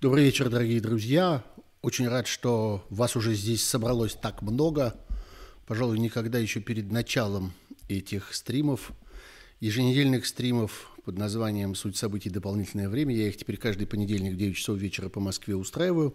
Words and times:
Добрый 0.00 0.26
вечер, 0.26 0.48
дорогие 0.48 0.80
друзья. 0.80 1.42
Очень 1.82 2.06
рад, 2.06 2.28
что 2.28 2.86
вас 2.88 3.16
уже 3.16 3.34
здесь 3.34 3.66
собралось 3.66 4.14
так 4.14 4.42
много. 4.42 4.94
Пожалуй, 5.66 5.98
никогда 5.98 6.38
еще 6.38 6.60
перед 6.60 6.92
началом 6.92 7.52
этих 7.88 8.32
стримов, 8.32 8.92
еженедельных 9.58 10.24
стримов 10.24 10.92
под 11.04 11.18
названием 11.18 11.74
«Суть 11.74 11.96
событий. 11.96 12.30
Дополнительное 12.30 12.88
время». 12.88 13.12
Я 13.12 13.26
их 13.26 13.38
теперь 13.38 13.56
каждый 13.56 13.88
понедельник 13.88 14.34
в 14.34 14.36
9 14.36 14.56
часов 14.56 14.78
вечера 14.78 15.08
по 15.08 15.18
Москве 15.18 15.56
устраиваю. 15.56 16.14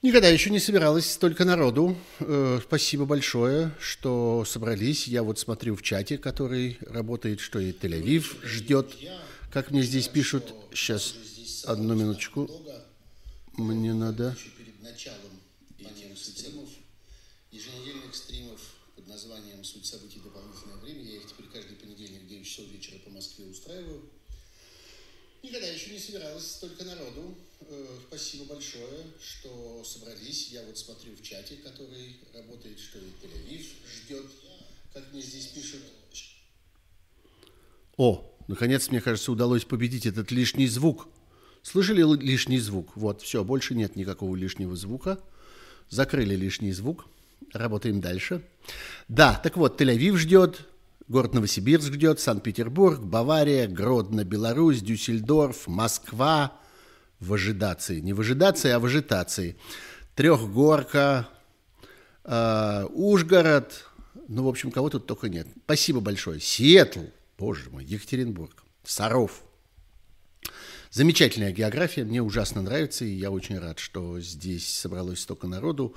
Никогда 0.00 0.28
еще 0.28 0.48
не 0.48 0.58
собиралось 0.58 1.12
столько 1.12 1.44
народу. 1.44 1.98
Э, 2.20 2.60
спасибо 2.64 3.04
большое, 3.04 3.72
что 3.78 4.46
собрались. 4.46 5.06
Я 5.06 5.22
вот 5.22 5.38
смотрю 5.38 5.76
в 5.76 5.82
чате, 5.82 6.16
который 6.16 6.78
работает, 6.80 7.40
что 7.40 7.58
и 7.58 7.72
Тель-Авив 7.72 8.42
ждет. 8.42 8.96
Как 9.52 9.70
мне 9.70 9.82
здесь 9.82 10.08
пишут, 10.08 10.54
сейчас 10.72 11.14
одну 11.68 11.94
минуточку. 11.94 12.50
Мне 13.56 13.92
надо... 13.92 14.36
перед 14.56 14.80
началом 14.82 15.40
этих 15.78 16.18
стримов, 16.18 16.68
еженедельных 17.50 18.14
стримов 18.14 18.60
под 18.96 19.06
названием 19.06 19.62
«Суть 19.64 19.86
событий. 19.86 20.20
Дополнительное 20.20 20.76
время». 20.76 21.02
Я 21.02 21.16
их 21.16 21.26
теперь 21.26 21.46
каждый 21.46 21.76
понедельник 21.76 22.22
в 22.22 22.28
9 22.28 22.46
часов 22.46 22.66
вечера 22.68 22.98
по 23.00 23.10
Москве 23.10 23.46
устраиваю. 23.46 24.08
Никогда 25.42 25.66
еще 25.68 25.90
не 25.90 25.98
собиралось 25.98 26.50
столько 26.50 26.84
народу. 26.84 27.36
Э, 27.60 27.86
спасибо 28.08 28.44
большое, 28.46 29.04
что 29.20 29.84
собрались. 29.84 30.48
Я 30.48 30.64
вот 30.64 30.78
смотрю 30.78 31.14
в 31.14 31.22
чате, 31.22 31.56
который 31.56 32.16
работает, 32.32 32.78
что 32.78 32.98
и 32.98 33.02
Тель-Авив 33.22 33.66
ждет. 33.86 34.26
Как 34.92 35.12
мне 35.12 35.20
здесь 35.22 35.48
пишут... 35.48 35.82
О, 37.96 38.32
наконец, 38.46 38.88
мне 38.88 39.00
кажется, 39.00 39.32
удалось 39.32 39.64
победить 39.64 40.06
этот 40.06 40.30
лишний 40.30 40.66
звук. 40.66 41.08
Слышали 41.62 42.02
лишний 42.20 42.58
звук? 42.58 42.90
Вот, 42.94 43.22
все, 43.22 43.44
больше 43.44 43.74
нет 43.74 43.96
никакого 43.96 44.34
лишнего 44.36 44.76
звука. 44.76 45.18
Закрыли 45.88 46.34
лишний 46.34 46.72
звук. 46.72 47.06
Работаем 47.52 48.00
дальше. 48.00 48.42
Да, 49.08 49.40
так 49.42 49.56
вот, 49.56 49.80
Тель-Авив 49.80 50.16
ждет, 50.16 50.66
город 51.08 51.34
Новосибирск 51.34 51.92
ждет, 51.92 52.20
Санкт-Петербург, 52.20 53.00
Бавария, 53.00 53.66
Гродно, 53.66 54.24
Беларусь, 54.24 54.80
Дюссельдорф, 54.80 55.66
Москва– 55.66 56.52
в 57.20 57.32
ожидации. 57.32 58.00
Не 58.00 58.12
в 58.12 58.20
ожидации, 58.20 58.70
а 58.70 58.78
в 58.78 58.84
ажитации. 58.84 59.56
Трехгорка, 60.14 61.28
э, 62.24 62.84
Ужгород, 62.90 63.86
ну, 64.28 64.44
в 64.44 64.48
общем, 64.48 64.70
кого 64.70 64.90
тут 64.90 65.06
только 65.06 65.28
нет. 65.28 65.46
Спасибо 65.64 66.00
большое. 66.00 66.40
Сиэтл, 66.40 67.04
боже 67.38 67.70
мой, 67.70 67.84
Екатеринбург, 67.84 68.64
Саров. 68.84 69.42
Замечательная 70.90 71.52
география, 71.52 72.04
мне 72.04 72.22
ужасно 72.22 72.62
нравится, 72.62 73.04
и 73.04 73.10
я 73.10 73.30
очень 73.30 73.58
рад, 73.58 73.78
что 73.78 74.20
здесь 74.20 74.68
собралось 74.74 75.20
столько 75.20 75.46
народу. 75.46 75.94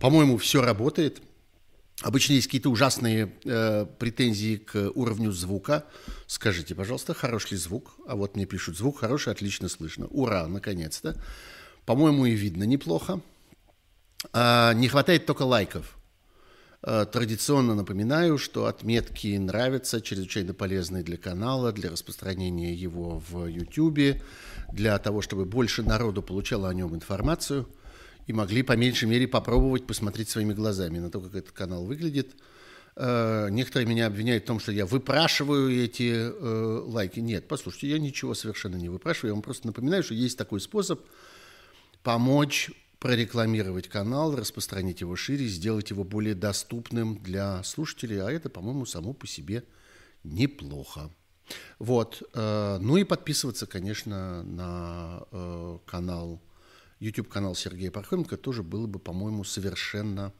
По-моему, 0.00 0.36
все 0.36 0.62
работает. 0.62 1.22
Обычно 2.02 2.34
есть 2.34 2.46
какие-то 2.46 2.68
ужасные 2.68 3.32
э, 3.44 3.86
претензии 3.98 4.56
к 4.56 4.90
уровню 4.94 5.32
звука. 5.32 5.86
Скажите, 6.26 6.74
пожалуйста, 6.74 7.14
хороший 7.14 7.52
ли 7.52 7.56
звук? 7.56 7.94
А 8.06 8.16
вот 8.16 8.36
мне 8.36 8.44
пишут, 8.44 8.76
звук 8.76 8.98
хороший, 8.98 9.32
отлично 9.32 9.70
слышно. 9.70 10.06
Ура, 10.08 10.46
наконец-то. 10.46 11.18
По-моему, 11.86 12.26
и 12.26 12.32
видно 12.32 12.64
неплохо. 12.64 13.20
А, 14.34 14.74
не 14.74 14.88
хватает 14.88 15.24
только 15.24 15.42
лайков. 15.42 15.96
А, 16.86 17.04
традиционно 17.04 17.74
напоминаю, 17.74 18.38
что 18.38 18.64
отметки 18.64 19.36
нравятся, 19.36 20.00
чрезвычайно 20.00 20.54
полезны 20.54 21.02
для 21.02 21.18
канала, 21.18 21.72
для 21.72 21.90
распространения 21.90 22.72
его 22.72 23.22
в 23.28 23.46
YouTube, 23.46 24.22
для 24.72 24.98
того, 24.98 25.20
чтобы 25.20 25.44
больше 25.44 25.82
народу 25.82 26.22
получало 26.22 26.70
о 26.70 26.74
нем 26.74 26.94
информацию– 26.94 27.68
и 28.26 28.32
могли 28.32 28.62
по 28.62 28.72
меньшей 28.72 29.08
мере 29.08 29.28
попробовать 29.28 29.86
посмотреть 29.86 30.28
своими 30.28 30.52
глазами 30.52 30.98
на 30.98 31.10
то, 31.10 31.20
как 31.20 31.34
этот 31.34 31.52
канал 31.52 31.84
выглядит. 31.84 32.34
Э, 32.96 33.48
некоторые 33.50 33.86
меня 33.86 34.06
обвиняют 34.06 34.44
в 34.44 34.46
том, 34.46 34.58
что 34.58 34.72
я 34.72 34.84
выпрашиваю 34.84 35.70
эти 35.70 36.12
э, 36.12 36.82
лайки. 36.86 37.20
Нет, 37.20 37.46
послушайте, 37.46 37.88
я 37.88 37.98
ничего 37.98 38.34
совершенно 38.34 38.76
не 38.76 38.88
выпрашиваю. 38.88 39.30
Я 39.30 39.34
вам 39.34 39.42
просто 39.42 39.66
напоминаю, 39.66 40.02
что 40.02 40.14
есть 40.14 40.36
такой 40.36 40.60
способ 40.60 41.00
помочь 42.02 42.70
прорекламировать 42.98 43.88
канал, 43.88 44.34
распространить 44.34 45.00
его 45.00 45.16
шире, 45.16 45.46
сделать 45.46 45.90
его 45.90 46.04
более 46.04 46.34
доступным 46.34 47.18
для 47.22 47.62
слушателей, 47.62 48.20
а 48.22 48.30
это, 48.30 48.48
по-моему, 48.48 48.86
само 48.86 49.12
по 49.12 49.26
себе 49.26 49.64
неплохо. 50.24 51.10
Вот. 51.78 52.22
Э, 52.34 52.78
ну 52.80 52.96
и 52.96 53.04
подписываться, 53.04 53.66
конечно, 53.66 54.42
на 54.42 55.22
э, 55.30 55.78
канал 55.86 56.42
YouTube-канал 56.98 57.54
Сергея 57.54 57.90
Пархоменко 57.90 58.36
тоже 58.36 58.62
было 58.62 58.86
бы, 58.86 58.98
по-моему, 58.98 59.44
совершенно 59.44 60.32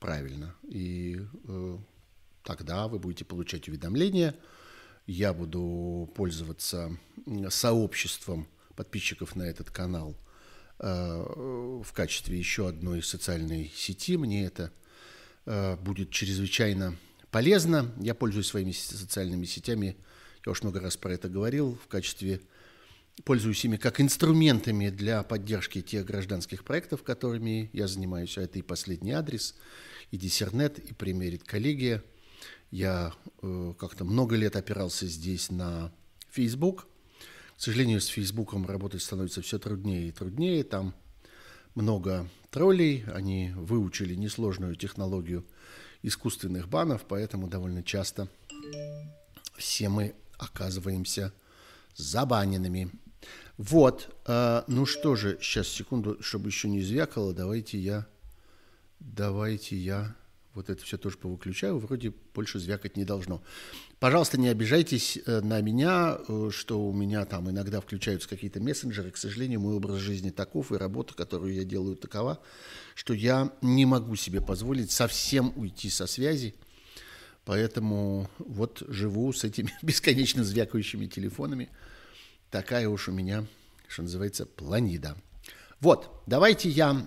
правильно. 0.00 0.54
И 0.62 1.20
э, 1.46 1.78
тогда 2.42 2.88
вы 2.88 2.98
будете 2.98 3.24
получать 3.24 3.68
уведомления. 3.68 4.34
Я 5.06 5.34
буду 5.34 6.10
пользоваться 6.16 6.96
сообществом 7.50 8.48
подписчиков 8.74 9.36
на 9.36 9.42
этот 9.42 9.70
канал 9.70 10.16
в 10.78 11.92
качестве 11.92 12.38
еще 12.38 12.68
одной 12.68 13.02
социальной 13.02 13.72
сети. 13.74 14.16
Мне 14.16 14.44
это 14.44 14.72
э, 15.46 15.76
будет 15.76 16.10
чрезвычайно 16.10 16.96
полезно. 17.30 17.92
Я 18.00 18.14
пользуюсь 18.14 18.48
своими 18.48 18.72
социальными 18.72 19.44
сетями, 19.44 19.96
я 20.44 20.52
уж 20.52 20.62
много 20.62 20.80
раз 20.80 20.96
про 20.96 21.14
это 21.14 21.28
говорил, 21.28 21.78
в 21.82 21.88
качестве 21.88 22.40
пользуюсь 23.24 23.64
ими 23.64 23.76
как 23.76 24.00
инструментами 24.00 24.90
для 24.90 25.22
поддержки 25.22 25.80
тех 25.80 26.04
гражданских 26.04 26.64
проектов, 26.64 27.02
которыми 27.02 27.70
я 27.72 27.86
занимаюсь. 27.86 28.36
А 28.36 28.42
это 28.42 28.58
и 28.58 28.62
последний 28.62 29.12
адрес, 29.12 29.54
и 30.10 30.16
Диссернет, 30.16 30.78
и 30.78 30.92
Примерит 30.92 31.44
коллегия. 31.44 32.02
Я 32.70 33.14
э, 33.42 33.74
как-то 33.78 34.04
много 34.04 34.36
лет 34.36 34.56
опирался 34.56 35.06
здесь 35.06 35.50
на 35.50 35.92
Facebook. 36.30 36.88
К 37.56 37.60
сожалению, 37.60 38.00
с 38.00 38.06
Фейсбуком 38.06 38.66
работать 38.66 39.02
становится 39.02 39.42
все 39.42 39.58
труднее 39.58 40.08
и 40.08 40.12
труднее. 40.12 40.64
Там 40.64 40.94
много 41.74 42.28
троллей, 42.50 43.04
они 43.12 43.52
выучили 43.56 44.14
несложную 44.14 44.76
технологию 44.76 45.44
искусственных 46.02 46.68
банов, 46.68 47.04
поэтому 47.08 47.48
довольно 47.48 47.82
часто 47.82 48.28
все 49.56 49.88
мы 49.88 50.14
оказываемся 50.38 51.32
забаненными. 51.96 52.90
Вот, 53.56 54.14
э, 54.26 54.62
ну 54.66 54.84
что 54.84 55.14
же, 55.14 55.38
сейчас, 55.40 55.68
секунду, 55.68 56.20
чтобы 56.20 56.48
еще 56.48 56.68
не 56.68 56.82
звякало, 56.82 57.32
давайте 57.32 57.78
я, 57.78 58.06
давайте 59.00 59.76
я 59.76 60.14
вот 60.54 60.70
это 60.70 60.82
все 60.84 60.96
тоже 60.96 61.18
повыключаю, 61.18 61.78
вроде 61.78 62.12
больше 62.34 62.58
звякать 62.58 62.96
не 62.96 63.04
должно. 63.04 63.42
Пожалуйста, 63.98 64.38
не 64.38 64.48
обижайтесь 64.48 65.18
э, 65.26 65.40
на 65.40 65.60
меня, 65.60 66.18
э, 66.28 66.50
что 66.52 66.80
у 66.80 66.92
меня 66.92 67.24
там 67.24 67.50
иногда 67.50 67.80
включаются 67.80 68.28
какие-то 68.28 68.60
мессенджеры. 68.60 69.10
К 69.10 69.16
сожалению, 69.16 69.60
мой 69.60 69.74
образ 69.74 69.98
жизни 69.98 70.30
таков, 70.30 70.72
и 70.72 70.76
работа, 70.76 71.14
которую 71.14 71.54
я 71.54 71.64
делаю, 71.64 71.96
такова, 71.96 72.40
что 72.94 73.14
я 73.14 73.52
не 73.62 73.86
могу 73.86 74.16
себе 74.16 74.40
позволить 74.40 74.90
совсем 74.90 75.52
уйти 75.56 75.90
со 75.90 76.06
связи. 76.06 76.54
Поэтому 77.44 78.30
вот 78.38 78.82
живу 78.88 79.32
с 79.32 79.44
этими 79.44 79.72
бесконечно 79.82 80.44
звякающими 80.44 81.06
телефонами– 81.06 81.68
такая 82.54 82.88
уж 82.88 83.08
у 83.08 83.12
меня, 83.12 83.46
что 83.88 84.02
называется, 84.02 84.46
планида. 84.46 85.16
Вот, 85.80 86.22
давайте 86.24 86.68
я 86.68 87.04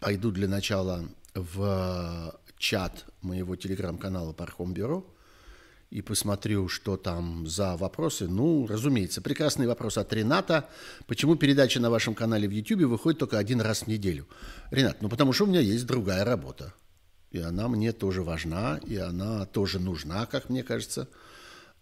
пойду 0.00 0.30
для 0.30 0.48
начала 0.48 1.04
в 1.34 2.38
чат 2.58 3.04
моего 3.22 3.56
телеграм-канала 3.56 4.32
Пархом 4.32 4.72
Бюро 4.72 5.04
и 5.90 6.02
посмотрю, 6.02 6.68
что 6.68 6.96
там 6.96 7.46
за 7.46 7.76
вопросы. 7.76 8.26
Ну, 8.26 8.66
разумеется, 8.66 9.20
прекрасный 9.20 9.66
вопрос 9.66 9.96
от 9.98 10.12
Рената. 10.12 10.68
Почему 11.06 11.36
передача 11.36 11.80
на 11.80 11.90
вашем 11.90 12.14
канале 12.14 12.48
в 12.48 12.50
YouTube 12.50 12.88
выходит 12.88 13.20
только 13.20 13.38
один 13.38 13.60
раз 13.60 13.82
в 13.82 13.86
неделю? 13.86 14.26
Ренат, 14.70 15.02
ну 15.02 15.08
потому 15.08 15.32
что 15.32 15.44
у 15.44 15.46
меня 15.46 15.60
есть 15.60 15.86
другая 15.86 16.24
работа. 16.24 16.74
И 17.30 17.38
она 17.38 17.68
мне 17.68 17.92
тоже 17.92 18.22
важна, 18.22 18.80
и 18.86 18.96
она 18.96 19.44
тоже 19.46 19.78
нужна, 19.78 20.26
как 20.26 20.48
мне 20.48 20.62
кажется. 20.62 21.08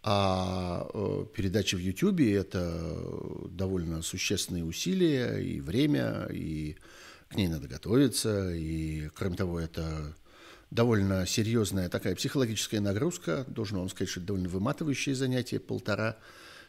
А 0.02 0.88
э, 0.92 1.26
передача 1.34 1.76
в 1.76 1.80
Ютьюбе– 1.80 2.34
это 2.34 3.48
довольно 3.48 4.02
существенные 4.02 4.64
усилия 4.64 5.36
и 5.36 5.60
время, 5.60 6.26
и 6.30 6.76
к 7.32 7.36
ней 7.36 7.48
надо 7.48 7.68
готовиться, 7.68 8.50
и, 8.50 9.08
кроме 9.14 9.36
того, 9.36 9.58
это 9.58 10.14
довольно 10.70 11.26
серьезная 11.26 11.88
такая 11.88 12.14
психологическая 12.14 12.80
нагрузка. 12.80 13.44
Должен 13.48 13.78
вам 13.78 13.88
сказать, 13.88 14.08
что 14.08 14.20
это 14.20 14.28
довольно 14.28 14.48
выматывающее 14.48 15.14
занятие, 15.14 15.58
полтора 15.58 16.16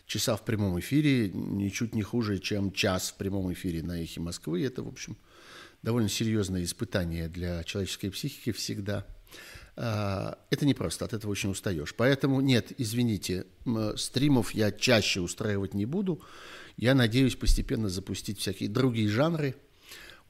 часа 0.05 0.35
в 0.35 0.43
прямом 0.43 0.79
эфире, 0.79 1.29
ничуть 1.29 1.95
не 1.95 2.01
хуже, 2.01 2.39
чем 2.39 2.71
час 2.71 3.11
в 3.11 3.15
прямом 3.15 3.53
эфире 3.53 3.83
на 3.83 4.01
«Эхе 4.01 4.19
Москвы». 4.19 4.65
Это, 4.65 4.83
в 4.83 4.87
общем, 4.87 5.17
довольно 5.81 6.09
серьезное 6.09 6.63
испытание 6.63 7.29
для 7.29 7.63
человеческой 7.63 8.09
психики 8.09 8.51
всегда– 8.51 9.05
а, 9.75 10.37
это 10.49 10.65
не 10.65 10.73
просто, 10.73 11.05
от 11.05 11.13
этого 11.13 11.31
очень 11.31 11.49
устаешь. 11.49 11.95
Поэтому 11.95 12.41
нет, 12.41 12.71
извините, 12.77 13.45
стримов 13.95 14.51
я 14.51 14.71
чаще 14.71 15.21
устраивать 15.21 15.73
не 15.73 15.85
буду. 15.85 16.21
Я 16.77 16.95
надеюсь 16.95 17.35
постепенно 17.35 17.89
запустить 17.89 18.39
всякие 18.39 18.69
другие 18.69 19.09
жанры 19.09 19.55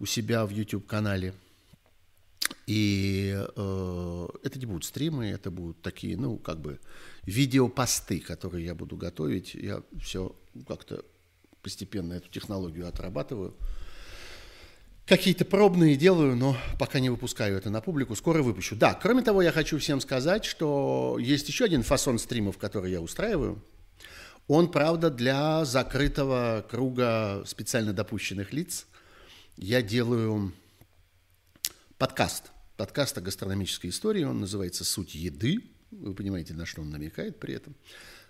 у 0.04 0.06
себя 0.06 0.46
в 0.46 0.50
YouTube-канале. 0.50 1.34
И 2.68 3.34
э, 3.34 4.28
это 4.44 4.60
не 4.60 4.66
будут 4.66 4.84
стримы, 4.84 5.28
это 5.28 5.50
будут 5.50 5.82
такие, 5.82 6.18
ну, 6.18 6.38
как 6.38 6.60
бы 6.60 6.82
видеопосты, 7.24 8.20
которые 8.20 8.66
я 8.66 8.76
буду 8.76 8.98
готовить. 8.98 9.56
Я 9.56 9.82
все 10.02 10.36
как-то 10.68 11.06
постепенно 11.62 12.14
эту 12.14 12.30
технологию 12.30 12.86
отрабатываю. 12.86 13.56
Какие-то 15.06 15.46
пробные 15.46 15.96
делаю, 15.96 16.36
но 16.36 16.58
пока 16.78 17.00
не 17.00 17.10
выпускаю 17.10 17.58
это 17.58 17.70
на 17.70 17.80
публику. 17.80 18.14
Скоро 18.14 18.44
выпущу. 18.44 18.76
Да, 18.76 18.94
кроме 18.94 19.22
того, 19.22 19.42
я 19.42 19.54
хочу 19.54 19.78
всем 19.78 20.02
сказать, 20.02 20.44
что 20.44 21.18
есть 21.18 21.48
еще 21.48 21.64
один 21.64 21.82
фасон 21.82 22.20
стримов, 22.20 22.58
который 22.58 22.92
я 22.92 23.00
устраиваю. 23.00 23.64
Он, 24.50 24.70
правда, 24.70 25.10
для 25.10 25.64
закрытого 25.64 26.66
круга 26.70 27.44
специально 27.46 27.94
допущенных 27.94 28.52
лиц. 28.52 28.86
Я 29.56 29.82
делаю 29.82 30.52
подкаст. 31.98 32.52
Подкаст 32.78 33.18
о 33.18 33.22
гастрономической 33.22 33.90
истории. 33.90 34.24
Он 34.24 34.40
называется 34.40 34.84
«Суть 34.84 35.16
еды». 35.16 35.64
Вы 35.92 36.14
понимаете, 36.14 36.54
на 36.54 36.66
что 36.66 36.82
он 36.82 36.90
намекает 36.90 37.40
при 37.40 37.54
этом. 37.54 37.76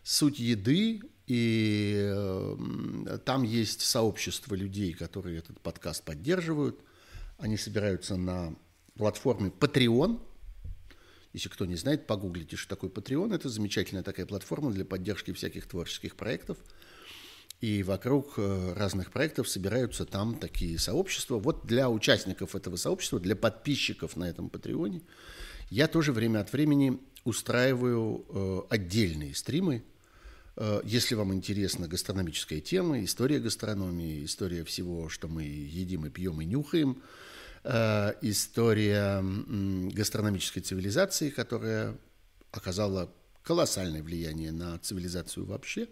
«Суть 0.04 0.40
еды» 0.40 1.02
И 1.28 1.96
э, 2.04 3.18
там 3.24 3.44
есть 3.44 3.82
сообщество 3.82 4.56
людей, 4.56 4.94
которые 4.94 5.38
этот 5.40 5.60
подкаст 5.62 6.04
поддерживают. 6.04 6.80
Они 7.38 7.56
собираются 7.56 8.18
на 8.18 8.54
платформе 8.96 9.50
Patreon. 9.50 10.22
Если 11.32 11.50
кто 11.50 11.66
не 11.66 11.76
знает, 11.76 12.06
погуглите, 12.08 12.58
что 12.58 12.76
такое 12.76 12.90
Patreon. 12.90 13.34
Это 13.34 13.48
замечательная 13.48 14.04
такая 14.04 14.26
платформа 14.26 14.72
для 14.72 14.84
поддержки 14.84 15.32
всяких 15.32 15.66
творческих 15.66 16.16
проектов. 16.16 16.58
И 17.64 17.82
вокруг 17.82 18.34
э, 18.38 18.74
разных 18.76 19.12
проектов 19.12 19.48
собираются 19.48 20.06
там 20.06 20.36
такие 20.36 20.78
сообщества. 20.78 21.40
Вот 21.40 21.66
для 21.66 21.90
участников 21.90 22.56
этого 22.56 22.76
сообщества, 22.76 23.22
для 23.22 23.38
подписчиков 23.38 24.18
на 24.18 24.30
этом 24.30 24.50
Патреоне, 24.50 25.02
я 25.70 25.88
тоже 25.88 26.12
время 26.12 26.40
от 26.40 26.52
времени 26.52 27.00
устраиваю 27.24 28.26
э, 28.28 28.62
отдельные 28.70 29.34
стримы 29.34 29.84
Э, 30.56 30.82
если 30.84 31.16
вам 31.16 31.34
интересна 31.34 31.88
гастрономическая 31.88 32.60
тема, 32.60 33.04
история 33.04 33.40
гастрономии, 33.40 34.26
история 34.26 34.64
всего, 34.64 35.10
что 35.10 35.28
мы 35.28 35.44
едим 35.44 36.06
и 36.06 36.10
пьем 36.10 36.42
и 36.42 36.46
нюхаем, 36.46 37.02
история 37.66 39.24
гастрономической 39.24 40.62
цивилизации, 40.62 41.30
которая 41.30 41.96
оказала 42.52 43.10
колоссальное 43.42 44.04
влияние 44.04 44.52
на 44.52 44.78
цивилизацию 44.80 45.46
вообще, 45.46 45.88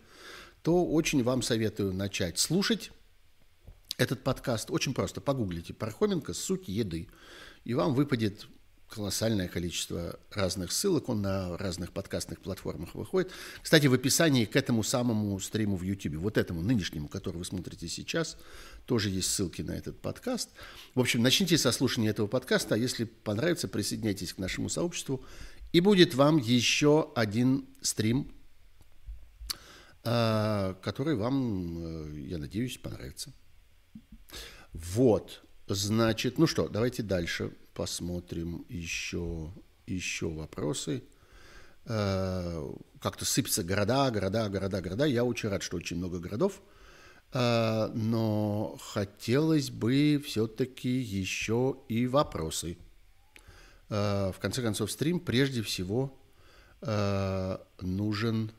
то 0.63 0.85
очень 0.85 1.23
вам 1.23 1.41
советую 1.41 1.93
начать 1.93 2.39
слушать 2.39 2.91
этот 3.97 4.23
подкаст. 4.23 4.71
Очень 4.71 4.93
просто. 4.93 5.21
Погуглите 5.21 5.73
Пархоменко 5.73 6.33
«Суть 6.33 6.67
еды», 6.67 7.07
и 7.63 7.73
вам 7.73 7.93
выпадет 7.93 8.47
колоссальное 8.89 9.47
количество 9.47 10.19
разных 10.31 10.71
ссылок, 10.71 11.07
он 11.07 11.21
на 11.21 11.57
разных 11.57 11.93
подкастных 11.93 12.41
платформах 12.41 12.93
выходит. 12.93 13.31
Кстати, 13.61 13.87
в 13.87 13.93
описании 13.93 14.45
к 14.45 14.55
этому 14.55 14.83
самому 14.83 15.39
стриму 15.39 15.77
в 15.77 15.83
YouTube, 15.83 16.15
вот 16.15 16.37
этому 16.37 16.61
нынешнему, 16.61 17.07
который 17.07 17.37
вы 17.37 17.45
смотрите 17.45 17.87
сейчас, 17.87 18.37
тоже 18.85 19.09
есть 19.09 19.31
ссылки 19.31 19.61
на 19.61 19.71
этот 19.71 20.01
подкаст. 20.01 20.49
В 20.93 20.99
общем, 20.99 21.21
начните 21.21 21.57
со 21.57 21.71
слушания 21.71 22.09
этого 22.09 22.27
подкаста, 22.27 22.75
а 22.75 22.77
если 22.77 23.05
понравится, 23.05 23.69
присоединяйтесь 23.69 24.33
к 24.33 24.39
нашему 24.39 24.67
сообществу, 24.67 25.23
и 25.71 25.79
будет 25.79 26.13
вам 26.13 26.37
еще 26.37 27.13
один 27.15 27.65
стрим, 27.81 28.29
который 30.03 31.15
вам, 31.15 31.77
э, 31.77 32.19
я 32.21 32.37
надеюсь, 32.37 32.77
понравится. 32.77 33.33
Вот, 34.73 35.43
значит, 35.67 36.37
ну 36.37 36.47
что, 36.47 36.67
давайте 36.69 37.03
дальше 37.03 37.51
посмотрим 37.73 38.65
еще, 38.69 39.51
еще 39.85 40.29
вопросы. 40.29 41.03
Э, 41.85 42.71
как-то 42.99 43.25
сыпятся 43.25 43.63
города, 43.63 44.09
города, 44.11 44.49
города, 44.49 44.81
города. 44.81 45.05
Я 45.05 45.23
очень 45.23 45.49
рад, 45.49 45.63
что 45.63 45.77
очень 45.77 45.97
много 45.97 46.19
городов. 46.19 46.61
Э, 47.33 47.87
но 47.93 48.77
хотелось 48.79 49.69
бы 49.71 50.21
все-таки 50.25 50.89
еще 50.89 51.77
и 51.89 52.07
вопросы. 52.07 52.77
Э, 53.89 54.31
в 54.31 54.39
конце 54.39 54.61
концов, 54.61 54.91
стрим 54.91 55.19
прежде 55.19 55.61
всего 55.61 56.17
нужен... 57.79 58.51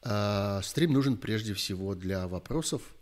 Стрим 0.00 0.92
нужен 0.92 1.16
прежде 1.16 1.54
всего 1.54 1.94
для 1.94 2.28
вопросов– 2.28 2.82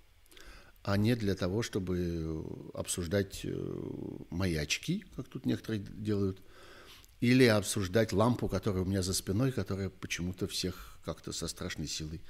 а 0.87 0.97
не 0.97 1.17
для 1.17 1.35
того, 1.35 1.62
чтобы 1.62 2.47
обсуждать 2.73 3.41
э, 3.43 3.81
мои 4.31 4.55
очки, 4.55 5.05
как 5.17 5.26
тут 5.26 5.44
некоторые 5.44 5.81
делают, 5.81 6.41
или 7.20 7.44
обсуждать 7.44 8.12
лампу, 8.12 8.49
которая 8.49 8.85
у 8.85 8.87
меня 8.87 9.03
за 9.03 9.12
спиной, 9.12 9.50
которая 9.50 9.91
почему-то 9.91 10.47
всех 10.47 11.00
как-то 11.05 11.32
со 11.32 11.49
страшной 11.49 11.88
силой 11.88 12.23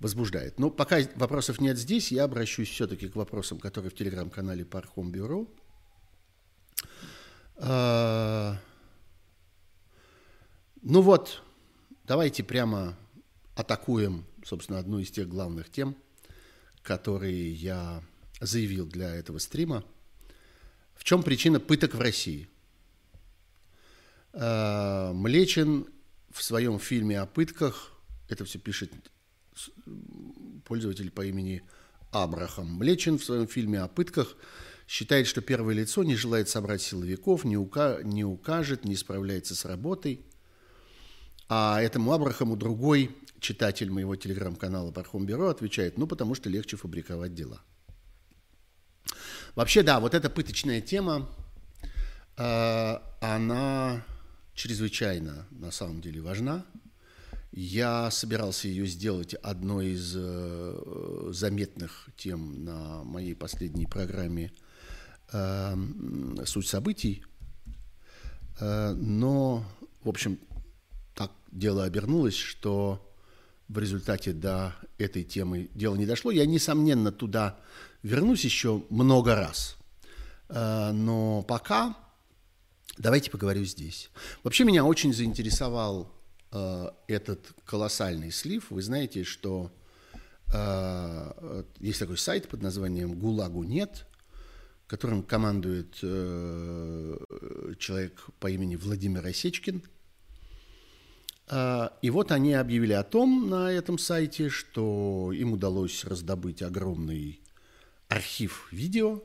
возбуждает. 0.00 0.58
Но 0.58 0.70
пока 0.70 1.00
вопросов 1.16 1.60
нет 1.60 1.76
здесь, 1.76 2.10
я 2.10 2.24
обращусь 2.24 2.70
все-таки 2.70 3.06
к 3.06 3.16
вопросам, 3.16 3.58
которые 3.58 3.90
в 3.90 3.94
телеграм-канале 3.94 4.64
Пархом 4.64 5.12
Бюро. 5.12 5.46
А, 7.56 8.58
ну 10.80 11.02
вот, 11.02 11.42
давайте 12.04 12.42
прямо 12.42 12.96
атакуем, 13.54 14.24
собственно, 14.44 14.78
одну 14.78 14.98
из 14.98 15.10
тех 15.10 15.28
главных 15.28 15.70
тем– 15.70 15.96
которые 16.84 17.52
я 17.52 18.04
заявил 18.40 18.86
для 18.86 19.16
этого 19.16 19.38
стрима. 19.38 19.82
В 20.94 21.02
чем 21.02 21.22
причина 21.22 21.58
пыток 21.58 21.94
в 21.94 22.00
России? 22.00 22.46
Э, 24.32 25.10
Млечин 25.12 25.88
в 26.30 26.42
своем 26.42 26.78
фильме 26.78 27.18
о 27.18 27.26
пытках, 27.26 27.92
это 28.28 28.44
все 28.44 28.58
пишет 28.58 28.92
пользователь 30.66 31.10
по 31.10 31.24
имени 31.24 31.62
Абрахам. 32.12 32.74
Млечин 32.74 33.18
в 33.18 33.24
своем 33.24 33.48
фильме 33.48 33.80
о 33.80 33.88
пытках 33.88 34.36
считает, 34.86 35.26
что 35.26 35.40
первое 35.40 35.74
лицо 35.74 36.04
не 36.04 36.16
желает 36.16 36.48
собрать 36.48 36.82
силовиков, 36.82 37.44
не, 37.44 37.56
ука 37.56 38.02
не 38.02 38.24
укажет, 38.24 38.84
не 38.84 38.96
справляется 38.96 39.54
с 39.54 39.64
работой. 39.64 40.26
А 41.48 41.80
этому 41.80 42.12
Абрахаму 42.12 42.56
другой 42.56 43.14
читатель 43.40 43.90
моего 43.90 44.16
телеграм-канала 44.16 44.90
Пархом 44.90 45.26
Бюро 45.26 45.48
отвечает, 45.48 45.98
ну, 45.98 46.06
потому 46.06 46.34
что 46.34 46.48
легче 46.48 46.76
фабриковать 46.76 47.34
дела. 47.34 47.60
Вообще, 49.54 49.82
да, 49.82 50.00
вот 50.00 50.14
эта 50.14 50.30
пыточная 50.30 50.80
тема, 50.80 51.28
э, 52.38 52.98
она 53.20 54.04
чрезвычайно, 54.54 55.46
на 55.50 55.70
самом 55.70 56.00
деле, 56.00 56.22
важна. 56.22 56.64
Я 57.52 58.10
собирался 58.10 58.66
ее 58.66 58.86
сделать 58.86 59.34
одной 59.34 59.90
из 59.90 60.14
э, 60.16 61.28
заметных 61.30 62.08
тем 62.16 62.64
на 62.64 63.04
моей 63.04 63.34
последней 63.34 63.86
программе 63.86 64.52
э, 65.32 65.76
«Суть 66.46 66.66
событий», 66.66 67.24
но, 68.60 69.64
в 70.04 70.08
общем, 70.08 70.38
так 71.14 71.30
дело 71.50 71.84
обернулось, 71.84 72.36
что 72.36 73.00
в 73.68 73.78
результате 73.78 74.32
до 74.32 74.74
этой 74.98 75.24
темы 75.24 75.70
дело 75.74 75.94
не 75.96 76.06
дошло. 76.06 76.30
Я, 76.30 76.46
несомненно, 76.46 77.12
туда 77.12 77.58
вернусь 78.02 78.44
еще 78.44 78.84
много 78.90 79.34
раз. 79.34 79.76
Э, 80.48 80.90
но 80.92 81.42
пока 81.42 81.96
давайте 82.98 83.30
поговорю 83.30 83.64
здесь. 83.64 84.10
Вообще 84.42 84.64
меня 84.64 84.84
очень 84.84 85.14
заинтересовал 85.14 86.12
э, 86.52 86.90
этот 87.08 87.52
колоссальный 87.64 88.30
слив. 88.30 88.70
Вы 88.70 88.82
знаете, 88.82 89.24
что 89.24 89.72
э, 90.52 91.64
есть 91.80 92.00
такой 92.00 92.18
сайт 92.18 92.48
под 92.48 92.62
названием 92.62 93.18
«ГУЛАГу 93.18 93.62
нет», 93.64 94.06
которым 94.86 95.22
командует 95.22 95.94
человек 97.78 98.26
по 98.38 98.50
имени 98.50 98.76
Владимир 98.76 99.24
Осечкин– 99.24 99.82
и 101.48 102.10
вот 102.10 102.32
они 102.32 102.54
объявили 102.54 102.94
о 102.94 103.02
том 103.02 103.50
на 103.50 103.70
этом 103.70 103.98
сайте, 103.98 104.48
что 104.48 105.30
им 105.32 105.52
удалось 105.52 106.04
раздобыть 106.04 106.62
огромный 106.62 107.40
архив 108.08 108.68
видео. 108.72 109.22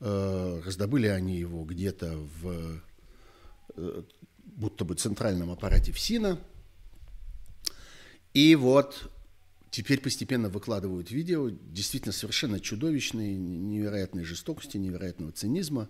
А, 0.00 0.60
раздобыли 0.64 1.06
они 1.06 1.38
его 1.38 1.64
где-то 1.64 2.18
в 2.40 2.82
э, 3.76 4.02
будто 4.44 4.84
бы 4.84 4.94
центральном 4.94 5.50
аппарате 5.50 5.92
ФСИНа. 5.92 6.38
И 8.34 8.54
вот 8.54 9.10
теперь 9.70 10.00
постепенно 10.00 10.48
выкладывают 10.48 11.10
видео, 11.10 11.48
действительно 11.50 12.12
совершенно 12.12 12.60
чудовищные, 12.60 13.36
невероятной 13.36 14.24
жестокости, 14.24 14.76
невероятного 14.76 15.32
цинизма. 15.32 15.88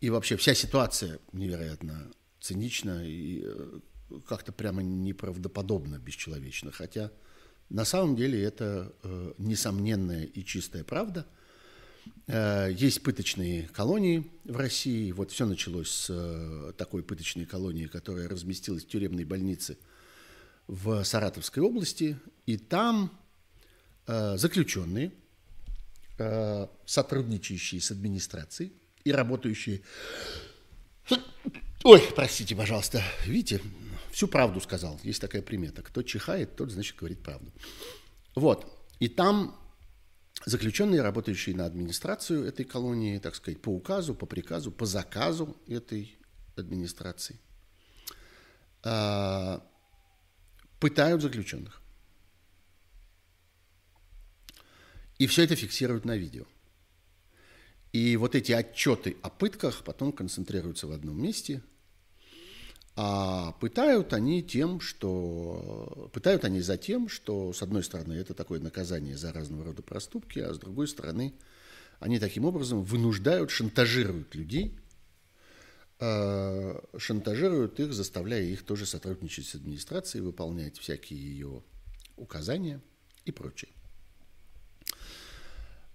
И 0.00 0.10
вообще 0.10 0.36
вся 0.36 0.54
ситуация 0.54 1.20
невероятно 1.32 2.10
цинична 2.40 3.06
и 3.06 3.42
э, 3.44 3.80
как-то 4.26 4.52
прямо 4.52 4.82
неправдоподобно 4.82 5.98
бесчеловечно, 5.98 6.70
хотя 6.70 7.10
На 7.70 7.84
самом 7.84 8.16
деле 8.16 8.42
это 8.42 8.92
э, 9.04 9.32
несомненная 9.38 10.24
и 10.24 10.44
чистая 10.44 10.82
правда. 10.82 11.24
Э, 12.26 12.68
есть 12.72 13.02
пыточные 13.02 13.68
колонии 13.68 14.28
в 14.44 14.56
России. 14.56 15.12
Вот 15.12 15.30
все 15.30 15.46
началось 15.46 15.88
с 15.88 16.06
э, 16.10 16.72
такой 16.76 17.04
пыточной 17.04 17.46
колонии, 17.46 17.86
которая 17.86 18.28
разместилась 18.28 18.84
в 18.84 18.88
тюремной 18.88 19.24
больнице 19.24 19.78
в 20.66 21.04
Саратовской 21.04 21.62
области. 21.62 22.18
И 22.46 22.56
там 22.56 23.16
э, 24.08 24.36
заключенные, 24.36 25.12
э, 26.18 26.66
сотрудничающие 26.86 27.80
с 27.80 27.92
администрацией 27.92 28.72
и 29.04 29.12
работающие... 29.12 29.82
Ой, 31.84 32.02
простите, 32.16 32.56
пожалуйста, 32.56 33.00
видите, 33.26 33.60
всю 34.12 34.28
правду 34.28 34.60
сказал. 34.60 34.98
Есть 35.02 35.20
такая 35.20 35.42
примета. 35.42 35.82
Кто 35.82 36.02
чихает, 36.02 36.56
тот, 36.56 36.70
значит, 36.70 36.96
говорит 36.96 37.22
правду. 37.22 37.52
Вот. 38.34 38.66
И 38.98 39.08
там 39.08 39.58
заключенные, 40.44 41.02
работающие 41.02 41.56
на 41.56 41.66
администрацию 41.66 42.44
этой 42.44 42.64
колонии, 42.64 43.18
так 43.18 43.34
сказать, 43.34 43.60
по 43.60 43.70
указу, 43.70 44.14
по 44.14 44.26
приказу, 44.26 44.70
по 44.72 44.86
заказу 44.86 45.56
этой 45.66 46.18
администрации, 46.56 47.38
а, 48.82 49.66
пытают 50.78 51.22
заключенных. 51.22 51.80
И 55.18 55.26
все 55.26 55.44
это 55.44 55.54
фиксируют 55.54 56.04
на 56.04 56.16
видео. 56.16 56.46
И 57.92 58.16
вот 58.16 58.34
эти 58.34 58.52
отчеты 58.52 59.16
о 59.22 59.28
пытках 59.28 59.84
потом 59.84 60.12
концентрируются 60.12 60.86
в 60.86 60.92
одном 60.92 61.20
месте– 61.20 61.62
а 63.02 63.52
пытают 63.52 64.12
они 64.12 64.42
тем, 64.42 64.78
что 64.78 66.10
пытают 66.12 66.44
они 66.44 66.60
за 66.60 66.76
тем, 66.76 67.08
что 67.08 67.54
с 67.54 67.62
одной 67.62 67.82
стороны 67.82 68.12
это 68.12 68.34
такое 68.34 68.60
наказание 68.60 69.16
за 69.16 69.32
разного 69.32 69.64
рода 69.64 69.80
проступки, 69.80 70.38
а 70.38 70.52
с 70.52 70.58
другой 70.58 70.86
стороны 70.86 71.32
они 71.98 72.18
таким 72.18 72.44
образом 72.44 72.82
вынуждают, 72.82 73.50
шантажируют 73.50 74.34
людей, 74.34 74.78
э, 75.98 76.80
шантажируют 76.98 77.80
их, 77.80 77.94
заставляя 77.94 78.42
их 78.42 78.66
тоже 78.66 78.84
сотрудничать 78.84 79.46
с 79.46 79.54
администрацией, 79.54 80.22
выполнять 80.22 80.76
всякие 80.76 81.18
ее 81.18 81.62
указания 82.16 82.82
и 83.24 83.32
прочее. 83.32 83.70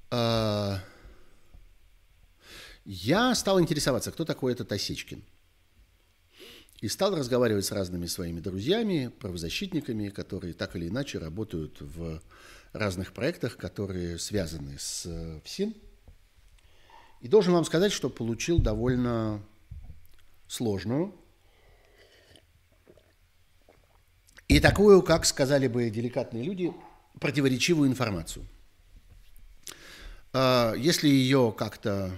Э, 0.10 0.78
я 2.84 3.36
стал 3.36 3.62
интересоваться, 3.62 4.12
кто 4.12 4.26
такой 4.26 4.54
этот 4.54 4.72
Осечкин– 4.72 5.24
и 6.86 6.88
стал 6.88 7.16
разговаривать 7.16 7.66
с 7.66 7.72
разными 7.72 8.06
своими 8.06 8.40
друзьями, 8.40 9.12
правозащитниками, 9.20 10.10
которые 10.10 10.54
так 10.54 10.76
или 10.76 10.88
иначе 10.88 11.18
работают 11.18 11.82
в 11.82 12.22
разных 12.74 13.12
проектах, 13.12 13.58
которые 13.58 14.20
связаны 14.20 14.78
с 14.78 15.08
э, 15.08 15.40
ФСИН. 15.44 15.74
И 17.22 17.28
должен 17.28 17.54
вам 17.54 17.66
сказать, 17.66 17.92
что 17.92 18.08
получил 18.08 18.60
довольно 18.60 19.42
сложную 20.48 21.16
и 24.48 24.60
такую, 24.60 25.02
как 25.02 25.26
сказали 25.26 25.68
бы 25.68 25.90
деликатные 25.90 26.44
люди, 26.44 26.72
противоречивую 27.20 27.90
информацию. 27.90 28.46
А, 30.34 30.76
если 30.76 31.08
ее 31.08 31.52
как-то 31.58 32.12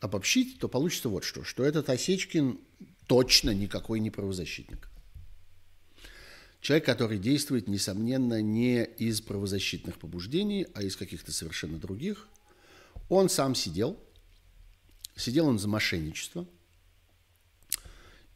обобщить, 0.00 0.58
то 0.58 0.66
получится 0.66 1.08
вот 1.08 1.22
что, 1.22 1.44
что 1.44 1.62
этот 1.62 1.88
Осечкин 1.88 2.58
точно 3.06 3.50
никакой 3.50 4.00
не 4.00 4.10
правозащитник. 4.10 4.88
Человек, 6.60 6.86
который 6.86 7.18
действует, 7.18 7.66
несомненно, 7.66 8.40
не 8.40 8.84
из 8.84 9.20
правозащитных 9.20 9.98
побуждений, 9.98 10.66
а 10.74 10.82
из 10.82 10.96
каких-то 10.96 11.32
совершенно 11.32 11.78
других. 11.78 12.28
Он 13.08 13.28
сам 13.28 13.54
сидел. 13.56 13.98
Сидел 15.16 15.48
он 15.48 15.58
за 15.58 15.66
мошенничество. 15.66 16.46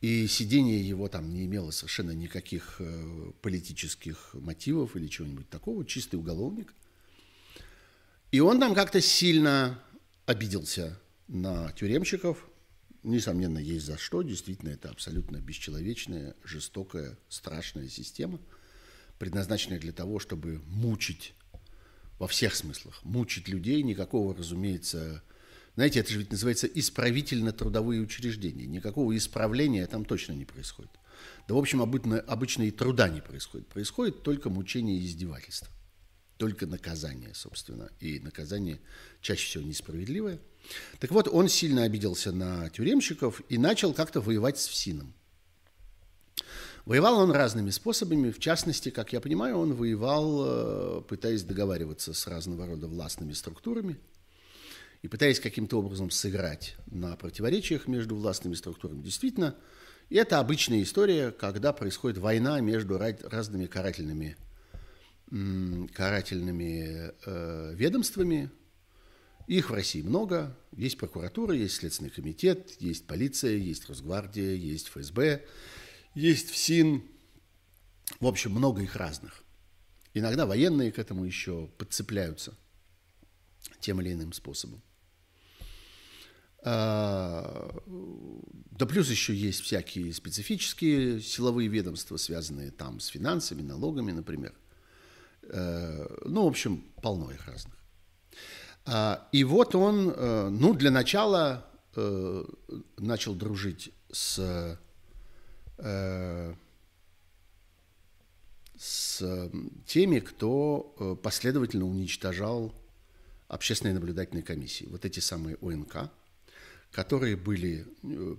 И 0.00 0.26
сидение 0.26 0.86
его 0.86 1.08
там 1.08 1.32
не 1.32 1.46
имело 1.46 1.70
совершенно 1.70 2.10
никаких 2.10 2.76
э, 2.80 3.32
политических 3.42 4.34
мотивов 4.34 4.96
или 4.96 5.06
чего-нибудь 5.06 5.48
такого. 5.48 5.86
Чистый 5.86 6.16
уголовник. 6.16 6.74
И 8.32 8.40
он 8.40 8.58
там 8.58 8.74
как-то 8.74 9.00
сильно 9.00 9.80
обиделся 10.26 10.98
на 11.28 11.72
тюремщиков– 11.72 12.44
Несомненно, 13.06 13.58
есть 13.58 13.86
за 13.86 13.98
что. 13.98 14.22
Действительно, 14.22 14.70
это 14.70 14.90
абсолютно 14.90 15.36
бесчеловечная, 15.36 16.34
жестокая, 16.42 17.16
страшная 17.28 17.88
система, 17.88 18.40
предназначенная 19.20 19.78
для 19.78 19.92
того, 19.92 20.18
чтобы 20.18 20.60
мучить 20.66 21.32
во 22.18 22.26
всех 22.26 22.56
смыслах. 22.56 23.04
Мучить 23.04 23.46
людей, 23.46 23.84
никакого, 23.84 24.34
разумеется, 24.34 25.22
знаете, 25.76 26.00
это 26.00 26.10
же 26.10 26.18
ведь 26.18 26.32
называется 26.32 26.66
исправительно-трудовые 26.66 28.00
учреждения. 28.00 28.66
Никакого 28.66 29.16
исправления 29.16 29.86
там 29.86 30.04
точно 30.04 30.32
не 30.32 30.44
происходит. 30.44 30.90
Да, 31.46 31.54
в 31.54 31.58
общем, 31.58 31.82
обычно, 31.82 32.18
обычно 32.18 32.64
и 32.64 32.72
труда 32.72 33.08
не 33.08 33.20
происходит. 33.20 33.68
Происходит 33.68 34.24
только 34.24 34.50
мучение 34.50 34.98
и 34.98 35.06
издевательство. 35.06 35.68
Только 36.38 36.66
наказание, 36.66 37.34
собственно. 37.34 37.88
И 38.00 38.18
наказание 38.18 38.80
чаще 39.20 39.46
всего 39.46 39.62
несправедливое– 39.62 40.40
так 40.98 41.10
вот, 41.10 41.28
он 41.28 41.48
сильно 41.48 41.84
обиделся 41.84 42.32
на 42.32 42.68
тюремщиков 42.70 43.42
и 43.48 43.58
начал 43.58 43.92
как-то 43.92 44.20
воевать 44.20 44.58
с 44.58 44.66
ФСИНом. 44.66 45.14
Воевал 46.84 47.18
он 47.18 47.32
разными 47.32 47.70
способами, 47.70 48.30
в 48.30 48.38
частности, 48.38 48.90
как 48.90 49.12
я 49.12 49.20
понимаю, 49.20 49.58
он 49.58 49.74
воевал, 49.74 51.00
э, 51.00 51.02
пытаясь 51.02 51.42
договариваться 51.42 52.14
с 52.14 52.26
разного 52.28 52.64
рода 52.64 52.86
властными 52.86 53.32
структурами 53.32 53.98
и 55.02 55.08
пытаясь 55.08 55.40
каким-то 55.40 55.80
образом 55.80 56.10
сыграть 56.10 56.76
на 56.86 57.16
противоречиях 57.16 57.88
между 57.88 58.14
властными 58.14 58.54
структурами. 58.54 59.02
Действительно, 59.02 59.56
это 60.10 60.38
обычная 60.38 60.80
история, 60.80 61.32
когда 61.32 61.72
происходит 61.72 62.18
война 62.18 62.60
между 62.60 62.96
разными 62.98 63.66
карательными, 63.66 64.36
карательными 65.92 67.12
э, 67.26 67.72
ведомствами, 67.74 68.50
их 69.46 69.70
в 69.70 69.74
России 69.74 70.02
много. 70.02 70.56
Есть 70.72 70.98
прокуратура, 70.98 71.54
есть 71.54 71.76
Следственный 71.76 72.10
комитет, 72.10 72.76
есть 72.80 73.06
полиция, 73.06 73.56
есть 73.56 73.88
Росгвардия, 73.88 74.54
есть 74.54 74.88
ФСБ, 74.88 75.44
есть 76.14 76.50
ФСИН. 76.50 77.04
В 78.20 78.26
общем, 78.26 78.52
много 78.52 78.82
их 78.82 78.96
разных. 78.96 79.42
Иногда 80.14 80.46
военные 80.46 80.92
к 80.92 80.98
этому 80.98 81.24
еще 81.24 81.68
подцепляются 81.78 82.56
тем 83.80 84.00
или 84.00 84.12
иным 84.12 84.32
способом. 84.32 84.82
А, 86.62 87.70
да 87.86 88.86
плюс 88.86 89.08
еще 89.08 89.34
есть 89.34 89.60
всякие 89.60 90.12
специфические 90.12 91.20
силовые 91.20 91.68
ведомства, 91.68 92.16
связанные 92.16 92.72
там 92.72 92.98
с 92.98 93.06
финансами, 93.06 93.62
налогами, 93.62 94.10
например. 94.10 94.54
Э, 95.42 96.06
ну, 96.24 96.44
в 96.44 96.48
общем, 96.48 96.84
полно 97.02 97.30
их 97.30 97.46
разных. 97.46 97.76
А, 98.86 99.28
и 99.32 99.42
вот 99.42 99.74
он, 99.74 100.10
э, 100.10 100.48
ну, 100.48 100.72
для 100.72 100.92
начала 100.92 101.66
э, 101.96 102.44
начал 102.98 103.34
дружить 103.34 103.92
с, 104.12 104.78
э, 105.78 106.54
с 108.78 109.50
теми, 109.86 110.20
кто 110.20 111.18
последовательно 111.22 111.86
уничтожал 111.86 112.74
общественные 113.48 113.94
наблюдательные 113.94 114.44
комиссии. 114.44 114.86
Вот 114.86 115.04
эти 115.04 115.18
самые 115.18 115.56
ОНК, 115.60 116.10
которые 116.92 117.36
были 117.36 117.86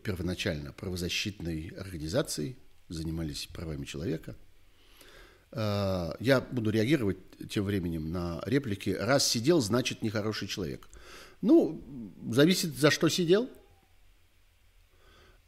первоначально 0.04 0.72
правозащитной 0.72 1.74
организацией, 1.77 2.58
занимались 2.88 3.48
правами 3.48 3.84
человека– 3.84 4.36
я 5.54 6.46
буду 6.51 6.72
реагировать 6.72 7.18
тем 7.50 7.63
временем 7.63 8.12
на 8.12 8.42
реплики. 8.46 8.89
Раз 8.89 9.25
сидел, 9.25 9.62
значит 9.62 10.01
нехороший 10.01 10.48
человек. 10.48 10.89
Ну, 11.42 11.82
зависит, 12.30 12.75
за 12.75 12.92
что 12.92 13.10
сидел. 13.10 13.50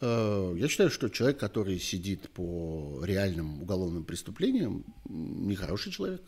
Э, 0.01 0.53
я 0.57 0.67
считаю, 0.67 0.89
что 0.89 1.09
человек, 1.09 1.39
который 1.39 1.79
сидит 1.79 2.29
по 2.29 3.01
реальным 3.03 3.61
уголовным 3.61 4.03
преступлениям, 4.03 4.85
нехороший 5.05 5.91
человек. 5.91 6.21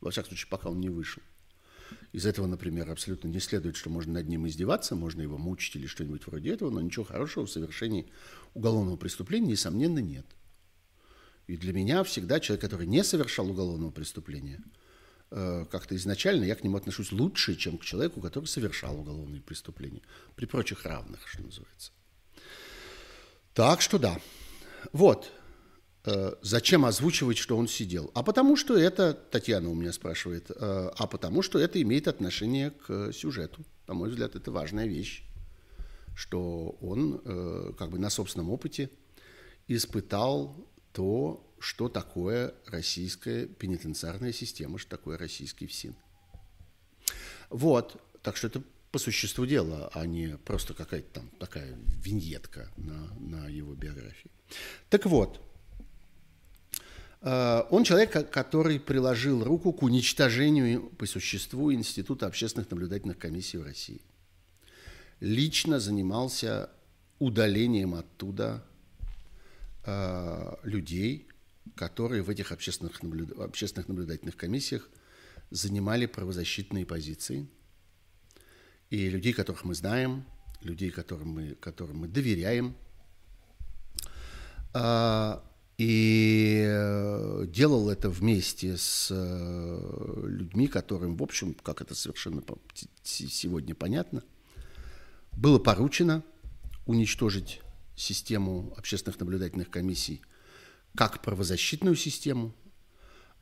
Во 0.00 0.10
всяком 0.10 0.30
случае, 0.30 0.48
пока 0.50 0.68
он 0.68 0.80
не 0.80 0.90
вышел. 0.90 1.22
Из 2.12 2.26
этого, 2.26 2.46
например, 2.46 2.90
абсолютно 2.90 3.28
не 3.28 3.40
следует, 3.40 3.76
что 3.76 3.90
можно 3.90 4.14
над 4.14 4.28
ним 4.28 4.46
издеваться, 4.46 4.96
можно 4.96 5.22
его 5.22 5.38
мучить 5.38 5.76
или 5.76 5.86
что-нибудь 5.86 6.26
вроде 6.26 6.52
этого, 6.52 6.70
но 6.70 6.80
ничего 6.80 7.04
хорошего 7.04 7.46
в 7.46 7.50
совершении 7.50 8.10
уголовного 8.54 8.96
преступления, 8.96 9.52
несомненно, 9.52 9.98
нет. 9.98 10.26
И 11.46 11.56
для 11.56 11.72
меня 11.72 12.02
всегда 12.02 12.40
человек, 12.40 12.62
который 12.62 12.86
не 12.86 13.04
совершал 13.04 13.50
уголовного 13.50 13.90
преступления, 13.90 14.60
э, 15.30 15.64
как-то 15.70 15.94
изначально 15.94 16.44
я 16.44 16.56
к 16.56 16.64
нему 16.64 16.76
отношусь 16.76 17.12
лучше, 17.12 17.54
чем 17.54 17.78
к 17.78 17.84
человеку, 17.84 18.20
который 18.20 18.46
совершал 18.46 18.98
уголовные 18.98 19.40
преступления. 19.40 20.02
При 20.34 20.46
прочих 20.46 20.84
равных, 20.84 21.26
что 21.28 21.42
называется. 21.42 21.92
Так 23.54 23.80
что 23.80 23.98
да. 23.98 24.20
Вот. 24.92 25.30
Э, 26.04 26.34
зачем 26.42 26.84
озвучивать, 26.84 27.38
что 27.38 27.56
он 27.56 27.68
сидел? 27.68 28.10
А 28.14 28.24
потому 28.24 28.56
что 28.56 28.76
это, 28.76 29.14
Татьяна 29.14 29.70
у 29.70 29.74
меня 29.74 29.92
спрашивает, 29.92 30.50
э, 30.50 30.54
а 30.96 31.06
потому 31.06 31.42
что 31.42 31.60
это 31.60 31.80
имеет 31.80 32.08
отношение 32.08 32.72
к 32.72 33.12
сюжету. 33.12 33.64
На 33.86 33.94
мой 33.94 34.10
взгляд, 34.10 34.34
это 34.34 34.50
важная 34.50 34.88
вещь, 34.88 35.22
что 36.16 36.76
он 36.80 37.20
как 37.78 37.90
бы 37.90 38.00
на 38.00 38.10
собственном 38.10 38.50
опыте 38.50 38.90
испытал 39.68 40.66
то, 40.96 41.46
что 41.58 41.90
такое 41.90 42.54
российская 42.64 43.44
пенитенциарная 43.44 44.32
система, 44.32 44.78
что 44.78 44.88
такое 44.88 45.18
российский 45.18 45.66
ФСИН. 45.66 45.94
Вот, 47.50 48.00
так 48.22 48.38
что 48.38 48.46
это 48.46 48.62
по 48.92 48.98
существу 48.98 49.44
дела, 49.44 49.90
а 49.92 50.06
не 50.06 50.38
просто 50.38 50.72
какая-то 50.72 51.20
там 51.20 51.28
такая 51.38 51.76
виньетка 52.02 52.70
на, 52.78 53.12
на 53.20 53.46
его 53.46 53.74
биографии. 53.74 54.30
Так 54.88 55.04
вот, 55.04 55.38
э, 57.20 57.62
он 57.70 57.84
человек, 57.84 58.30
который 58.30 58.80
приложил 58.80 59.44
руку 59.44 59.74
к 59.74 59.82
уничтожению 59.82 60.88
по 60.96 61.04
существу 61.04 61.74
Института 61.74 62.26
общественных 62.26 62.70
наблюдательных 62.70 63.18
комиссий 63.18 63.58
в 63.58 63.64
России. 63.64 64.00
Лично 65.20 65.78
занимался 65.78 66.70
удалением 67.18 67.94
оттуда 67.94 68.64
людей, 70.62 71.28
которые 71.74 72.22
в 72.22 72.30
этих 72.30 72.52
общественных, 72.52 73.02
наблюд... 73.02 73.38
общественных 73.38 73.88
наблюдательных 73.88 74.36
комиссиях 74.36 74.88
занимали 75.50 76.06
правозащитные 76.06 76.86
позиции. 76.86 77.48
И 78.90 79.08
людей, 79.08 79.32
которых 79.32 79.64
мы 79.64 79.74
знаем, 79.74 80.24
людей, 80.60 80.90
которым 80.90 81.28
мы, 81.28 81.54
которым 81.54 81.98
мы 81.98 82.08
доверяем. 82.08 82.76
А, 84.72 85.42
и 85.78 86.64
э, 86.66 87.44
делал 87.48 87.90
это 87.90 88.08
вместе 88.08 88.76
с 88.76 89.08
э, 89.10 90.22
людьми, 90.26 90.68
которым, 90.68 91.16
в 91.16 91.22
общем, 91.22 91.54
как 91.54 91.82
это 91.82 91.94
совершенно 91.94 92.42
сегодня 93.02 93.74
понятно, 93.74 94.22
было 95.32 95.58
поручено 95.58 96.22
уничтожить 96.86 97.60
систему 97.96 98.72
общественных 98.76 99.18
наблюдательных 99.18 99.70
комиссий 99.70 100.22
как 100.94 101.22
правозащитную 101.22 101.96
систему, 101.96 102.54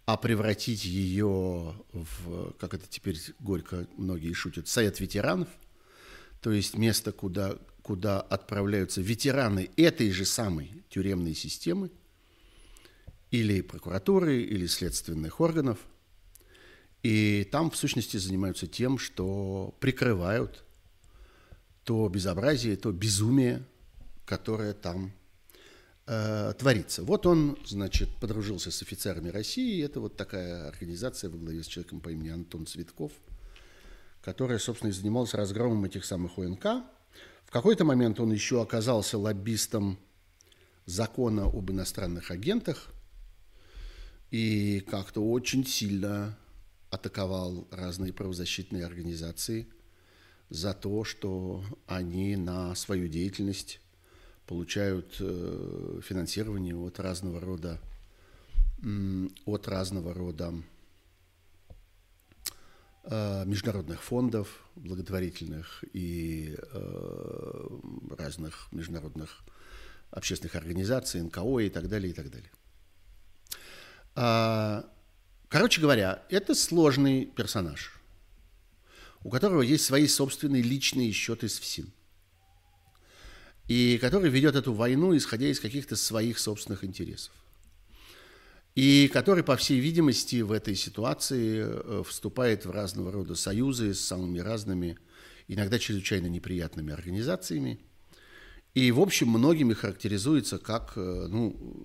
а 0.06 0.16
превратить 0.16 0.84
ее 0.84 1.74
в, 1.92 2.52
как 2.58 2.74
это 2.74 2.86
теперь 2.88 3.18
горько 3.38 3.86
многие 3.96 4.32
шутят, 4.32 4.68
совет 4.68 5.00
ветеранов, 5.00 5.48
то 6.40 6.52
есть 6.52 6.76
место, 6.76 7.12
куда, 7.12 7.56
куда 7.82 8.20
отправляются 8.20 9.00
ветераны 9.00 9.70
этой 9.76 10.10
же 10.10 10.24
самой 10.24 10.84
тюремной 10.90 11.34
системы, 11.34 11.90
или 13.30 13.62
прокуратуры, 13.62 14.42
или 14.42 14.66
следственных 14.66 15.40
органов, 15.40 15.78
и 17.02 17.48
там, 17.50 17.70
в 17.70 17.76
сущности, 17.76 18.16
занимаются 18.16 18.66
тем, 18.66 18.98
что 18.98 19.74
прикрывают 19.80 20.64
то 21.84 22.08
безобразие, 22.08 22.76
то 22.76 22.92
безумие, 22.92 23.64
которое 24.24 24.72
там 24.72 25.12
э, 26.06 26.52
творится. 26.58 27.02
Вот 27.02 27.26
он, 27.26 27.58
значит, 27.66 28.08
подружился 28.20 28.70
с 28.70 28.82
офицерами 28.82 29.28
России. 29.28 29.84
Это 29.84 30.00
вот 30.00 30.16
такая 30.16 30.68
организация 30.68 31.30
во 31.30 31.38
главе 31.38 31.62
с 31.62 31.66
человеком 31.66 32.00
по 32.00 32.10
имени 32.10 32.30
Антон 32.30 32.66
Цветков, 32.66 33.12
которая, 34.22 34.58
собственно, 34.58 34.90
и 34.90 34.92
занималась 34.92 35.34
разгромом 35.34 35.84
этих 35.84 36.04
самых 36.04 36.38
ОНК. 36.38 36.64
В 37.44 37.50
какой-то 37.50 37.84
момент 37.84 38.20
он 38.20 38.32
еще 38.32 38.62
оказался 38.62 39.18
лоббистом 39.18 39.98
закона 40.86 41.44
об 41.44 41.70
иностранных 41.70 42.30
агентах 42.30 42.88
и 44.30 44.80
как-то 44.80 45.24
очень 45.30 45.64
сильно 45.66 46.36
атаковал 46.90 47.66
разные 47.70 48.12
правозащитные 48.12 48.84
организации 48.84 49.68
за 50.48 50.74
то, 50.74 51.04
что 51.04 51.64
они 51.86 52.36
на 52.36 52.74
свою 52.74 53.08
деятельность 53.08 53.80
получают 54.46 55.16
э, 55.20 56.00
финансирование 56.02 56.76
от 56.76 57.00
разного 57.00 57.40
рода 57.40 57.80
от 59.46 59.66
разного 59.66 60.12
рода 60.12 60.52
э, 63.04 63.44
международных 63.46 64.02
фондов 64.02 64.62
благотворительных 64.74 65.84
и 65.94 66.54
э, 66.58 67.68
разных 68.18 68.68
международных 68.72 69.42
общественных 70.10 70.54
организаций, 70.56 71.22
НКО 71.22 71.60
и 71.60 71.70
так 71.70 71.88
далее, 71.88 72.10
и 72.10 72.12
так 72.12 72.30
далее. 72.30 72.50
А, 74.14 74.84
короче 75.48 75.80
говоря, 75.80 76.22
это 76.28 76.54
сложный 76.54 77.24
персонаж, 77.24 77.98
у 79.22 79.30
которого 79.30 79.62
есть 79.62 79.84
свои 79.84 80.06
собственные 80.06 80.62
личные 80.62 81.10
счеты 81.12 81.48
с 81.48 81.58
ФСИН– 81.58 81.90
и 83.68 83.98
который 83.98 84.30
ведет 84.30 84.56
эту 84.56 84.72
войну, 84.72 85.16
исходя 85.16 85.46
из 85.46 85.60
каких-то 85.60 85.96
своих 85.96 86.38
собственных 86.38 86.84
интересов. 86.84 87.32
И 88.74 89.08
который, 89.12 89.44
по 89.44 89.56
всей 89.56 89.78
видимости, 89.78 90.42
в 90.42 90.50
этой 90.50 90.74
ситуации 90.74 91.64
э, 91.64 92.02
вступает 92.06 92.66
в 92.66 92.70
разного 92.72 93.12
рода 93.12 93.36
союзы 93.36 93.94
с 93.94 94.00
самыми 94.00 94.40
разными, 94.40 94.98
иногда 95.46 95.78
чрезвычайно 95.78 96.26
неприятными 96.26 96.92
организациями. 96.92 97.78
И, 98.74 98.90
в 98.90 98.98
общем, 98.98 99.28
многими 99.28 99.74
характеризуется 99.74 100.58
как, 100.58 100.94
э, 100.96 101.26
ну, 101.28 101.84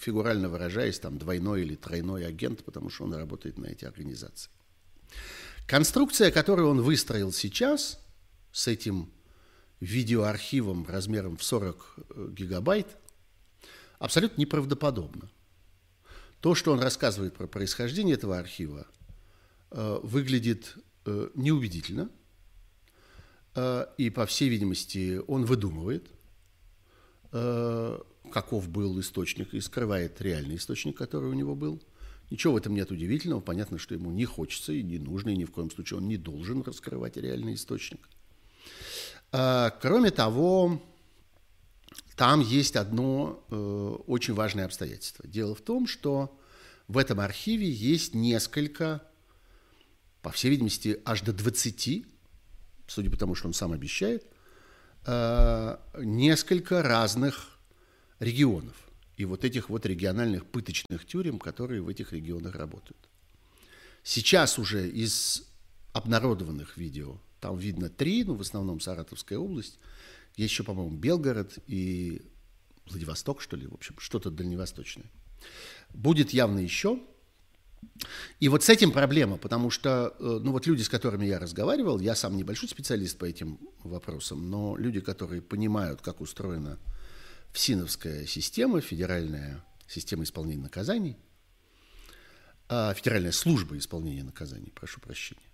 фигурально 0.00 0.48
выражаясь, 0.48 0.98
там, 0.98 1.18
двойной 1.18 1.62
или 1.62 1.74
тройной 1.74 2.26
агент, 2.26 2.64
потому 2.64 2.88
что 2.88 3.04
он 3.04 3.12
работает 3.12 3.58
на 3.58 3.66
эти 3.66 3.84
организации. 3.84 4.50
Конструкция, 5.66 6.30
которую 6.30 6.70
он 6.70 6.80
выстроил 6.80 7.32
сейчас 7.32 8.00
с 8.50 8.66
этим 8.66 9.10
видеоархивом 9.80 10.86
размером 10.86 11.36
в 11.36 11.42
40 11.42 11.94
э, 11.96 12.28
гигабайт 12.32 12.86
абсолютно 13.98 14.40
неправдоподобно. 14.40 15.30
То, 16.40 16.54
что 16.54 16.72
он 16.72 16.80
рассказывает 16.80 17.34
про 17.34 17.46
происхождение 17.46 18.14
этого 18.14 18.38
архива, 18.38 18.86
э, 19.70 20.00
выглядит 20.02 20.76
э, 21.06 21.30
неубедительно, 21.34 22.10
и, 23.98 24.10
по 24.10 24.26
всей 24.26 24.48
видимости, 24.48 25.20
он 25.26 25.44
выдумывает, 25.44 26.08
каков 27.32 28.68
был 28.68 29.00
источник, 29.00 29.52
и 29.54 29.60
скрывает 29.60 30.20
реальный 30.20 30.54
источник, 30.54 30.96
который 30.96 31.28
у 31.28 31.34
него 31.34 31.56
был. 31.56 31.82
Ничего 32.30 32.52
в 32.52 32.58
этом 32.58 32.74
нет 32.74 32.92
удивительного. 32.92 33.40
Понятно, 33.40 33.76
что 33.76 33.94
ему 33.94 34.12
не 34.12 34.24
хочется 34.24 34.72
и 34.72 34.84
не 34.84 35.00
нужно, 35.00 35.30
и 35.30 35.36
ни 35.36 35.44
в 35.44 35.50
коем 35.50 35.68
случае 35.68 35.98
он 35.98 36.06
не 36.06 36.16
должен 36.16 36.62
раскрывать 36.62 37.16
реальный 37.16 37.54
источник– 37.54 38.08
кроме 39.30 40.10
того, 40.10 40.80
там 42.20 42.40
есть 42.40 42.76
одно 42.76 43.42
э, 43.48 43.96
очень 44.06 44.34
важное 44.34 44.66
обстоятельство. 44.66 45.26
Дело 45.26 45.54
в 45.54 45.62
том, 45.62 45.86
что 45.86 46.38
в 46.86 46.98
этом 46.98 47.18
архиве 47.18 47.70
есть 47.70 48.12
несколько, 48.14 49.02
по 50.20 50.30
всей 50.30 50.50
видимости, 50.50 51.00
аж 51.06 51.22
до 51.22 51.32
20, 51.32 52.04
судя 52.86 53.10
по 53.10 53.16
тому, 53.16 53.34
что 53.34 53.48
он 53.48 53.54
сам 53.54 53.72
обещает, 53.72 54.26
э, 55.06 55.78
несколько 55.98 56.82
разных 56.82 57.58
регионов 58.18 58.76
и 59.16 59.24
вот 59.24 59.46
этих 59.46 59.70
вот 59.70 59.86
региональных 59.86 60.44
пыточных 60.44 61.06
тюрем, 61.06 61.38
которые 61.38 61.80
в 61.80 61.88
этих 61.88 62.12
регионах 62.12 62.54
работают. 62.54 63.08
Сейчас 64.02 64.58
уже 64.58 64.86
из 64.90 65.48
обнародованных 65.94 66.76
видео 66.76 67.18
там 67.40 67.56
видно 67.56 67.88
три, 67.88 68.24
ну, 68.24 68.34
в 68.34 68.40
основном 68.40 68.80
Саратовская 68.80 69.38
область. 69.38 69.78
Есть 70.36 70.52
еще, 70.52 70.64
по-моему, 70.64 70.96
Белгород 70.96 71.58
и 71.66 72.22
Владивосток, 72.86 73.40
что 73.40 73.56
ли, 73.56 73.66
в 73.66 73.74
общем, 73.74 73.96
что-то 73.98 74.30
дальневосточное. 74.30 75.10
Будет 75.90 76.30
явно 76.30 76.58
еще. 76.58 77.00
И 78.40 78.48
вот 78.48 78.62
с 78.62 78.68
этим 78.68 78.92
проблема, 78.92 79.38
потому 79.38 79.70
что, 79.70 80.14
э, 80.18 80.38
ну 80.42 80.52
вот 80.52 80.66
люди, 80.66 80.82
с 80.82 80.88
которыми 80.88 81.26
я 81.26 81.38
разговаривал, 81.38 81.98
я 81.98 82.14
сам 82.14 82.36
небольшой 82.36 82.68
специалист 82.68 83.16
по 83.16 83.24
этим 83.24 83.58
вопросам, 83.82 84.50
но 84.50 84.76
люди, 84.76 85.00
которые 85.00 85.40
понимают, 85.40 86.02
как 86.02 86.20
устроена 86.20 86.78
ФСИНовская 87.52 88.26
система, 88.26 88.80
федеральная 88.80 89.64
система 89.88 90.24
исполнения 90.24 90.62
наказаний, 90.62 91.16
а, 92.68 92.94
федеральная 92.94 93.32
служба 93.32 93.76
исполнения 93.78 94.24
наказаний, 94.24 94.70
прошу 94.74 95.00
прощения, 95.00 95.49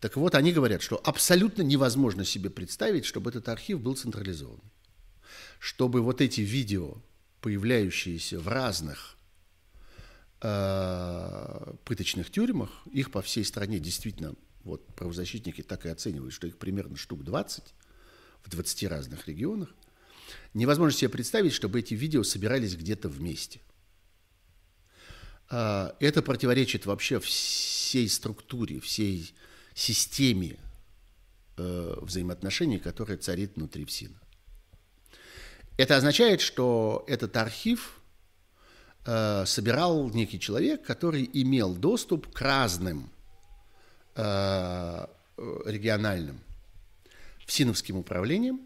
так 0.00 0.16
вот, 0.16 0.34
они 0.34 0.52
говорят, 0.52 0.82
что 0.82 1.00
абсолютно 1.02 1.62
невозможно 1.62 2.24
себе 2.24 2.50
представить, 2.50 3.04
чтобы 3.06 3.30
этот 3.30 3.48
архив 3.48 3.80
был 3.80 3.96
централизован. 3.96 4.60
Чтобы 5.58 6.02
вот 6.02 6.20
эти 6.20 6.42
видео, 6.42 7.02
появляющиеся 7.40 8.38
в 8.38 8.48
разных 8.48 9.16
э, 10.42 11.74
пыточных 11.84 12.30
тюрьмах, 12.30 12.70
их 12.92 13.10
по 13.10 13.22
всей 13.22 13.44
стране 13.44 13.78
действительно, 13.78 14.34
вот 14.64 14.86
правозащитники 14.94 15.62
так 15.62 15.86
и 15.86 15.88
оценивают, 15.88 16.34
что 16.34 16.46
их 16.46 16.58
примерно 16.58 16.96
штук 16.96 17.24
20 17.24 17.64
в 18.44 18.50
20 18.50 18.84
разных 18.84 19.26
регионах, 19.26 19.74
невозможно 20.52 20.96
себе 20.96 21.08
представить, 21.08 21.52
чтобы 21.52 21.80
эти 21.80 21.94
видео 21.94 22.22
собирались 22.22 22.76
где-то 22.76 23.08
вместе. 23.08 23.60
э, 25.50 25.92
это 26.00 26.20
противоречит 26.20 26.84
вообще 26.84 27.18
всей 27.18 28.10
структуре, 28.10 28.78
всей 28.80 29.34
системе 29.76 30.56
э, 31.56 31.94
взаимоотношений, 32.00 32.78
которая 32.78 33.18
царит 33.18 33.56
внутри 33.56 33.84
ФСИНа. 33.84 34.18
Это 35.76 35.96
означает, 35.96 36.40
что 36.40 37.04
этот 37.06 37.36
архив 37.36 38.00
э, 39.04 39.44
собирал 39.46 40.08
некий 40.10 40.40
человек, 40.40 40.82
который 40.82 41.28
имел 41.32 41.74
доступ 41.74 42.32
к 42.32 42.40
разным 42.40 43.10
э, 44.14 45.06
региональным 45.66 46.40
ФСИНовским 47.44 47.96
управлениям, 47.98 48.60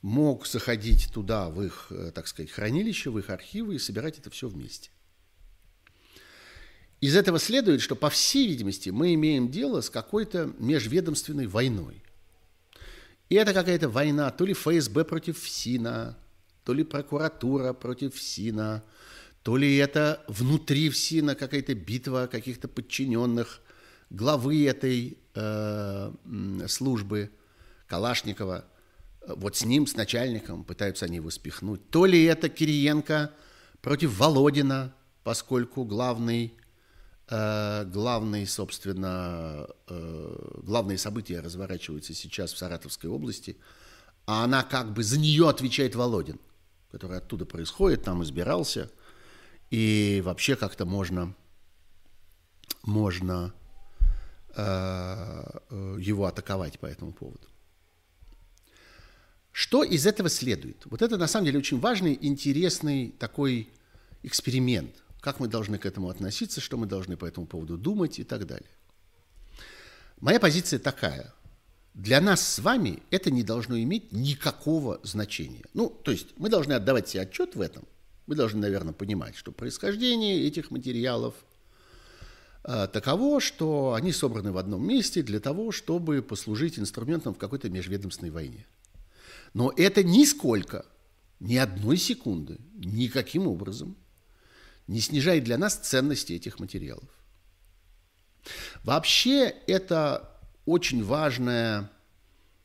мог 0.00 0.46
заходить 0.46 1.12
туда, 1.12 1.50
в 1.50 1.62
их, 1.62 1.88
э, 1.90 2.12
так 2.14 2.26
сказать, 2.28 2.50
хранилище, 2.50 3.10
в 3.10 3.18
их 3.18 3.28
архивы 3.28 3.74
и 3.74 3.78
собирать 3.78 4.18
это 4.18 4.30
все 4.30 4.48
вместе. 4.48 4.90
Из 7.00 7.14
этого 7.14 7.38
следует, 7.38 7.80
что, 7.80 7.94
по 7.94 8.10
всей 8.10 8.48
видимости, 8.48 8.90
мы 8.90 9.14
имеем 9.14 9.50
дело 9.50 9.80
с 9.80 9.90
какой-то 9.90 10.52
межведомственной 10.58 11.46
войной. 11.46 12.02
И 13.28 13.36
это 13.36 13.52
какая-то 13.52 13.88
война 13.88 14.30
то 14.30 14.44
ли 14.44 14.52
ФСБ 14.54 15.04
против 15.04 15.38
ФСИНа, 15.38 16.18
то 16.64 16.74
ли 16.74 16.82
прокуратура 16.82 17.72
против 17.72 18.14
ФСИНа, 18.14 18.82
то 19.42 19.56
ли 19.56 19.76
это 19.76 20.24
внутри 20.28 20.90
ФСИНа 20.90 21.34
какая-то 21.34 21.74
битва 21.74 22.28
каких-то 22.30 22.68
подчиненных 22.68 23.60
главы 24.10 24.66
этой 24.66 25.18
э, 25.34 26.12
службы 26.66 27.30
Калашникова. 27.86 28.64
Вот 29.26 29.56
с 29.56 29.64
ним, 29.64 29.86
с 29.86 29.94
начальником, 29.94 30.64
пытаются 30.64 31.04
они 31.04 31.16
его 31.16 31.30
спихнуть. 31.30 31.88
То 31.90 32.06
ли 32.06 32.24
это 32.24 32.48
Кириенко 32.48 33.32
против 33.82 34.18
Володина, 34.18 34.94
поскольку 35.22 35.84
главный 35.84 36.54
главные, 37.30 38.46
собственно, 38.46 39.68
э, 39.86 40.60
главные 40.62 40.96
события 40.96 41.40
разворачиваются 41.40 42.14
сейчас 42.14 42.52
в 42.52 42.58
Саратовской 42.58 43.10
области, 43.10 43.58
а 44.26 44.44
она 44.44 44.62
как 44.62 44.94
бы 44.94 45.02
за 45.02 45.18
нее 45.18 45.48
отвечает 45.48 45.94
Володин, 45.94 46.40
который 46.90 47.18
оттуда 47.18 47.44
происходит, 47.44 48.02
там 48.02 48.22
избирался, 48.22 48.90
и 49.70 50.22
вообще 50.24 50.56
как-то 50.56 50.86
можно, 50.86 51.34
можно 52.84 53.52
э, 54.56 54.62
его 55.98 56.24
атаковать 56.24 56.78
по 56.80 56.86
этому 56.86 57.12
поводу. 57.12 57.46
Что 59.52 59.84
из 59.84 60.06
этого 60.06 60.30
следует? 60.30 60.86
Вот 60.86 61.02
это 61.02 61.18
на 61.18 61.26
самом 61.26 61.46
деле 61.46 61.58
очень 61.58 61.78
важный, 61.80 62.18
интересный 62.22 63.10
такой 63.18 63.68
эксперимент– 64.22 64.94
как 65.20 65.40
мы 65.40 65.48
должны 65.48 65.78
к 65.78 65.86
этому 65.86 66.10
относиться, 66.10 66.60
что 66.60 66.76
мы 66.76 66.86
должны 66.86 67.16
по 67.16 67.26
этому 67.26 67.46
поводу 67.46 67.76
думать 67.76 68.18
и 68.18 68.24
так 68.24 68.46
далее. 68.46 68.70
Моя 70.20 70.40
позиция 70.40 70.78
такая. 70.78 71.32
Для 71.94 72.20
нас 72.20 72.46
с 72.46 72.58
вами 72.60 73.02
это 73.10 73.30
не 73.30 73.42
должно 73.42 73.78
иметь 73.80 74.12
никакого 74.12 75.00
значения. 75.02 75.64
Ну, 75.74 75.90
то 75.90 76.12
есть 76.12 76.28
мы 76.36 76.48
должны 76.48 76.74
отдавать 76.74 77.08
себе 77.08 77.22
отчет 77.22 77.56
в 77.56 77.60
этом. 77.60 77.84
Мы 78.26 78.36
должны, 78.36 78.60
наверное, 78.60 78.92
понимать, 78.92 79.34
что 79.36 79.52
происхождение 79.52 80.46
этих 80.46 80.70
материалов 80.70 81.34
э, 82.62 82.86
таково, 82.92 83.40
что 83.40 83.94
они 83.94 84.12
собраны 84.12 84.52
в 84.52 84.58
одном 84.58 84.86
месте 84.86 85.22
для 85.22 85.40
того, 85.40 85.72
чтобы 85.72 86.22
послужить 86.22 86.78
инструментом 86.78 87.34
в 87.34 87.38
какой-то 87.38 87.68
межведомственной 87.68 88.30
войне. 88.30 88.66
Но 89.54 89.72
это 89.76 90.04
нисколько, 90.04 90.84
ни 91.40 91.56
одной 91.56 91.96
секунды, 91.96 92.58
никаким 92.74 93.48
образом– 93.48 93.96
не 94.88 95.00
снижает 95.00 95.44
для 95.44 95.58
нас 95.58 95.76
ценности 95.76 96.32
этих 96.32 96.58
материалов. 96.58 97.08
Вообще 98.82 99.54
это 99.66 100.32
очень 100.64 101.04
важная 101.04 101.90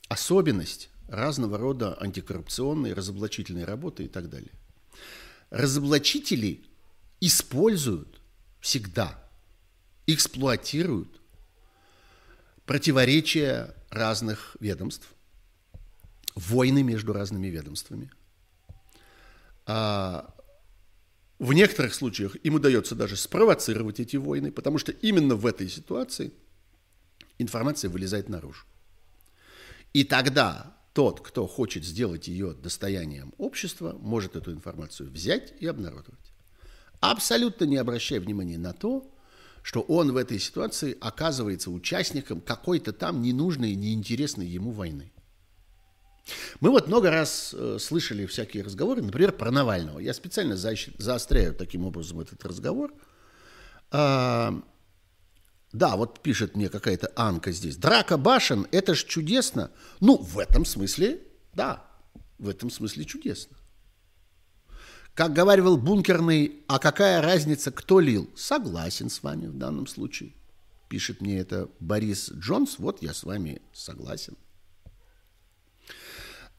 особенность 0.08 0.90
разного 1.08 1.58
рода 1.58 1.98
антикоррупционной, 2.02 2.94
разоблачительной 2.94 3.66
работы 3.66 4.06
и 4.06 4.08
так 4.08 4.30
далее. 4.30 4.52
Разоблачители 5.50 6.64
используют 7.20 8.20
всегда, 8.62 9.20
эксплуатируют 10.08 11.10
противоречия 12.66 13.76
разных 13.90 14.56
ведомств, 14.60 15.08
войны 16.36 16.84
между 16.84 17.14
разными 17.14 17.48
ведомствами, 17.48 18.10
а, 19.66 20.34
в 21.44 21.52
некоторых 21.52 21.94
случаях 21.94 22.38
им 22.44 22.56
удается 22.56 22.96
даже 22.96 23.18
спровоцировать 23.18 24.00
эти 24.00 24.16
войны, 24.16 24.50
потому 24.50 24.78
что 24.78 24.94
именно 24.94 25.36
в 25.36 25.46
этой 25.46 25.68
ситуации 25.68 26.32
информация 27.38 27.90
вылезает 27.90 28.30
наружу. 28.30 28.66
И 29.92 30.06
тогда 30.06 30.78
тот, 30.94 31.20
кто 31.20 31.46
хочет 31.46 31.84
сделать 31.84 32.30
ее 32.30 32.54
достоянием 32.54 33.34
общества, 33.38 33.98
может 34.00 34.38
эту 34.38 34.54
информацию 34.54 35.12
взять 35.12 35.54
и 35.60 35.68
обнародовать. 35.68 36.32
Абсолютно 37.02 37.66
не 37.66 37.76
обращая 37.76 38.22
внимания 38.22 38.58
на 38.58 38.72
то, 38.72 39.14
что 39.64 39.82
он 39.82 40.14
в 40.14 40.18
этой 40.18 40.40
ситуации 40.40 40.98
оказывается 41.02 41.72
участником 41.72 42.40
какой-то 42.40 42.94
там 42.94 43.22
ненужной, 43.22 43.76
неинтересной 43.76 44.48
ему 44.48 44.72
войны. 44.72 45.12
Мы 46.60 46.70
вот 46.70 46.88
много 46.88 47.10
раз 47.10 47.54
э, 47.54 47.78
слышали 47.80 48.26
всякие 48.26 48.64
разговоры, 48.64 49.02
например, 49.02 49.34
про 49.34 49.52
Навального. 49.52 50.00
Я 50.00 50.14
специально 50.14 50.56
заостряю 50.56 51.54
таким 51.54 51.86
образом 51.86 52.22
этот 52.22 52.44
разговор. 52.46 52.94
А, 53.92 54.62
да, 55.74 55.98
вот 55.98 56.22
пишет 56.22 56.56
мне 56.56 56.70
какая-то 56.70 57.12
Анка 57.16 57.52
здесь. 57.52 57.76
Драка 57.76 58.18
башен, 58.18 58.68
это 58.72 58.96
ж 58.96 59.04
чудесно. 59.04 59.72
Ну, 60.00 60.18
в 60.18 60.40
этом 60.40 60.66
смысле, 60.66 61.22
да, 61.54 61.86
в 62.38 62.48
этом 62.48 62.70
смысле 62.70 63.06
чудесно. 63.06 63.58
Как 65.14 65.34
говаривал 65.34 65.78
бункерный, 65.78 66.64
а 66.68 66.80
какая 66.80 67.22
разница, 67.22 67.72
кто 67.72 68.00
лил? 68.00 68.30
Согласен 68.36 69.10
с 69.10 69.22
вами 69.22 69.48
в 69.48 69.58
данном 69.58 69.86
случае. 69.86 70.34
Пишет 70.90 71.22
мне 71.22 71.38
это 71.38 71.70
Борис 71.80 72.32
Джонс, 72.32 72.80
вот 72.80 73.02
я 73.04 73.14
с 73.14 73.24
вами 73.24 73.62
согласен. 73.74 74.38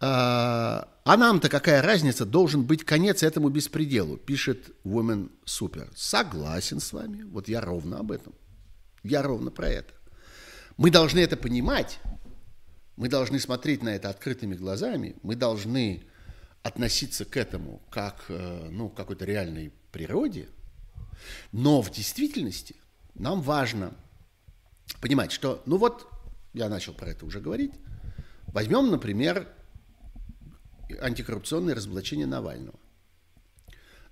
А, 0.07 1.17
нам-то 1.17 1.49
какая 1.49 1.81
разница, 1.81 2.27
должен 2.27 2.63
быть 2.63 2.85
конец 2.85 3.23
этому 3.23 3.49
беспределу, 3.49 4.19
пишет 4.19 4.71
Women 4.85 5.31
Super. 5.47 5.91
Согласен 5.97 6.81
с 6.81 6.93
вами, 6.93 7.23
вот 7.23 7.49
я 7.49 7.63
ровно 7.63 8.01
об 8.01 8.13
этом. 8.13 8.35
Я 9.03 9.23
ровно 9.23 9.51
про 9.51 9.69
это. 9.69 9.95
Мы 10.77 10.91
должны 10.91 11.21
это 11.21 11.39
понимать, 11.39 12.01
мы 12.97 13.09
должны 13.09 13.41
смотреть 13.41 13.83
на 13.83 13.91
это 13.91 14.11
открытыми 14.11 14.55
глазами, 14.55 15.17
мы 15.23 15.37
должны 15.37 16.05
относиться 16.63 17.25
к 17.25 17.39
этому 17.39 17.81
как 17.91 18.27
э, 18.29 18.69
ну, 18.71 18.91
к 18.91 18.97
какой-то 18.97 19.25
реальной 19.25 19.73
природе, 19.91 20.49
но 21.51 21.81
в 21.81 21.91
действительности 21.91 22.77
нам 23.15 23.41
важно 23.41 23.95
понимать, 25.01 25.33
что, 25.33 25.63
ну 25.65 25.79
вот, 25.79 26.07
я 26.53 26.69
начал 26.69 26.93
про 26.93 27.09
это 27.09 27.25
уже 27.25 27.41
говорить, 27.41 27.73
возьмем, 28.49 28.91
например, 28.91 29.49
антикоррупционное 31.01 31.75
разоблачение 31.75 32.27
Навального. 32.27 32.79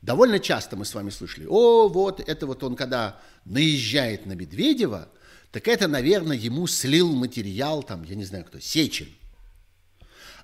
Довольно 0.02 0.40
часто 0.40 0.76
мы 0.76 0.84
с 0.84 0.94
вами 0.94 1.10
слышали, 1.10 1.46
о, 1.48 1.88
вот 1.88 2.20
это 2.20 2.46
вот 2.46 2.64
он, 2.64 2.74
когда 2.74 3.20
наезжает 3.44 4.26
на 4.26 4.32
Медведева, 4.32 5.08
так 5.52 5.68
это, 5.68 5.86
наверное, 5.86 6.36
ему 6.36 6.66
слил 6.66 7.14
материал, 7.14 7.82
там, 7.82 8.02
я 8.04 8.16
не 8.16 8.24
знаю 8.24 8.44
кто, 8.44 8.58
Сечин. 8.58 9.08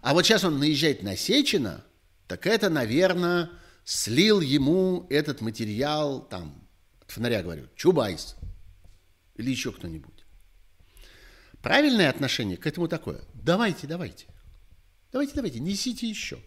А 0.00 0.14
вот 0.14 0.24
сейчас 0.24 0.44
он 0.44 0.58
наезжает 0.58 1.02
на 1.02 1.16
Сечина, 1.16 1.84
так 2.28 2.46
это, 2.46 2.70
наверное, 2.70 3.50
слил 3.84 4.40
ему 4.40 5.06
этот 5.10 5.40
материал, 5.40 6.20
там, 6.20 6.68
от 7.00 7.10
фонаря 7.10 7.42
говорю, 7.42 7.68
Чубайс 7.74 8.36
или 9.34 9.50
еще 9.50 9.72
кто-нибудь. 9.72 10.24
Правильное 11.62 12.10
отношение 12.10 12.56
к 12.56 12.66
этому 12.66 12.86
такое. 12.86 13.22
Давайте, 13.34 13.86
давайте. 13.86 14.26
Давайте, 15.12 15.34
давайте, 15.34 15.60
несите 15.60 16.08
еще. 16.08 16.38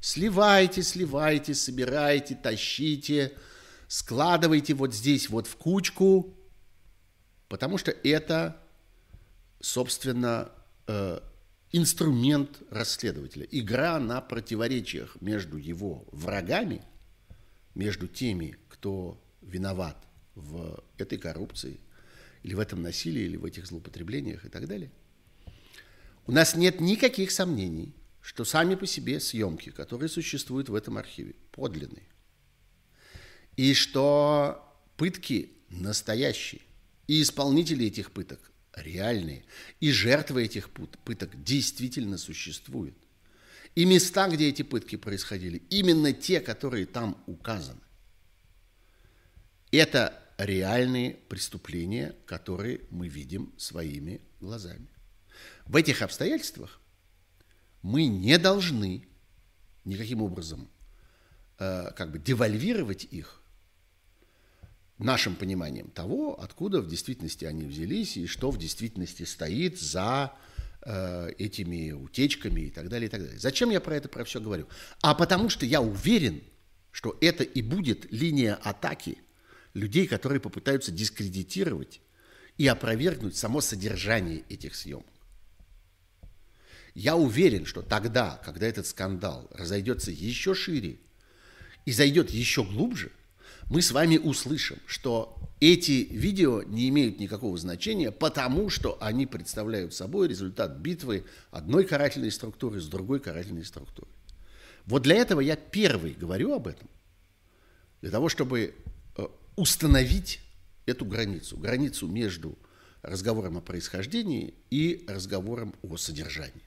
Сливайте, 0.00 0.82
сливайте, 0.82 1.54
собирайте, 1.54 2.34
тащите, 2.34 3.36
складывайте 3.86 4.74
вот 4.74 4.94
здесь 4.94 5.28
вот 5.28 5.46
в 5.46 5.56
кучку, 5.56 6.34
потому 7.48 7.78
что 7.78 7.90
это, 7.90 8.60
собственно, 9.60 10.50
э, 10.86 11.20
инструмент 11.70 12.62
расследователя. 12.70 13.46
Игра 13.50 14.00
на 14.00 14.20
противоречиях 14.22 15.20
между 15.20 15.58
его 15.58 16.04
врагами, 16.10 16.82
между 17.74 18.08
теми, 18.08 18.56
кто 18.68 19.22
виноват 19.42 20.02
в 20.34 20.82
этой 20.96 21.18
коррупции, 21.18 21.78
или 22.42 22.54
в 22.54 22.58
этом 22.58 22.82
насилии, 22.82 23.22
или 23.22 23.36
в 23.36 23.44
этих 23.44 23.66
злоупотреблениях 23.66 24.46
и 24.46 24.48
так 24.48 24.66
далее– 24.66 24.90
у 26.26 26.32
нас 26.32 26.54
нет 26.54 26.80
никаких 26.80 27.30
сомнений, 27.30 27.94
что 28.20 28.44
сами 28.44 28.74
по 28.74 28.86
себе 28.86 29.18
съемки, 29.20 29.70
которые 29.70 30.08
существуют 30.08 30.68
в 30.68 30.74
этом 30.74 30.96
архиве, 30.96 31.34
подлинные. 31.50 32.08
И 33.56 33.74
что 33.74 34.64
пытки 34.96 35.52
настоящие. 35.68 36.62
И 37.08 37.20
исполнители 37.20 37.86
этих 37.86 38.12
пыток 38.12 38.52
реальные. 38.74 39.44
И 39.80 39.90
жертвы 39.90 40.44
этих 40.44 40.70
пыток 40.70 41.42
действительно 41.42 42.16
существуют. 42.16 42.96
И 43.74 43.84
места, 43.84 44.28
где 44.28 44.48
эти 44.48 44.62
пытки 44.62 44.96
происходили, 44.96 45.62
именно 45.70 46.12
те, 46.12 46.40
которые 46.40 46.86
там 46.86 47.22
указаны. 47.26 47.80
Это 49.70 50.22
реальные 50.38 51.14
преступления, 51.28 52.14
которые 52.26 52.82
мы 52.90 53.08
видим 53.08 53.52
своими 53.56 54.20
глазами. 54.40 54.91
В 55.66 55.76
этих 55.76 56.02
обстоятельствах 56.02 56.80
мы 57.82 58.06
не 58.06 58.38
должны 58.38 59.06
никаким 59.84 60.22
образом 60.22 60.68
э, 61.58 61.90
как 61.96 62.12
бы 62.12 62.18
девальвировать 62.18 63.04
их 63.04 63.42
нашим 64.98 65.34
пониманием 65.34 65.90
того, 65.90 66.40
откуда 66.40 66.80
в 66.80 66.88
действительности 66.88 67.44
они 67.44 67.64
взялись 67.64 68.16
и 68.16 68.26
что 68.26 68.50
в 68.50 68.58
действительности 68.58 69.24
стоит 69.24 69.80
за 69.80 70.32
э, 70.82 71.30
этими 71.38 71.92
утечками 71.92 72.62
и 72.62 72.70
так 72.70 72.88
далее, 72.88 73.08
и 73.08 73.10
так 73.10 73.22
далее. 73.22 73.38
Зачем 73.38 73.70
я 73.70 73.80
про 73.80 73.96
это 73.96 74.08
про 74.08 74.24
все 74.24 74.40
говорю? 74.40 74.68
А 75.00 75.14
потому 75.14 75.48
что 75.48 75.66
я 75.66 75.80
уверен, 75.80 76.42
что 76.90 77.16
это 77.20 77.42
и 77.42 77.62
будет 77.62 78.10
линия 78.12 78.54
атаки 78.62 79.18
людей, 79.74 80.06
которые 80.06 80.40
попытаются 80.40 80.92
дискредитировать 80.92 82.00
и 82.58 82.66
опровергнуть 82.66 83.36
само 83.36 83.60
содержание 83.60 84.44
этих 84.48 84.74
съемок. 84.74 85.06
Я 86.94 87.16
уверен, 87.16 87.64
что 87.64 87.82
тогда, 87.82 88.40
когда 88.44 88.66
этот 88.66 88.86
скандал 88.86 89.48
разойдется 89.52 90.10
еще 90.10 90.54
шире 90.54 90.98
и 91.86 91.92
зайдет 91.92 92.30
еще 92.30 92.64
глубже, 92.64 93.12
мы 93.70 93.80
с 93.80 93.92
вами 93.92 94.18
услышим, 94.18 94.78
что 94.86 95.38
эти 95.60 96.06
видео 96.10 96.62
не 96.62 96.88
имеют 96.88 97.18
никакого 97.20 97.56
значения, 97.56 98.10
потому 98.10 98.68
что 98.68 98.98
они 99.00 99.26
представляют 99.26 99.94
собой 99.94 100.28
результат 100.28 100.78
битвы 100.78 101.24
одной 101.50 101.84
карательной 101.84 102.30
структуры 102.30 102.80
с 102.80 102.86
другой 102.86 103.20
карательной 103.20 103.64
структурой. 103.64 104.12
Вот 104.84 105.02
для 105.02 105.16
этого 105.16 105.40
я 105.40 105.56
первый 105.56 106.12
говорю 106.12 106.52
об 106.52 106.66
этом, 106.66 106.88
для 108.00 108.10
того, 108.10 108.28
чтобы 108.28 108.74
э, 109.16 109.26
установить 109.56 110.40
эту 110.84 111.04
границу, 111.04 111.56
границу 111.56 112.08
между 112.08 112.58
разговором 113.00 113.56
о 113.56 113.60
происхождении 113.60 114.54
и 114.70 115.04
разговором 115.08 115.74
о 115.82 115.96
содержании. 115.96 116.62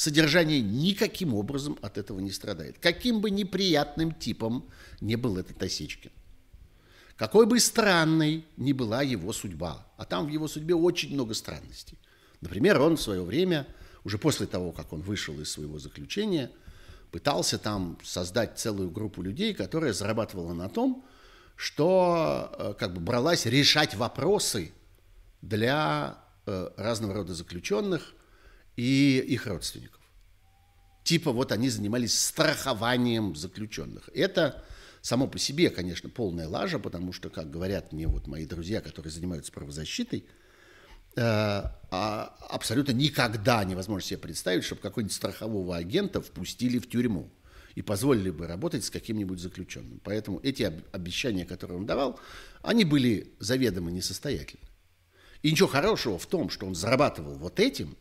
Содержание 0.00 0.62
никаким 0.62 1.34
образом 1.34 1.78
от 1.82 1.98
этого 1.98 2.20
не 2.20 2.30
страдает. 2.30 2.78
Каким 2.80 3.20
бы 3.20 3.30
неприятным 3.30 4.12
типом 4.12 4.64
не 5.02 5.16
был 5.16 5.36
этот 5.36 5.62
Осечкин. 5.62 6.10
Какой 7.16 7.44
бы 7.44 7.60
странной 7.60 8.46
ни 8.56 8.72
была 8.72 9.02
его 9.02 9.30
судьба. 9.34 9.86
А 9.98 10.06
там 10.06 10.24
в 10.24 10.30
его 10.30 10.48
судьбе 10.48 10.74
очень 10.74 11.12
много 11.12 11.34
странностей. 11.34 11.98
Например, 12.40 12.80
он 12.80 12.96
в 12.96 13.02
свое 13.02 13.22
время, 13.22 13.66
уже 14.02 14.16
после 14.16 14.46
того, 14.46 14.72
как 14.72 14.94
он 14.94 15.02
вышел 15.02 15.38
из 15.38 15.52
своего 15.52 15.78
заключения, 15.78 16.50
пытался 17.10 17.58
там 17.58 17.98
создать 18.02 18.58
целую 18.58 18.90
группу 18.90 19.20
людей, 19.20 19.52
которая 19.52 19.92
зарабатывала 19.92 20.54
на 20.54 20.70
том, 20.70 21.04
что 21.56 22.54
э, 22.58 22.74
как 22.78 22.94
бы 22.94 23.02
бралась 23.02 23.44
решать 23.44 23.94
вопросы 23.94 24.72
для 25.42 26.24
э, 26.46 26.70
разного 26.78 27.12
рода 27.12 27.34
заключенных 27.34 28.14
и 28.80 29.18
их 29.18 29.46
родственников. 29.46 30.00
Типа 31.04 31.32
вот 31.32 31.52
они 31.52 31.68
занимались 31.68 32.18
страхованием 32.18 33.36
заключенных. 33.36 34.08
Это 34.14 34.64
само 35.02 35.26
по 35.26 35.38
себе, 35.38 35.68
конечно, 35.68 36.08
полная 36.08 36.48
лажа, 36.48 36.78
потому 36.78 37.12
что, 37.12 37.28
как 37.28 37.50
говорят 37.50 37.92
мне 37.92 38.06
вот 38.06 38.26
мои 38.26 38.46
друзья, 38.46 38.80
которые 38.80 39.12
занимаются 39.12 39.52
правозащитой, 39.52 40.24
э, 41.14 41.20
а 41.20 42.36
абсолютно 42.48 42.92
никогда 42.92 43.62
невозможно 43.64 44.08
себе 44.08 44.18
представить, 44.18 44.64
чтобы 44.64 44.80
какого-нибудь 44.80 45.14
страхового 45.14 45.76
агента 45.76 46.22
впустили 46.22 46.78
в 46.78 46.88
тюрьму 46.88 47.30
и 47.74 47.82
позволили 47.82 48.30
бы 48.30 48.46
работать 48.46 48.82
с 48.82 48.88
каким-нибудь 48.88 49.40
заключенным. 49.40 50.00
Поэтому 50.02 50.40
эти 50.42 50.62
обещания, 50.92 51.44
которые 51.44 51.76
он 51.76 51.84
давал, 51.84 52.18
они 52.62 52.86
были 52.86 53.34
заведомо 53.40 53.90
несостоятельны. 53.90 54.64
И 55.42 55.50
ничего 55.50 55.68
хорошего 55.68 56.18
в 56.18 56.24
том, 56.24 56.48
что 56.48 56.64
он 56.64 56.74
зарабатывал 56.74 57.34
вот 57.34 57.60
этим, 57.60 57.98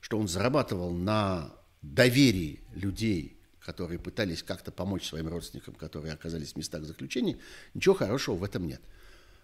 что 0.00 0.18
он 0.18 0.28
зарабатывал 0.28 0.92
на 0.92 1.52
доверии 1.82 2.60
людей, 2.74 3.38
которые 3.60 3.98
пытались 3.98 4.42
как-то 4.42 4.70
помочь 4.70 5.06
своим 5.06 5.28
родственникам, 5.28 5.74
которые 5.74 6.14
оказались 6.14 6.52
в 6.52 6.56
местах 6.56 6.84
заключения, 6.84 7.38
ничего 7.74 7.94
хорошего 7.94 8.36
в 8.36 8.44
этом 8.44 8.66
нет. 8.66 8.80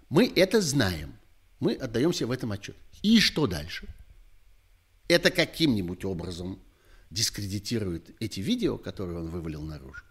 Мы 0.08 0.32
это 0.34 0.60
знаем, 0.60 1.14
мы 1.60 1.74
отдаемся 1.74 2.26
в 2.26 2.30
этом 2.30 2.52
отчет. 2.52 2.76
И 3.02 3.20
что 3.20 3.46
дальше? 3.46 3.88
Это 5.08 5.30
каким-нибудь 5.30 6.04
образом 6.04 6.62
дискредитирует 7.10 8.10
эти 8.20 8.40
видео, 8.40 8.78
которые 8.78 9.18
он 9.18 9.28
вывалил 9.28 9.62
наружу? 9.62 10.04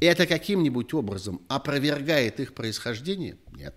Это 0.00 0.26
каким-нибудь 0.26 0.92
образом 0.94 1.40
опровергает 1.48 2.38
их 2.38 2.54
происхождение? 2.54 3.38
Нет. 3.52 3.74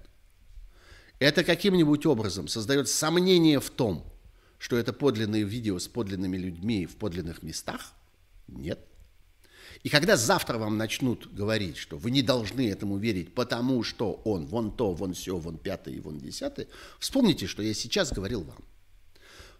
Это 1.20 1.44
каким-нибудь 1.44 2.06
образом 2.06 2.48
создает 2.48 2.88
сомнение 2.88 3.60
в 3.60 3.70
том, 3.70 4.06
что 4.60 4.78
это 4.78 4.94
подлинные 4.94 5.44
видео 5.44 5.80
с 5.80 5.88
подлинными 5.88 6.38
людьми 6.38 6.86
в 6.86 6.98
подлинных 6.98 7.42
местах? 7.42 7.94
Нет. 8.48 8.80
И 9.84 9.90
когда 9.90 10.18
завтра 10.18 10.58
вам 10.58 10.78
начнут 10.78 11.34
говорить, 11.34 11.78
что 11.78 11.98
вы 11.98 12.12
не 12.12 12.22
должны 12.22 12.70
этому 12.70 12.98
верить, 12.98 13.34
потому 13.34 13.84
что 13.84 14.22
он 14.26 14.46
вон 14.46 14.76
то, 14.76 14.94
вон 14.94 15.14
все, 15.14 15.38
вон 15.38 15.58
пятое 15.58 15.96
и 15.96 16.00
вон 16.02 16.20
десятое, 16.20 16.68
вспомните, 17.00 17.48
что 17.48 17.64
я 17.64 17.74
сейчас 17.74 18.12
говорил 18.12 18.44
вам. 18.44 18.64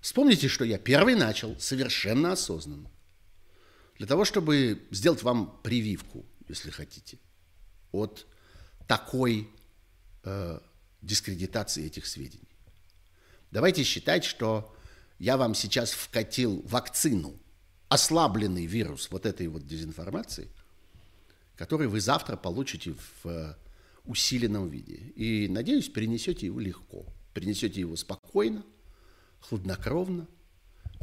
Вспомните, 0.02 0.48
что 0.50 0.66
я 0.66 0.78
первый 0.78 1.16
начал 1.16 1.58
совершенно 1.60 2.34
осознанно. 2.34 2.92
Для 3.98 4.08
того, 4.08 4.26
чтобы 4.26 4.82
сделать 4.92 5.24
вам 5.24 5.60
прививку, 5.64 6.26
если 6.48 6.70
хотите, 6.70 7.18
от 7.92 8.26
такой 8.88 9.50
э, 10.24 10.60
дискредитации 11.02 11.86
этих 11.86 12.06
сведений. 12.06 12.48
Давайте 13.52 13.84
считать, 13.84 14.24
что 14.24 14.76
я 15.20 15.36
вам 15.36 15.54
сейчас 15.54 15.92
вкатил 15.92 16.62
вакцину, 16.66 17.38
ослабленный 17.90 18.66
вирус 18.66 19.10
вот 19.12 19.26
этой 19.26 19.48
вот 19.48 19.68
дезинформации, 19.68 20.48
который 21.56 21.88
вы 21.88 22.00
завтра 22.00 22.38
получите 22.38 22.94
в 22.94 23.28
э, 23.28 23.56
усиленном 24.06 24.70
виде. 24.70 24.96
И, 25.16 25.48
надеюсь, 25.50 25.90
перенесете 25.90 26.46
его 26.46 26.60
легко, 26.60 27.06
перенесете 27.34 27.82
его 27.82 27.98
спокойно, 27.98 28.66
хладнокровно, 29.42 30.28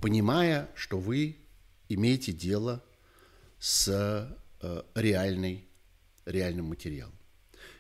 понимая, 0.00 0.70
что 0.74 0.98
вы 0.98 1.36
имеете 1.88 2.32
дело 2.32 2.82
с 3.58 3.88
э, 4.62 4.82
реальной, 4.94 5.68
реальным 6.24 6.66
материалом. 6.66 7.15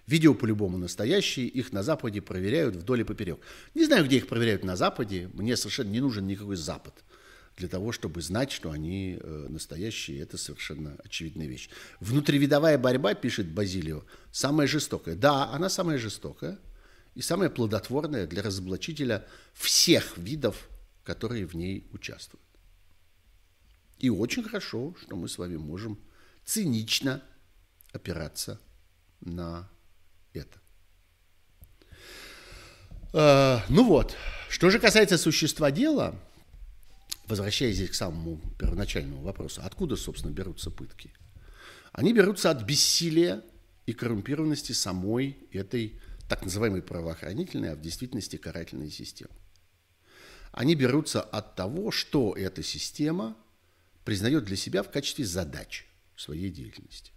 Видео 0.06 0.34
по-любому 0.34 0.78
настоящие, 0.78 1.46
их 1.46 1.72
на 1.72 1.82
Западе 1.82 2.20
проверяют 2.22 2.76
вдоль 2.76 3.00
и 3.00 3.04
поперек. 3.04 3.40
Не 3.74 3.84
знаю, 3.84 4.04
где 4.04 4.18
их 4.18 4.28
проверяют 4.28 4.62
на 4.62 4.76
Западе, 4.76 5.30
мне 5.34 5.56
совершенно 5.56 5.90
не 5.90 6.00
нужен 6.00 6.26
никакой 6.26 6.56
Запад 6.56 6.94
для 7.56 7.68
того, 7.68 7.90
чтобы 7.90 8.20
знать, 8.20 8.52
что 8.52 8.70
они 8.70 9.18
э, 9.18 9.46
настоящие. 9.48 10.20
Это 10.20 10.36
совершенно 10.36 10.96
очевидная 11.04 11.46
вещь. 11.46 11.70
Внутривидовая 12.00 12.78
борьба, 12.78 13.14
пишет 13.14 13.48
Базилио, 13.48 14.04
самая 14.30 14.68
жестокая. 14.68 15.16
Да, 15.16 15.50
она 15.50 15.68
самая 15.68 15.98
жестокая 15.98 16.58
и 17.14 17.22
самая 17.22 17.48
плодотворная 17.48 18.26
для 18.26 18.42
разоблачителя 18.42 19.26
всех 19.54 20.18
видов, 20.18 20.68
которые 21.02 21.46
в 21.46 21.54
ней 21.54 21.88
участвуют. 21.92 22.44
И 23.98 24.10
очень 24.10 24.42
хорошо, 24.42 24.94
что 25.00 25.16
мы 25.16 25.28
с 25.28 25.38
вами 25.38 25.56
можем 25.56 25.98
цинично 26.44 27.22
опираться 27.92 28.60
на 29.20 29.70
это. 30.36 30.58
Э, 33.12 33.60
ну 33.68 33.84
вот, 33.84 34.16
что 34.48 34.70
же 34.70 34.78
касается 34.78 35.18
существа 35.18 35.70
дела, 35.70 36.14
возвращаясь 37.26 37.76
здесь 37.76 37.90
к 37.90 37.94
самому 37.94 38.40
первоначальному 38.58 39.22
вопросу, 39.22 39.62
откуда, 39.64 39.96
собственно, 39.96 40.32
берутся 40.32 40.70
пытки? 40.70 41.12
Они 41.92 42.12
берутся 42.12 42.50
от 42.50 42.62
бессилия 42.62 43.42
и 43.86 43.92
коррумпированности 43.92 44.72
самой 44.72 45.38
этой 45.52 46.00
так 46.28 46.44
называемой 46.44 46.82
правоохранительной, 46.82 47.72
а 47.72 47.76
в 47.76 47.80
действительности 47.80 48.36
карательной 48.36 48.90
системы. 48.90 49.34
Они 50.52 50.74
берутся 50.74 51.22
от 51.22 51.54
того, 51.54 51.90
что 51.90 52.34
эта 52.36 52.62
система 52.62 53.36
признает 54.04 54.44
для 54.44 54.56
себя 54.56 54.82
в 54.82 54.90
качестве 54.90 55.24
задач 55.24 55.86
своей 56.16 56.50
деятельности. 56.50 57.12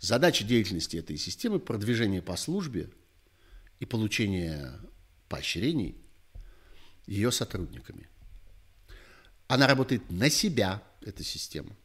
Задача 0.00 0.44
деятельности 0.44 0.96
этой 0.96 1.16
системы– 1.16 1.58
продвижение 1.60 2.22
по 2.22 2.36
службе 2.36 2.90
и 3.80 3.86
получение 3.86 4.72
поощрений 5.28 5.96
ее 7.06 7.32
сотрудниками. 7.32 8.08
Она 9.46 9.66
работает 9.66 10.10
на 10.10 10.30
себя, 10.30 10.82
эта 11.02 11.22
система. 11.22 11.76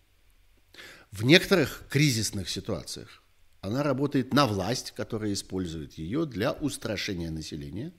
В 1.11 1.23
некоторых 1.23 1.85
кризисных 1.89 2.49
ситуациях 2.49 3.23
Она 3.61 3.83
работает 3.83 4.33
на 4.33 4.45
власть, 4.45 4.91
которая 4.91 5.33
использует 5.33 5.97
ее 5.97 6.25
для 6.25 6.53
устрашения 6.53 7.29
населения 7.29 7.91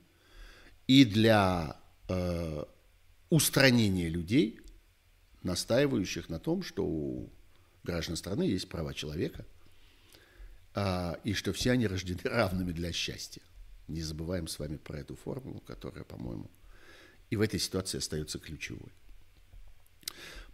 и 0.86 1.04
для 1.04 1.76
э, 2.08 2.64
устранения 3.28 4.08
людей, 4.08 4.60
настаивающих 5.42 6.30
на 6.30 6.38
том, 6.38 6.62
что 6.62 6.86
у 6.86 7.30
граждан 7.84 8.16
страны 8.16 8.44
есть 8.44 8.70
права 8.70 8.94
человека, 8.94 9.44
и 10.74 11.32
что 11.34 11.52
все 11.52 11.72
они 11.72 11.86
рождены 11.86 12.20
равными 12.24 12.72
для 12.72 12.92
счастья. 12.92 13.42
Не 13.88 14.02
забываем 14.02 14.46
с 14.46 14.58
вами 14.58 14.76
про 14.76 14.98
эту 14.98 15.16
формулу, 15.16 15.60
которая, 15.60 16.04
по-моему, 16.04 16.50
и 17.28 17.36
в 17.36 17.40
этой 17.40 17.58
ситуации 17.58 17.98
остается 17.98 18.38
ключевой. 18.38 18.92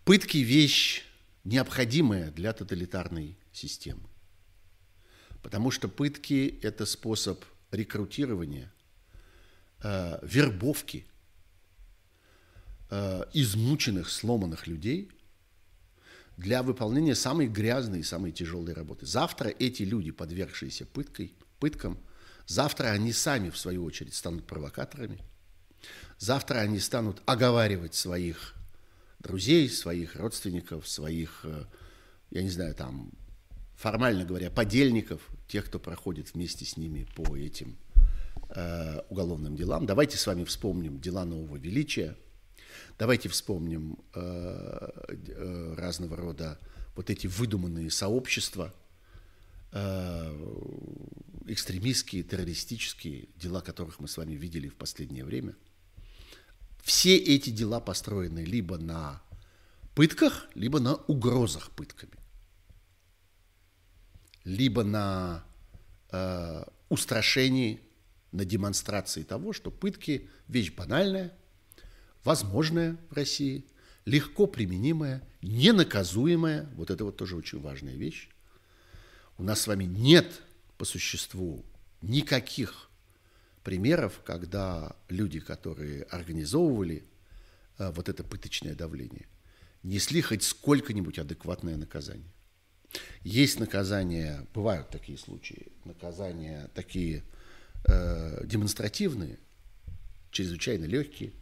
Пытки– 0.05 0.39
вещь 0.39 1.05
необходимая 1.45 2.31
для 2.31 2.53
тоталитарной 2.53 3.37
системы. 3.53 4.09
Потому 5.43 5.71
что 5.71 5.89
пытки– 5.89 6.59
это 6.63 6.87
способ 6.87 7.45
рекрутирования, 7.71 8.73
э, 9.83 10.19
вербовки 10.23 11.07
э, 12.91 13.25
измученных, 13.33 14.09
сломанных 14.11 14.67
людей 14.67 15.11
для 16.37 16.63
выполнения 16.63 17.15
самой 17.15 17.49
грязной 17.49 18.01
и 18.01 18.05
самой 18.05 18.33
тяжелой 18.33 18.75
работы. 18.75 19.07
Завтра 19.07 19.49
эти 19.49 19.83
люди, 19.83 20.11
подвергшиеся 20.11 20.87
пыткой, 20.87 21.35
пыткам, 21.59 21.99
завтра 22.47 22.89
они 22.89 23.13
сами, 23.13 23.51
в 23.51 23.57
свою 23.57 23.85
очередь, 23.85 24.15
станут 24.15 24.47
провокаторами. 24.47 25.21
Завтра 26.19 26.59
они 26.59 26.79
станут 26.79 27.23
оговаривать 27.27 27.95
своих 27.95 28.55
друзей, 29.19 29.69
своих 29.69 30.17
родственников, 30.17 30.89
своих, 30.89 31.41
э, 31.45 31.65
я 32.31 32.43
не 32.43 32.51
знаю, 32.51 32.75
там, 32.75 33.13
формально 33.75 34.25
говоря, 34.25 34.51
подельников, 34.51 35.21
тех, 35.49 35.67
кто 35.67 35.79
проходит 35.79 36.35
вместе 36.35 36.65
с 36.65 36.77
ними 36.77 37.07
по 37.17 37.37
этим 37.37 37.77
э, 38.51 39.01
уголовным 39.09 39.57
делам. 39.57 39.87
Давайте 39.87 40.17
с 40.17 40.27
вами 40.27 40.45
вспомним 40.45 41.01
дела 41.01 41.25
нового 41.25 41.57
величия. 41.57 42.17
Давайте 42.99 43.29
вспомним 43.29 43.99
э, 44.15 44.91
э, 45.09 45.75
разного 45.77 46.17
рода 46.17 46.59
вот 46.95 47.11
эти 47.11 47.27
выдуманные 47.27 47.91
сообщества, 47.91 48.75
э, 49.73 50.63
экстремистские, 51.47 52.23
террористические, 52.23 53.29
дела 53.37 53.61
которых 53.61 54.01
мы 54.01 54.09
с 54.09 54.17
вами 54.17 54.35
видели 54.35 54.69
в 54.69 54.77
последнее 54.77 55.25
время. 55.25 55.55
Все 56.83 57.17
эти 57.17 57.51
дела 57.51 57.81
построены 57.81 58.41
либо 58.41 58.79
на 58.79 59.23
пытках, 59.95 60.47
либо 60.55 60.81
на 60.81 60.95
угрозах 60.95 61.71
пытками 61.73 62.13
либо 64.47 64.85
на 64.85 65.45
э, 66.13 66.65
устрашении, 66.89 67.81
на 68.31 68.45
демонстрации 68.45 69.25
того, 69.25 69.53
что 69.53 69.71
пытки– 69.71 70.31
вещь 70.49 70.73
банальная, 70.73 71.37
возможная 72.27 72.97
в 73.09 73.15
России, 73.15 73.65
легко 74.05 74.47
применимая, 74.47 75.23
ненаказуемая. 75.43 76.69
Вот 76.75 76.91
это 76.91 77.05
вот 77.05 77.17
тоже 77.17 77.37
очень 77.37 77.61
важная 77.61 77.95
вещь. 77.95 78.29
У 79.39 79.45
нас 79.45 79.61
с 79.61 79.67
вами 79.67 79.85
нет 79.85 80.43
по 80.77 80.85
существу 80.85 81.65
никаких 82.03 82.91
примеров, 83.63 84.21
когда 84.25 84.97
люди, 85.09 85.41
которые 85.41 86.03
организовывали 86.05 87.05
э, 87.79 87.91
вот 87.93 88.09
это 88.09 88.25
пыточное 88.25 88.75
давление, 88.75 89.27
несли 89.83 90.21
хоть 90.21 90.43
сколько-нибудь 90.43 91.19
адекватное 91.19 91.77
наказание. 91.77 92.33
Есть 93.23 93.61
наказания, 93.61 94.47
бывают 94.55 94.91
такие 94.91 95.19
случаи, 95.19 95.69
наказания 95.85 96.71
такие 96.75 97.23
э, 97.85 98.45
демонстративные, 98.47 99.39
чрезвычайно 100.31 100.87
легкие, 100.87 101.33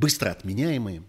быстро 0.00 0.30
отменяемые. 0.30 1.02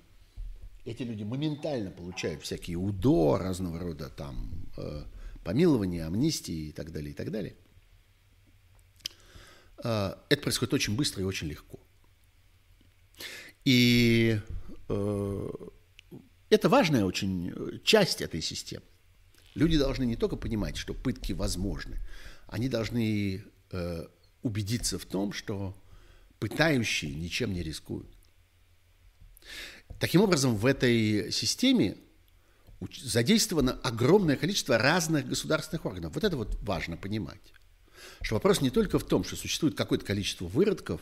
Эти 0.84 1.04
люди 1.04 1.24
моментально 1.24 1.92
получают 1.92 2.44
всякие 2.44 2.78
УДО, 2.78 3.38
разного 3.38 3.80
рода 3.80 4.10
там 4.10 4.52
э, 4.78 5.04
помилования, 5.44 6.06
амнистии 6.06 6.70
и 6.70 6.72
так 6.72 6.92
далее, 6.92 7.12
и 7.12 7.14
так 7.14 7.32
далее. 7.32 7.56
Э, 9.84 10.16
это 10.30 10.42
происходит 10.42 10.74
очень 10.74 10.96
быстро 10.96 11.22
и 11.22 11.26
очень 11.26 11.48
легко. 11.48 11.80
И 13.64 14.40
э, 14.90 15.50
это 16.50 16.68
важная 16.68 17.06
очень 17.06 17.54
э, 17.56 17.80
часть 17.84 18.22
этой 18.22 18.42
системы. 18.42 18.84
Люди 19.54 19.78
должны 19.78 20.04
не 20.04 20.16
только 20.16 20.36
понимать, 20.36 20.76
что 20.76 20.94
пытки 20.94 21.32
возможны, 21.32 21.98
они 22.48 22.68
должны 22.68 23.44
э, 23.72 24.08
убедиться 24.42 25.00
в 25.00 25.06
том, 25.06 25.32
что 25.32 25.78
пытающие 26.40 27.14
ничем 27.14 27.54
не 27.54 27.64
рискуют. 27.64 28.08
Таким 30.00 30.22
образом, 30.22 30.56
в 30.56 30.66
этой 30.66 31.32
системе 31.32 31.98
задействовано 33.04 33.74
огромное 33.84 34.36
количество 34.36 34.78
разных 34.78 35.28
государственных 35.28 35.86
органов. 35.86 36.16
Вот 36.16 36.24
это 36.24 36.36
вот 36.36 36.58
важно 36.64 36.98
понимать. 36.98 37.54
Что 38.22 38.36
вопрос 38.36 38.62
не 38.62 38.72
только 38.72 38.98
в 38.98 39.04
том, 39.04 39.24
что 39.24 39.36
существует 39.36 39.76
какое-то 39.76 40.06
количество 40.06 40.46
выродков, 40.46 41.02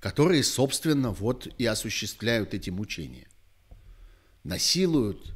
которые, 0.00 0.44
собственно, 0.44 1.10
вот 1.10 1.46
и 1.58 1.64
осуществляют 1.64 2.54
эти 2.54 2.70
мучения– 2.70 3.26
насилуют, 4.48 5.34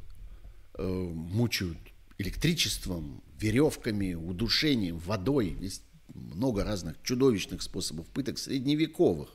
э, 0.75 0.83
мучают 0.83 1.77
электричеством, 2.17 3.23
веревками, 3.39 4.15
удушением, 4.15 4.97
водой. 4.97 5.55
Есть 5.59 5.83
много 6.13 6.63
разных 6.63 6.95
чудовищных 7.03 7.61
способов 7.61 8.07
пыток 8.07 8.37
средневековых 8.37 9.29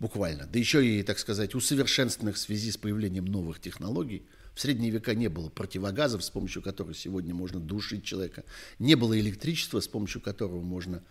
буквально. 0.00 0.46
Да 0.46 0.58
еще 0.58 0.84
и, 0.84 1.02
так 1.02 1.18
сказать, 1.18 1.54
усовершенствованных 1.54 2.36
в 2.36 2.38
связи 2.38 2.72
с 2.72 2.76
появлением 2.76 3.26
новых 3.26 3.60
технологий. 3.60 4.26
В 4.54 4.60
средние 4.60 4.90
века 4.90 5.14
не 5.14 5.28
было 5.28 5.48
противогазов, 5.48 6.24
с 6.24 6.30
помощью 6.30 6.62
которых 6.62 6.96
сегодня 6.96 7.34
можно 7.34 7.60
душить 7.60 8.04
человека. 8.04 8.44
Не 8.78 8.96
было 8.96 9.18
электричества, 9.18 9.80
с 9.80 9.86
помощью 9.86 10.20
которого 10.20 10.60
можно 10.60 11.04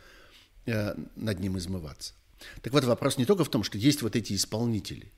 э, 0.66 0.96
над 1.16 1.40
ним 1.40 1.58
измываться. 1.58 2.14
Так 2.62 2.74
вот, 2.74 2.84
вопрос 2.84 3.18
не 3.18 3.26
только 3.26 3.46
в 3.46 3.50
том, 3.50 3.64
что 3.64 3.78
есть 3.78 4.02
вот 4.02 4.16
эти 4.16 4.34
исполнители, 4.34 5.12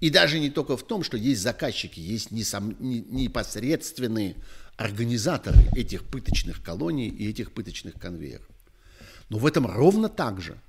и 0.00 0.10
даже 0.10 0.40
не 0.40 0.50
только 0.50 0.76
в 0.76 0.82
том, 0.82 1.04
что 1.04 1.16
есть 1.16 1.40
заказчики, 1.40 2.00
есть 2.00 2.32
несом, 2.32 2.76
не, 2.80 3.00
непосредственные 3.00 4.36
организаторы 4.76 5.62
этих 5.76 6.04
пыточных 6.04 6.62
колоний 6.62 7.08
и 7.08 7.28
этих 7.28 7.52
пыточных 7.52 7.94
конвейеров. 7.94 8.48
Но 9.28 9.38
в 9.38 9.46
этом 9.46 9.66
ровно 9.66 10.08
так 10.08 10.40
же 10.40 10.60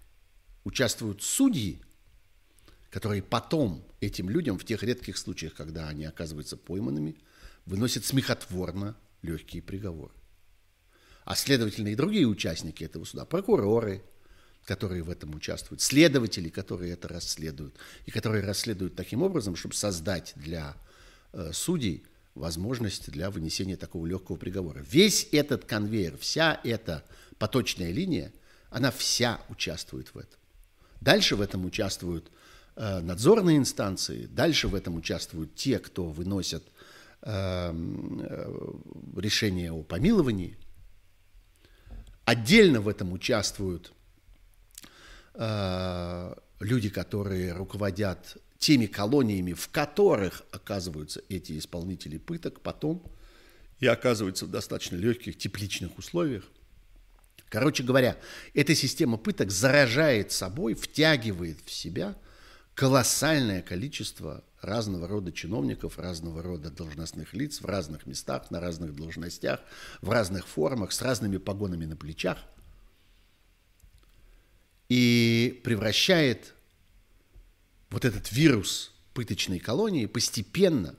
участвуют 0.64 1.24
судьи, 1.24 1.82
которые 2.94 3.24
потом 3.24 3.84
этим 4.02 4.30
людям, 4.30 4.60
в 4.60 4.66
тех 4.66 4.84
редких 4.84 5.18
случаях, 5.18 5.56
когда 5.56 5.88
они 5.88 6.06
оказываются 6.06 6.58
пойманными, 6.58 7.16
выносят 7.66 8.06
смехотворно 8.06 8.96
легкие 9.24 9.64
приговоры. 9.64 10.14
А 11.26 11.36
следовательно 11.36 11.88
и 11.88 11.96
другие 11.96 12.28
участники 12.28 12.84
этого 12.84 13.04
суда, 13.06 13.26
прокуроры, 13.26 14.04
которые 14.66 15.02
в 15.02 15.10
этом 15.10 15.34
участвуют, 15.34 15.82
следователи, 15.82 16.50
которые 16.50 16.94
это 16.94 17.08
расследуют, 17.08 17.76
и 18.06 18.12
которые 18.12 18.44
расследуют 18.44 18.96
таким 18.96 19.24
образом, 19.24 19.56
чтобы 19.56 19.74
создать 19.74 20.34
для 20.36 20.76
э, 21.32 21.50
судей 21.52 22.04
возможность 22.36 23.10
для 23.10 23.32
вынесения 23.32 23.76
такого 23.76 24.06
легкого 24.06 24.36
приговора. 24.36 24.86
Весь 24.88 25.28
этот 25.32 25.66
конвейер, 25.66 26.16
вся 26.20 26.62
эта 26.64 27.04
поточная 27.40 27.92
линия, 27.92 28.32
она 28.70 28.92
вся 28.92 29.42
участвует 29.50 30.14
в 30.14 30.20
этом. 30.20 30.40
Дальше 31.02 31.36
в 31.36 31.42
этом 31.42 31.66
участвуют 31.66 32.30
надзорные 32.76 33.58
инстанции, 33.58 34.26
дальше 34.26 34.68
в 34.68 34.76
этом 34.76 34.96
участвуют 34.96 35.56
те, 35.56 35.80
кто 35.80 36.06
выносят 36.06 36.64
э, 37.22 37.72
э, 37.72 38.72
решение 39.18 39.72
о 39.72 39.84
помиловании. 39.84 40.58
Отдельно 42.26 42.82
в 42.82 42.88
этом 42.88 43.14
участвуют 43.14 43.94
Э, 45.36 46.36
люди, 46.60 46.90
которые 46.90 47.54
руководят 47.54 48.38
теми 48.60 48.86
колониями, 48.86 49.54
в 49.54 49.70
которых 49.70 50.44
оказываются 50.52 51.22
эти 51.28 51.58
исполнители 51.58 52.18
пыток, 52.18 52.62
потом 52.62 53.04
и 53.80 53.88
оказываются 53.88 54.46
в 54.46 54.52
достаточно 54.52 54.96
легких 54.96 55.38
тепличных 55.38 55.98
условиях. 55.98 56.46
Короче 57.50 57.84
говоря, 57.84 58.18
эта 58.54 58.74
система 58.76 59.18
пыток 59.18 59.52
заражает 59.52 60.32
собой, 60.32 60.76
втягивает 60.76 61.60
в 61.66 61.72
себя 61.72 62.16
колоссальное 62.76 63.62
количество 63.62 64.44
разного 64.62 65.08
рода 65.08 65.32
чиновников, 65.32 66.00
разного 66.00 66.42
рода 66.42 66.70
должностных 66.72 67.34
лиц 67.34 67.62
в 67.62 67.66
разных 67.66 68.06
местах, 68.06 68.50
на 68.52 68.60
разных 68.60 68.96
должностях, 68.96 69.60
в 70.02 70.10
разных 70.10 70.48
формах, 70.48 70.92
с 70.92 71.02
разными 71.02 71.38
погонами 71.38 71.86
на 71.86 71.96
плечах– 71.96 72.38
и 74.94 75.60
превращает 75.64 76.54
вот 77.90 78.06
этот 78.06 78.32
вирус 78.32 78.92
пыточной 79.16 79.58
колонии 79.60 80.06
постепенно 80.06 80.96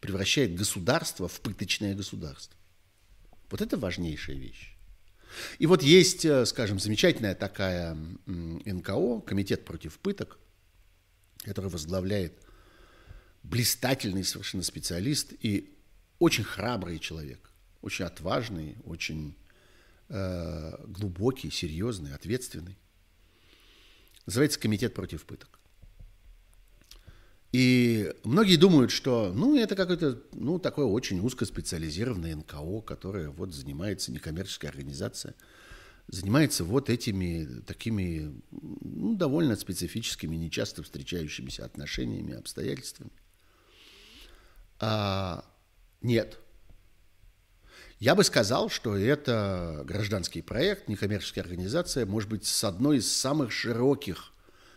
превращает 0.00 0.54
государство 0.54 1.26
в 1.26 1.40
пыточное 1.40 1.94
государство. 1.94 2.54
Вот 3.50 3.62
это 3.62 3.78
важнейшая 3.78 4.36
вещь. 4.36 4.76
И 5.58 5.66
вот 5.66 5.82
есть, 5.82 6.26
э, 6.26 6.44
скажем, 6.44 6.78
замечательная 6.78 7.34
такая 7.34 7.96
НКО, 8.26 9.20
Комитет 9.20 9.64
против 9.64 9.98
пыток, 9.98 10.38
который 11.46 11.70
возглавляет 11.70 12.32
блистательный 13.42 14.24
совершенно 14.24 14.62
специалист 14.62 15.32
и 15.40 15.72
очень 16.18 16.44
храбрый 16.44 16.98
человек, 16.98 17.50
очень 17.82 18.04
отважный, 18.04 18.76
очень 18.84 19.36
э, 20.08 20.84
глубокий, 20.86 21.50
серьезный, 21.50 22.14
ответственный. 22.14 22.76
Называется 24.26 24.58
Комитет 24.58 24.92
против 24.94 25.24
пыток. 25.24 25.60
И 27.52 28.12
многие 28.24 28.56
думают, 28.56 28.90
что 28.90 29.32
ну, 29.32 29.56
это 29.56 29.76
какое-то 29.76 30.20
ну, 30.32 30.58
такое 30.58 30.86
очень 30.86 31.20
узкоспециализированное 31.20 32.34
НКО, 32.36 32.80
которое 32.80 33.30
вот 33.30 33.54
занимается 33.54 34.10
некоммерческая 34.10 34.70
организация, 34.70 35.34
занимается 36.08 36.64
вот 36.64 36.90
этими 36.90 37.60
такими 37.62 38.40
ну, 38.50 39.14
довольно 39.14 39.56
специфическими, 39.56 40.36
нечасто 40.36 40.82
встречающимися 40.82 41.64
отношениями, 41.64 42.34
обстоятельствами. 42.34 43.10
А, 44.78 45.44
нет. 46.02 46.38
Я 47.98 48.14
бы 48.14 48.24
сказал, 48.24 48.68
что 48.68 48.96
это 48.96 49.82
гражданский 49.86 50.42
проект, 50.42 50.88
некоммерческая 50.88 51.44
организация, 51.44 52.06
может 52.06 52.28
быть, 52.28 52.44
с 52.44 52.62
одной 52.62 52.98
из 52.98 53.10
самых 53.10 53.50
широких 53.52 54.32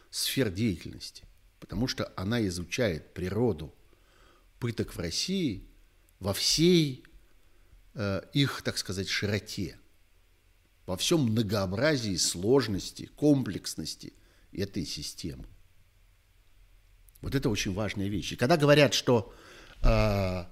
сфер 0.10 0.50
деятельности 0.50 1.26
потому 1.70 1.88
что 1.88 2.12
она 2.16 2.46
изучает 2.48 3.14
природу 3.14 3.74
пыток 4.60 4.96
в 4.96 5.00
России 5.00 5.68
во 6.20 6.34
всей 6.34 7.04
э, 7.94 8.22
их, 8.34 8.62
так 8.64 8.78
сказать, 8.78 9.08
широте, 9.08 9.78
во 10.90 10.98
всем 10.98 11.22
многообразии, 11.22 12.16
сложности, 12.16 13.06
комплексности 13.16 14.12
этой 14.52 14.86
системы. 14.86 15.46
Вот 17.22 17.36
это 17.36 17.50
очень 17.50 17.74
важная 17.74 18.08
вещь. 18.08 18.32
И 18.32 18.36
когда 18.36 18.58
говорят, 18.58 18.96
что 18.96 19.32
э, 19.82 19.86
а 19.86 20.48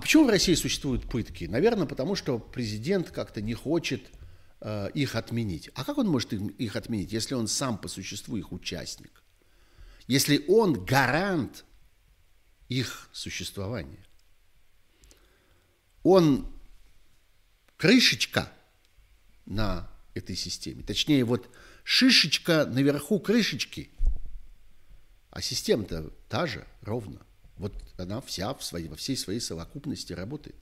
почему 0.00 0.26
в 0.26 0.30
России 0.30 0.54
существуют 0.54 1.10
пытки? 1.10 1.46
Наверное, 1.46 1.86
потому 1.86 2.14
что 2.14 2.38
президент 2.38 3.10
как-то 3.10 3.42
не 3.42 3.54
хочет 3.54 4.02
э, 4.60 4.90
их 4.94 5.16
отменить. 5.16 5.70
А 5.74 5.84
как 5.84 5.98
он 5.98 6.06
может 6.06 6.32
их 6.32 6.76
отменить, 6.76 7.12
если 7.12 7.34
он 7.34 7.48
сам 7.48 7.76
по 7.76 7.88
существу 7.88 8.36
их 8.36 8.52
участник? 8.52 9.22
если 10.06 10.44
он 10.46 10.84
гарант 10.84 11.64
их 12.68 13.08
существования. 13.12 14.04
Он 16.02 16.46
крышечка 17.76 18.52
на 19.46 19.88
этой 20.14 20.36
системе. 20.36 20.82
Точнее, 20.82 21.24
вот 21.24 21.48
шишечка 21.84 22.66
наверху 22.66 23.20
крышечки, 23.20 23.90
а 25.30 25.40
система-то 25.40 26.10
та 26.28 26.46
же, 26.46 26.66
ровно. 26.82 27.20
Вот 27.56 27.74
она 27.98 28.20
вся 28.20 28.52
в 28.54 28.62
своей, 28.62 28.88
во 28.88 28.96
всей 28.96 29.16
своей 29.16 29.40
совокупности 29.40 30.12
работает. 30.12 30.56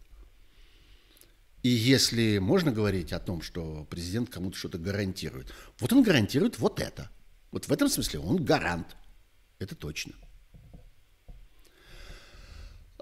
И 1.62 1.68
если 1.68 2.38
можно 2.38 2.72
говорить 2.72 3.12
о 3.12 3.20
том, 3.20 3.40
что 3.40 3.86
президент 3.88 4.28
кому-то 4.28 4.56
что-то 4.56 4.78
гарантирует, 4.78 5.52
вот 5.78 5.92
он 5.92 6.02
гарантирует 6.02 6.58
вот 6.58 6.78
это. 6.78 7.10
Вот 7.52 7.66
в 7.66 7.72
этом 7.72 7.88
смысле 7.88 8.20
он 8.20 8.44
гарант– 8.44 8.96
это 9.58 9.74
точно. 9.74 10.12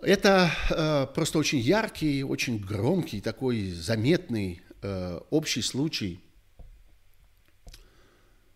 Это 0.01 0.51
э, 0.70 1.14
просто 1.14 1.39
очень 1.39 1.59
яркий, 1.59 2.22
очень 2.22 2.59
громкий, 2.59 3.20
такой 3.20 3.72
заметный 3.72 4.62
э, 4.83 5.20
общий 5.30 5.62
случай, 5.62 6.20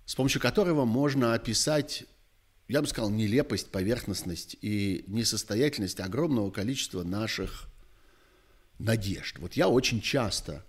с 0.05 0.15
помощью 0.15 0.41
которого 0.41 0.85
можно 0.85 1.35
описать, 1.35 2.05
я 2.69 2.83
бы 2.83 2.89
сказал, 2.89 3.11
нелепость, 3.11 3.71
поверхностность 3.71 4.57
и 4.61 5.05
несостоятельность 5.07 6.01
огромного 6.01 6.51
количества 6.51 7.03
наших 7.03 7.69
надежд. 8.79 9.39
Вот 9.39 9.55
я 9.55 9.69
очень 9.69 10.01
часто, 10.01 10.65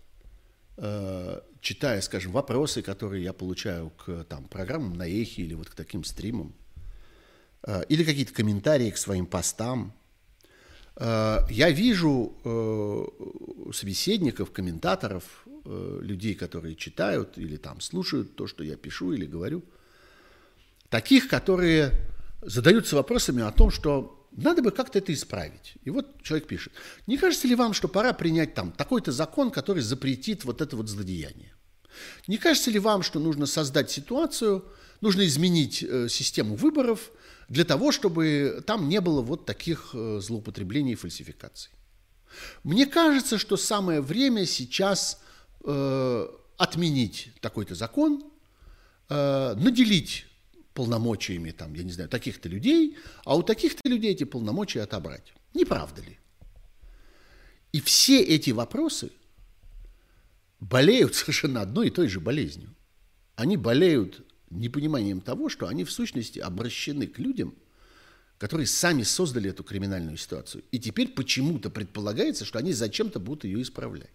э, 0.77 1.41
читая, 1.61 2.01
скажем, 2.01 2.31
вопросы, 2.31 2.81
которые 2.81 3.23
я 3.23 3.33
получаю 3.33 3.89
к 3.91 4.23
там, 4.25 4.45
программам 4.47 4.93
на 4.93 5.07
эхе 5.07 5.41
или 5.41 5.53
вот 5.53 5.69
к 5.69 5.75
таким 5.75 6.03
стримам, 6.03 6.55
Э, 7.67 7.83
или 7.89 8.03
какие-то 8.03 8.33
комментарии 8.33 8.89
к 8.89 8.97
своим 8.97 9.25
постам. 9.25 9.93
Э, 10.95 11.39
я 11.49 11.69
вижу 11.69 12.33
собеседников, 13.73 14.51
комментаторов, 14.51 15.46
людей, 16.01 16.33
которые 16.33 16.75
читают 16.75 17.37
или 17.37 17.57
там 17.57 17.81
слушают 17.81 18.35
то, 18.35 18.47
что 18.47 18.63
я 18.63 18.75
пишу 18.75 19.13
или 19.13 19.25
говорю, 19.25 19.63
таких, 20.89 21.27
которые 21.27 21.91
задаются 22.41 22.95
вопросами 22.95 23.43
о 23.43 23.51
том, 23.51 23.71
что 23.71 24.27
надо 24.31 24.61
бы 24.61 24.71
как-то 24.71 24.99
это 24.99 25.13
исправить. 25.13 25.75
И 25.83 25.89
вот 25.89 26.21
человек 26.21 26.47
пишет, 26.47 26.73
не 27.07 27.17
кажется 27.17 27.47
ли 27.47 27.55
вам, 27.55 27.73
что 27.73 27.87
пора 27.87 28.13
принять 28.13 28.53
там 28.53 28.71
такой-то 28.71 29.11
закон, 29.11 29.51
который 29.51 29.81
запретит 29.81 30.45
вот 30.45 30.61
это 30.61 30.75
вот 30.75 30.89
злодеяние? 30.89 31.53
Не 32.27 32.37
кажется 32.37 32.69
ли 32.69 32.79
вам, 32.79 33.01
что 33.01 33.19
нужно 33.19 33.47
создать 33.47 33.89
ситуацию, 33.89 34.65
нужно 35.01 35.25
изменить 35.25 35.83
э, 35.83 36.07
систему 36.09 36.55
выборов 36.55 37.11
для 37.49 37.63
того, 37.63 37.91
чтобы 37.91 38.63
там 38.67 38.87
не 38.87 39.01
было 39.01 39.21
вот 39.21 39.45
таких 39.45 39.89
э, 39.93 40.19
злоупотреблений 40.21 40.93
и 40.93 40.95
фальсификаций. 40.95 41.71
Мне 42.63 42.85
кажется, 42.85 43.37
что 43.39 43.57
самое 43.57 44.01
время 44.01 44.45
сейчас 44.45 45.19
э, 45.63 46.27
отменить 46.57 47.31
такой-то 47.41 47.75
закон, 47.75 48.23
э, 49.09 49.53
наделить 49.55 50.25
полномочиями, 50.73 51.51
там, 51.51 51.73
я 51.73 51.83
не 51.83 51.91
знаю, 51.91 52.09
таких-то 52.09 52.49
людей, 52.49 52.97
а 53.25 53.35
у 53.35 53.43
таких-то 53.43 53.87
людей 53.89 54.11
эти 54.11 54.25
полномочия 54.25 54.81
отобрать. 54.81 55.33
Не 55.53 55.65
правда 55.65 56.01
ли? 56.01 56.17
И 57.71 57.81
все 57.81 58.21
эти 58.21 58.51
вопросы 58.51 59.11
болеют 60.59 61.15
совершенно 61.15 61.61
одной 61.61 61.87
и 61.87 61.91
той 61.91 62.07
же 62.07 62.19
болезнью. 62.19 62.73
Они 63.35 63.57
болеют 63.57 64.25
непониманием 64.49 65.21
того, 65.21 65.49
что 65.49 65.67
они 65.67 65.83
в 65.83 65.91
сущности 65.91 66.39
обращены 66.39 67.07
к 67.07 67.19
людям, 67.19 67.53
которые 68.37 68.67
сами 68.67 69.03
создали 69.03 69.49
эту 69.49 69.63
криминальную 69.63 70.17
ситуацию. 70.17 70.63
И 70.71 70.79
теперь 70.79 71.09
почему-то 71.09 71.69
предполагается, 71.69 72.45
что 72.45 72.59
они 72.59 72.71
зачем-то 72.71 73.19
будут 73.19 73.43
ее 73.43 73.61
исправлять. 73.61 74.11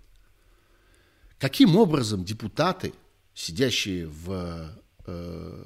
Каким 1.43 1.75
образом 1.75 2.25
депутаты, 2.25 2.93
сидящие 3.35 4.07
в 4.07 4.79
э, 5.05 5.65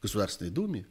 Государственной 0.00 0.50
Думе, 0.50 0.86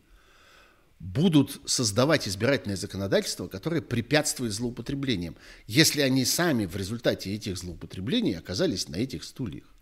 будут 0.99 1.59
создавать 1.65 2.28
избирательное 2.28 2.78
законодательство, 2.78 3.47
которое 3.47 3.82
препятствует 3.82 4.53
злоупотреблениям, 4.53 5.36
если 5.65 6.01
они 6.01 6.24
сами 6.24 6.67
в 6.67 6.76
результате 6.76 7.34
этих 7.34 7.57
злоупотреблений 7.57 8.38
оказались 8.38 8.88
на 8.89 8.97
этих 8.97 9.24
стульях? 9.24 9.74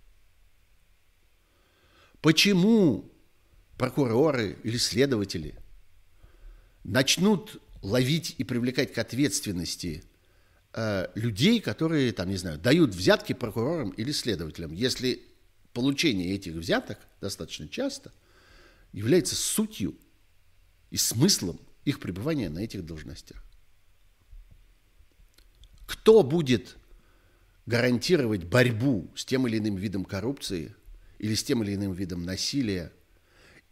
Почему 2.22 3.12
прокуроры 3.78 4.58
или 4.64 4.78
следователи 4.78 5.60
начнут 6.86 7.62
ловить 7.82 8.36
и 8.38 8.46
привлекать 8.46 8.94
к 8.94 8.98
ответственности 9.00 10.06
э, 10.74 11.08
людей, 11.16 11.60
которые, 11.62 12.12
там, 12.12 12.30
не 12.30 12.38
знаю, 12.38 12.58
дают 12.58 12.94
взятки 12.94 13.34
прокурорам 13.34 13.90
или 13.92 14.12
следователям, 14.12 14.74
если 14.74 15.22
получение 15.74 16.34
этих 16.34 16.54
взяток 16.54 17.00
достаточно 17.22 17.68
часто 17.68 18.12
является 18.92 19.36
сутью 19.36 19.96
и 20.90 20.98
смыслом 20.98 21.60
их 21.86 22.00
пребывания 22.00 22.50
на 22.50 22.60
этих 22.60 22.86
должностях. 22.86 23.44
Кто 25.86 26.24
будет 26.24 26.78
гарантировать 27.66 28.44
борьбу 28.44 29.12
с 29.16 29.26
тем 29.26 29.48
или 29.48 29.58
иным 29.58 29.76
видом 29.76 30.06
коррупции 30.06 30.76
или 31.20 31.36
с 31.36 31.44
тем 31.44 31.64
или 31.64 31.76
иным 31.76 31.94
видом 31.94 32.24
насилия 32.24 32.92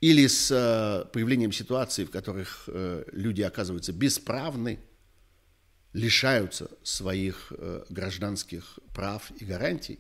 или 0.01 0.27
с 0.27 0.51
э, 0.51 1.09
появлением 1.11 1.51
ситуаций, 1.51 2.05
в 2.05 2.11
которых 2.11 2.65
э, 2.67 3.05
люди 3.11 3.41
оказываются 3.41 3.93
бесправны, 3.93 4.79
лишаются 5.97 6.69
своих 6.83 7.51
э, 7.57 7.83
гражданских 7.89 8.79
прав 8.93 9.31
и 9.41 9.45
гарантий, 9.45 9.99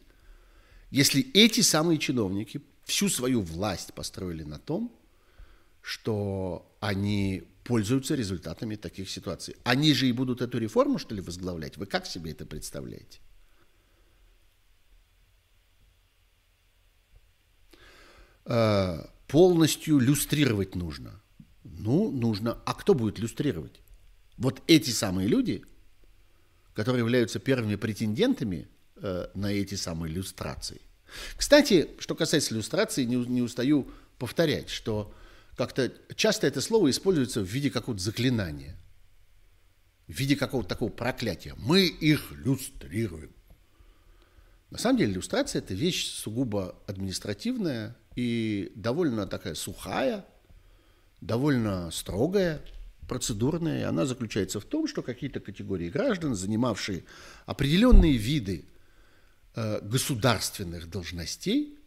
если 0.91 1.21
эти 1.33 1.61
самые 1.61 1.97
чиновники 1.97 2.61
всю 2.85 3.09
свою 3.09 3.41
власть 3.41 3.93
построили 3.93 4.43
на 4.43 4.59
том, 4.59 4.95
что 5.81 6.71
они 6.79 7.43
пользуются 7.63 8.13
результатами 8.15 8.75
таких 8.75 9.09
ситуаций. 9.09 9.55
Они 9.63 9.93
же 9.93 10.07
и 10.07 10.11
будут 10.11 10.41
эту 10.41 10.59
реформу, 10.59 10.99
что 10.99 11.15
ли, 11.15 11.21
возглавлять? 11.21 11.77
Вы 11.77 11.87
как 11.87 12.05
себе 12.05 12.31
это 12.31 12.45
представляете? 12.45 13.19
полностью 19.27 19.99
люстрировать 19.99 20.73
нужно. 20.75 21.21
Ну, 21.65 22.09
нужно. 22.09 22.57
А 22.65 22.73
кто 22.73 22.93
будет 22.93 23.19
люстрировать? 23.19 23.81
Вот 24.37 24.61
эти 24.67 24.89
самые 24.91 25.27
люди, 25.27 25.65
которые 26.77 26.99
являются 26.99 27.39
первыми 27.39 27.75
претендентами 27.75 28.67
э, 28.97 29.29
на 29.33 29.51
эти 29.51 29.73
самые 29.73 30.13
иллюстрации. 30.13 30.79
Кстати, 31.35 31.89
что 31.97 32.13
касается 32.13 32.53
иллюстрации, 32.53 33.03
не, 33.03 33.15
не 33.15 33.41
устаю 33.41 33.89
повторять, 34.19 34.69
что 34.69 35.11
как-то 35.55 35.91
часто 36.15 36.45
это 36.45 36.61
слово 36.61 36.91
используется 36.91 37.41
в 37.41 37.45
виде 37.45 37.71
какого-то 37.71 38.03
заклинания, 38.03 38.77
в 40.07 40.11
виде 40.11 40.35
какого-то 40.35 40.69
такого 40.69 40.91
проклятия. 40.91 41.55
Мы 41.57 41.87
их 41.87 42.31
люстрируем. 42.33 43.31
На 44.69 44.77
самом 44.77 44.99
деле 44.99 45.13
иллюстрация– 45.13 45.59
это 45.63 45.73
вещь 45.73 46.11
сугубо 46.11 46.75
административная 46.85 47.97
и 48.15 48.71
довольно 48.75 49.25
такая 49.25 49.55
сухая, 49.55 50.27
довольно 51.21 51.89
строгая, 51.89 52.61
процедурная. 53.07 53.87
Она 53.89 54.05
заключается 54.05 54.59
в 54.59 54.65
том, 54.65 54.87
что 54.87 55.01
какие-то 55.01 55.39
категории 55.39 55.89
граждан, 55.89 56.35
занимавшие 56.35 57.05
определенные 57.45 58.17
виды 58.17 58.65
э, 59.55 59.79
государственных 59.81 60.89
должностей, 60.89 61.77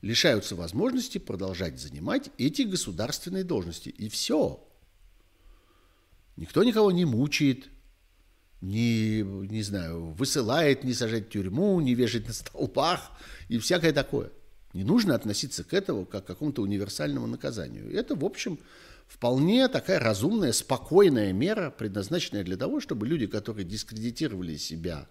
лишаются 0.00 0.56
возможности 0.56 1.18
продолжать 1.18 1.80
занимать 1.80 2.30
эти 2.38 2.62
государственные 2.62 3.44
должности. 3.44 3.88
И 3.88 4.08
все. 4.08 4.68
Никто 6.36 6.64
никого 6.64 6.90
не 6.90 7.04
мучает, 7.04 7.68
не, 8.60 9.22
не 9.22 9.62
знаю, 9.62 10.06
высылает, 10.12 10.84
не 10.84 10.94
сажает 10.94 11.26
в 11.26 11.30
тюрьму, 11.30 11.80
не 11.80 11.94
вешает 11.94 12.26
на 12.26 12.32
столбах 12.32 13.10
и 13.48 13.58
всякое 13.58 13.92
такое. 13.92 14.30
Не 14.72 14.84
нужно 14.84 15.14
относиться 15.14 15.64
к 15.64 15.74
этому 15.74 16.06
как 16.06 16.24
к 16.24 16.26
какому-то 16.26 16.62
универсальному 16.62 17.26
наказанию. 17.26 17.92
Это, 17.92 18.14
в 18.14 18.24
общем, 18.24 18.58
вполне 19.12 19.68
такая 19.68 19.98
разумная, 19.98 20.52
спокойная 20.52 21.32
мера, 21.32 21.70
предназначенная 21.70 22.44
для 22.44 22.56
того, 22.56 22.80
чтобы 22.80 23.06
люди, 23.06 23.26
которые 23.26 23.64
дискредитировали 23.64 24.56
себя, 24.56 25.08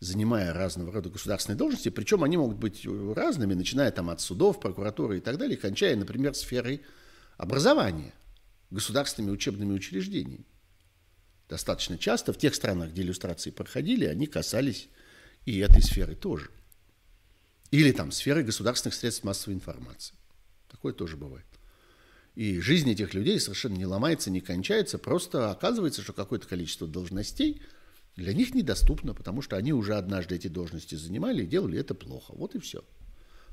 занимая 0.00 0.52
разного 0.52 0.92
рода 0.92 1.10
государственные 1.10 1.58
должности, 1.58 1.90
причем 1.90 2.24
они 2.24 2.36
могут 2.36 2.58
быть 2.58 2.86
разными, 3.14 3.54
начиная 3.54 3.90
там 3.90 4.10
от 4.10 4.20
судов, 4.20 4.60
прокуратуры 4.60 5.18
и 5.18 5.20
так 5.20 5.38
далее, 5.38 5.56
кончая, 5.56 5.96
например, 5.96 6.34
сферой 6.34 6.82
образования, 7.36 8.12
государственными 8.70 9.32
учебными 9.32 9.72
учреждениями 9.72 10.44
достаточно 11.50 11.98
часто 11.98 12.32
в 12.32 12.38
тех 12.38 12.54
странах, 12.54 12.90
где 12.90 13.02
иллюстрации 13.02 13.50
проходили, 13.50 14.06
они 14.06 14.26
касались 14.26 14.88
и 15.44 15.58
этой 15.58 15.82
сферы 15.82 16.14
тоже. 16.14 16.50
Или 17.72 17.92
там 17.92 18.12
сферы 18.12 18.42
государственных 18.42 18.94
средств 18.94 19.24
массовой 19.24 19.54
информации. 19.54 20.14
Такое 20.68 20.92
тоже 20.92 21.16
бывает. 21.16 21.44
И 22.40 22.58
жизнь 22.58 22.90
этих 22.90 23.12
людей 23.12 23.38
совершенно 23.38 23.74
не 23.74 23.84
ломается, 23.84 24.30
не 24.30 24.40
кончается, 24.40 24.96
просто 24.96 25.50
оказывается, 25.50 26.00
что 26.00 26.14
какое-то 26.14 26.48
количество 26.48 26.88
должностей 26.88 27.60
для 28.16 28.32
них 28.32 28.54
недоступно, 28.54 29.12
потому 29.12 29.42
что 29.42 29.58
они 29.58 29.74
уже 29.74 29.94
однажды 29.94 30.36
эти 30.36 30.48
должности 30.48 30.94
занимали 30.94 31.42
и 31.42 31.46
делали 31.46 31.78
это 31.78 31.94
плохо. 31.94 32.32
Вот 32.34 32.54
и 32.54 32.58
все. 32.58 32.82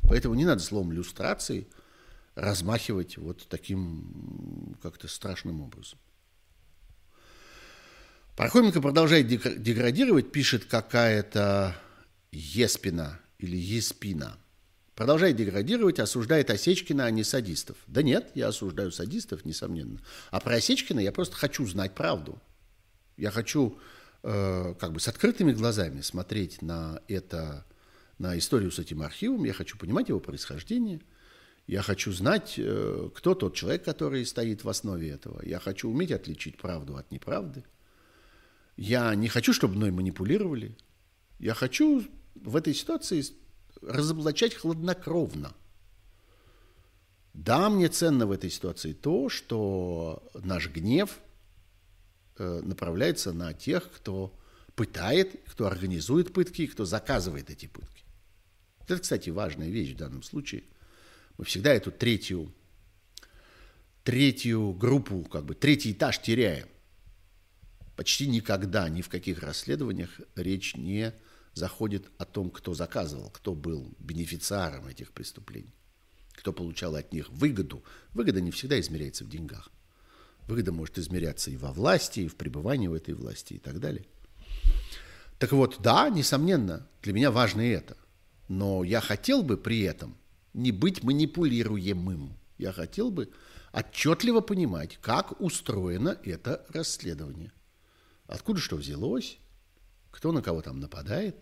Поэтому 0.03 0.35
не 0.35 0.45
надо 0.45 0.61
словом 0.61 0.93
люстрации 0.93 1.67
размахивать 2.35 3.17
вот 3.17 3.45
таким 3.49 4.77
как-то 4.81 5.09
страшным 5.09 5.59
образом. 5.59 5.99
Пархоменко 8.37 8.81
продолжает 8.81 9.27
деградировать, 9.27 10.31
пишет 10.31 10.63
какая-то 10.63 11.75
Еспина 12.31 13.19
или 13.37 13.57
Еспина. 13.57 14.37
Продолжает 14.97 15.35
деградировать, 15.35 15.99
осуждает 15.99 16.49
Осечкина, 16.49 17.05
а 17.05 17.11
не 17.11 17.23
садистов. 17.23 17.77
Да 17.85 18.01
нет, 18.01 18.31
я 18.33 18.47
осуждаю 18.47 18.91
садистов, 18.91 19.45
несомненно. 19.45 19.99
А 20.31 20.39
про 20.39 20.55
Осечкина 20.55 20.99
я 20.99 21.11
просто 21.11 21.35
хочу 21.35 21.67
знать 21.67 21.93
правду. 21.93 22.41
Я 23.15 23.29
хочу 23.29 23.77
э, 24.23 24.73
как 24.79 24.93
бы 24.93 24.99
с 24.99 25.07
открытыми 25.07 25.51
глазами 25.51 26.01
смотреть 26.01 26.63
на 26.63 26.99
это, 27.07 27.63
на 28.17 28.39
историю 28.39 28.71
с 28.71 28.79
этим 28.79 29.03
архивом. 29.03 29.43
Я 29.43 29.53
хочу 29.53 29.77
понимать 29.77 30.09
его 30.09 30.19
происхождение. 30.19 30.99
Я 31.67 31.83
хочу 31.83 32.11
знать, 32.11 32.55
э, 32.57 33.09
кто 33.13 33.35
тот 33.35 33.53
человек, 33.53 33.85
который 33.85 34.25
стоит 34.25 34.63
в 34.63 34.69
основе 34.69 35.11
этого. 35.11 35.45
Я 35.45 35.59
хочу 35.59 35.91
уметь 35.91 36.11
отличить 36.11 36.57
правду 36.57 36.97
от 36.97 37.11
неправды. 37.11 37.63
Я 38.77 39.13
не 39.13 39.27
хочу, 39.27 39.53
чтобы 39.53 39.75
мной 39.75 39.91
манипулировали. 39.91 40.75
Я 41.37 41.53
хочу 41.53 42.03
в 42.33 42.55
этой 42.55 42.73
ситуации 42.73 43.23
разоблачать 43.81 44.55
хладнокровно. 44.55 45.53
Да, 47.33 47.69
мне 47.69 47.87
ценно 47.87 48.25
в 48.25 48.31
этой 48.31 48.49
ситуации 48.49 48.93
то, 48.93 49.29
что 49.29 50.23
наш 50.33 50.69
гнев 50.69 51.19
э, 52.37 52.61
направляется 52.63 53.31
на 53.31 53.53
тех, 53.53 53.91
кто 53.91 54.33
пытает, 54.75 55.39
кто 55.45 55.67
организует 55.67 56.33
пытки, 56.33 56.67
кто 56.67 56.85
заказывает 56.85 57.49
эти 57.49 57.67
пытки. 57.67 58.03
Это, 58.81 58.99
кстати, 58.99 59.29
важная 59.29 59.69
вещь 59.69 59.93
в 59.93 59.97
данном 59.97 60.23
случае. 60.23 60.63
Мы 61.37 61.45
всегда 61.45 61.73
эту 61.73 61.91
третью, 61.91 62.51
третью 64.03 64.73
группу, 64.73 65.23
как 65.23 65.45
бы 65.45 65.53
третий 65.53 65.91
этаж 65.91 66.19
теряем 66.19 66.67
почти 67.97 68.27
никогда 68.27 68.87
ни 68.87 69.01
в 69.01 69.09
каких 69.09 69.39
расследованиях 69.39 70.21
речь 70.35 70.75
не 70.75 71.13
заходит 71.57 72.09
о 72.17 72.25
том, 72.25 72.49
кто 72.49 72.73
заказывал, 72.73 73.29
кто 73.29 73.53
был 73.53 73.93
бенефициаром 73.99 74.87
этих 74.87 75.11
преступлений, 75.11 75.73
кто 76.33 76.53
получал 76.53 76.95
от 76.95 77.11
них 77.11 77.29
выгоду. 77.29 77.83
Выгода 78.13 78.39
не 78.39 78.51
всегда 78.51 78.79
измеряется 78.79 79.25
в 79.25 79.29
деньгах. 79.29 79.69
Выгода 80.47 80.71
может 80.71 80.97
измеряться 80.97 81.51
и 81.51 81.57
во 81.57 81.73
власти, 81.73 82.21
и 82.21 82.27
в 82.27 82.35
пребывании 82.35 82.87
в 82.87 82.93
этой 82.93 83.13
власти 83.13 83.55
и 83.55 83.59
так 83.59 83.79
далее. 83.79 84.05
Так 85.39 85.51
вот, 85.51 85.77
да, 85.81 86.09
несомненно, 86.09 86.87
для 87.01 87.13
меня 87.13 87.31
важно 87.31 87.61
это. 87.61 87.97
Но 88.47 88.83
я 88.83 89.01
хотел 89.01 89.43
бы 89.43 89.57
при 89.57 89.81
этом 89.81 90.15
не 90.53 90.71
быть 90.71 91.03
манипулируемым. 91.03 92.37
Я 92.57 92.71
хотел 92.71 93.11
бы 93.11 93.29
отчетливо 93.73 94.39
понимать, 94.41 94.97
как 95.01 95.39
устроено 95.41 96.17
это 96.23 96.65
расследование. 96.69 97.51
Откуда 98.25 98.59
что 98.59 98.77
взялось, 98.77 99.37
кто 100.11 100.31
на 100.31 100.41
кого 100.41 100.61
там 100.61 100.79
нападает, 100.79 101.35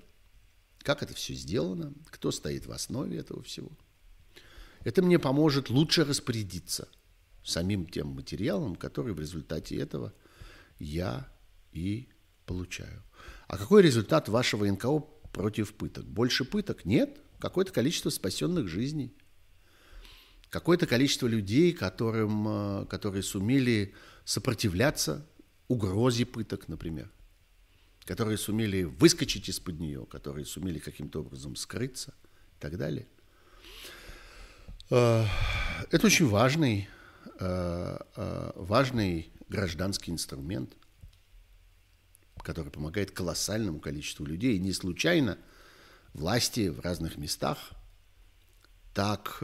как 0.86 1.01
это 1.01 1.15
все 1.15 1.33
сделано, 1.33 1.93
кто 2.11 2.31
стоит 2.31 2.67
в 2.67 2.71
основе 2.71 3.17
этого 3.17 3.41
всего. 3.41 3.71
Это 4.83 5.01
мне 5.01 5.17
поможет 5.17 5.71
лучше 5.71 6.05
распорядиться 6.05 6.88
самим 7.43 7.88
тем 7.88 8.09
материалом, 8.09 8.75
который 8.75 9.15
в 9.15 9.19
результате 9.19 9.77
этого 9.77 10.13
я 10.77 11.27
и 11.71 12.07
получаю. 12.45 13.01
А 13.47 13.57
какой 13.57 13.81
результат 13.81 14.29
вашего 14.29 14.65
НКО 14.65 14.99
против 15.33 15.73
пыток? 15.73 16.05
Больше 16.05 16.45
пыток? 16.45 16.86
Нет. 16.86 17.19
Какое-то 17.39 17.73
количество 17.73 18.11
спасенных 18.11 18.67
жизней. 18.67 19.11
Какое-то 20.49 20.86
количество 20.86 21.25
людей, 21.25 21.73
которым, 21.73 22.47
э, 22.47 22.86
которые 22.86 23.23
сумели 23.23 23.95
сопротивляться 24.23 25.27
угрозе 25.67 26.25
пыток, 26.27 26.67
например, 26.67 27.11
которые 28.06 28.38
сумели 28.38 28.84
выскочить 28.84 29.49
из-под 29.49 29.80
нее, 29.80 30.06
которые 30.06 30.45
сумели 30.45 30.80
каким-то 30.80 31.22
образом 31.22 31.56
скрыться 31.56 32.14
и 32.58 32.62
так 32.62 32.78
далее. 32.78 33.08
Э, 34.91 35.26
это 35.89 36.06
очень 36.06 36.28
важный, 36.28 36.88
э, 37.39 37.97
э, 38.16 38.51
важный 38.56 39.32
гражданский 39.49 40.12
инструмент, 40.12 40.78
который 42.38 42.72
помогает 42.72 43.10
колоссальному 43.10 43.80
количеству 43.80 44.26
людей. 44.26 44.56
И 44.56 44.60
не 44.60 44.74
случайно 44.74 45.39
власти 46.14 46.70
в 46.70 46.80
разных 46.82 47.18
местах 47.18 47.72
так 48.93 49.39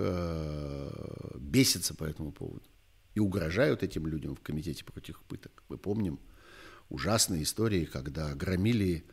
бесятся 1.36 1.94
по 1.94 2.06
этому 2.06 2.32
поводу 2.32 2.64
и 3.16 3.20
угрожают 3.20 3.84
этим 3.84 4.08
людям 4.08 4.36
в 4.36 4.42
комитете 4.42 4.86
против 4.86 5.22
пыток. 5.24 5.64
Мы 5.68 5.78
помним 5.78 6.20
ужасные 6.92 7.44
истории, 7.44 7.86
когда 7.86 8.36
громили 8.36 9.06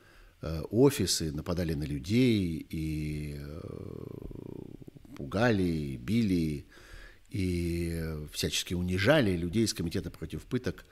э, 0.42 0.62
офисы, 0.70 1.32
нападали 1.32 1.74
на 1.74 1.84
людей 1.84 2.66
и 2.68 3.36
э, 3.38 3.60
пугали, 5.16 5.96
били 5.96 6.66
и 7.30 8.26
всячески 8.32 8.74
унижали 8.74 9.36
людей 9.36 9.64
из 9.64 9.74
комитета 9.74 10.10
против 10.10 10.44
пыток 10.44 10.84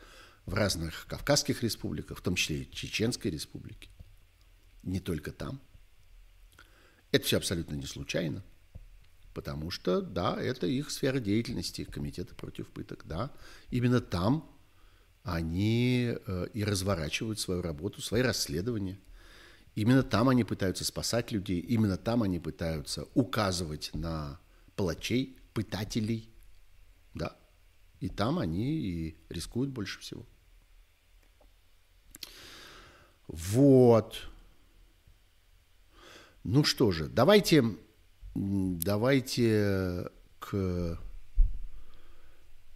в 0.45 0.55
разных 0.55 1.07
Кавказских 1.09 1.63
республиках, 1.63 2.19
в 2.19 2.23
том 2.23 2.37
числе 2.37 2.63
и 2.63 2.71
Чеченской 2.71 3.31
республике. 3.31 3.91
Не 4.83 5.01
только 5.01 5.33
там. 5.33 5.61
Это 7.11 7.25
все 7.25 7.39
абсолютно 7.39 7.75
не 7.75 7.87
случайно. 7.87 8.45
Потому 9.35 9.71
что, 9.71 10.01
да, 10.01 10.41
это 10.41 10.67
их 10.67 10.91
сфера 10.91 11.19
деятельности, 11.19 11.85
комитета 11.85 12.35
против 12.35 12.69
пыток, 12.69 13.05
да. 13.07 13.33
Именно 13.71 14.01
там 14.01 14.49
они 15.27 16.15
э, 16.15 16.47
и 16.55 16.63
разворачивают 16.63 17.41
свою 17.41 17.61
работу, 17.61 18.01
свои 18.01 18.23
расследования. 18.23 19.01
Именно 19.75 20.05
там 20.05 20.29
они 20.29 20.45
пытаются 20.45 20.85
спасать 20.85 21.33
людей, 21.33 21.59
именно 21.59 21.97
там 21.97 22.23
они 22.23 22.39
пытаются 22.39 23.09
указывать 23.13 23.91
на 23.93 24.39
палачей, 24.77 25.37
пытателей, 25.53 26.31
да. 27.13 27.37
И 27.99 28.09
там 28.09 28.39
они 28.39 28.79
и 28.79 29.17
рискуют 29.29 29.71
больше 29.71 29.99
всего. 29.99 30.25
Вот. 33.27 34.29
Ну 36.45 36.63
что 36.63 36.93
же, 36.93 37.09
давайте, 37.09 37.65
давайте 38.37 40.09
к 40.39 41.01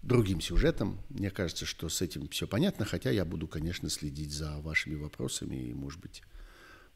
другим 0.03 0.41
сюжетам. 0.41 1.01
Мне 1.09 1.31
кажется, 1.31 1.67
что 1.67 1.89
с 1.89 2.01
этим 2.03 2.29
все 2.29 2.47
понятно, 2.47 2.85
хотя 2.85 3.11
я 3.11 3.25
буду, 3.25 3.47
конечно, 3.47 3.89
следить 3.91 4.33
за 4.33 4.59
вашими 4.59 4.95
вопросами 4.95 5.57
и, 5.57 5.75
может 5.75 6.01
быть, 6.01 6.23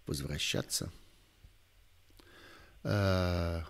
возвращаться. 0.06 0.92
Э, 2.82 3.62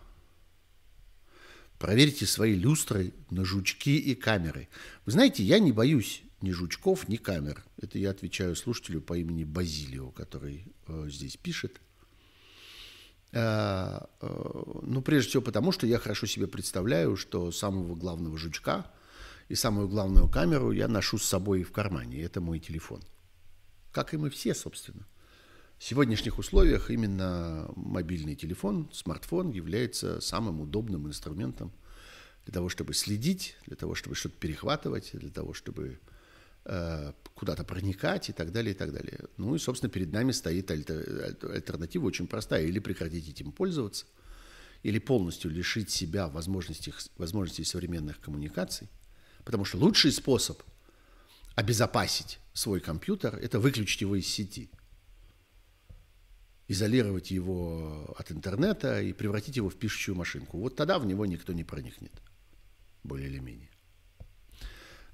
проверьте 1.78 2.26
свои 2.26 2.54
люстры 2.54 3.12
на 3.30 3.44
жучки 3.44 3.96
и 3.96 4.14
камеры. 4.14 4.68
Вы 5.04 5.12
знаете, 5.12 5.42
я 5.42 5.58
не 5.58 5.72
боюсь 5.72 6.22
ни 6.40 6.50
жучков, 6.50 7.08
ни 7.08 7.16
камер. 7.16 7.64
Это 7.80 7.98
я 7.98 8.10
отвечаю 8.10 8.54
слушателю 8.54 9.00
по 9.00 9.16
имени 9.16 9.44
Базилио, 9.44 10.10
который 10.10 10.64
э, 10.86 11.06
здесь 11.08 11.36
пишет. 11.36 11.80
Э, 13.32 14.00
ну, 14.20 15.02
прежде 15.02 15.30
всего 15.30 15.42
потому, 15.42 15.72
что 15.72 15.86
я 15.86 15.98
хорошо 15.98 16.26
себе 16.26 16.46
представляю, 16.46 17.16
что 17.16 17.50
самого 17.50 17.96
главного 17.96 18.38
жучка 18.38 18.86
и 19.48 19.54
самую 19.54 19.88
главную 19.88 20.28
камеру 20.28 20.72
я 20.72 20.88
ношу 20.88 21.18
с 21.18 21.24
собой 21.24 21.62
в 21.62 21.72
кармане. 21.72 22.22
Это 22.22 22.40
мой 22.40 22.58
телефон. 22.58 23.02
Как 23.92 24.14
и 24.14 24.16
мы 24.16 24.30
все, 24.30 24.54
собственно. 24.54 25.06
В 25.78 25.84
сегодняшних 25.84 26.38
условиях 26.38 26.90
именно 26.90 27.70
мобильный 27.76 28.36
телефон, 28.36 28.88
смартфон 28.92 29.50
является 29.50 30.20
самым 30.20 30.60
удобным 30.60 31.06
инструментом 31.08 31.72
для 32.44 32.54
того, 32.54 32.68
чтобы 32.68 32.94
следить, 32.94 33.56
для 33.66 33.76
того, 33.76 33.94
чтобы 33.94 34.14
что-то 34.14 34.36
перехватывать, 34.36 35.10
для 35.12 35.30
того, 35.30 35.52
чтобы 35.52 35.98
Э, 36.66 37.12
куда-то 37.34 37.64
проникать 37.64 38.30
и 38.30 38.32
так 38.32 38.52
далее, 38.52 38.74
и 38.74 38.78
так 38.78 38.92
далее. 38.92 39.18
Ну 39.36 39.56
и, 39.56 39.58
собственно, 39.58 39.90
перед 39.90 40.12
нами 40.12 40.30
стоит 40.30 40.70
альтернатива 40.70 42.06
очень 42.06 42.28
простая. 42.28 42.64
Или 42.64 42.78
прекратить 42.78 43.28
этим 43.28 43.50
пользоваться, 43.50 44.06
или 44.84 45.00
полностью 45.00 45.50
лишить 45.50 45.90
себя 45.90 46.28
возможностей, 46.28 46.94
возможностей 47.18 47.64
современных 47.64 48.20
коммуникаций. 48.20 48.88
Потому 49.44 49.64
что 49.64 49.78
лучший 49.78 50.12
способ 50.12 50.62
обезопасить 51.54 52.38
свой 52.52 52.80
компьютер– 52.80 53.36
это 53.42 53.58
выключить 53.58 54.00
его 54.00 54.16
из 54.16 54.26
сети. 54.26 54.70
Изолировать 56.66 57.30
его 57.30 58.14
от 58.18 58.32
интернета 58.32 59.00
и 59.00 59.12
превратить 59.12 59.56
его 59.56 59.68
в 59.68 59.76
пишущую 59.76 60.16
машинку. 60.16 60.58
Вот 60.58 60.76
тогда 60.76 60.98
в 60.98 61.06
него 61.06 61.26
никто 61.26 61.52
не 61.52 61.62
проникнет, 61.62 62.12
более 63.02 63.28
или 63.28 63.38
менее. 63.38 63.68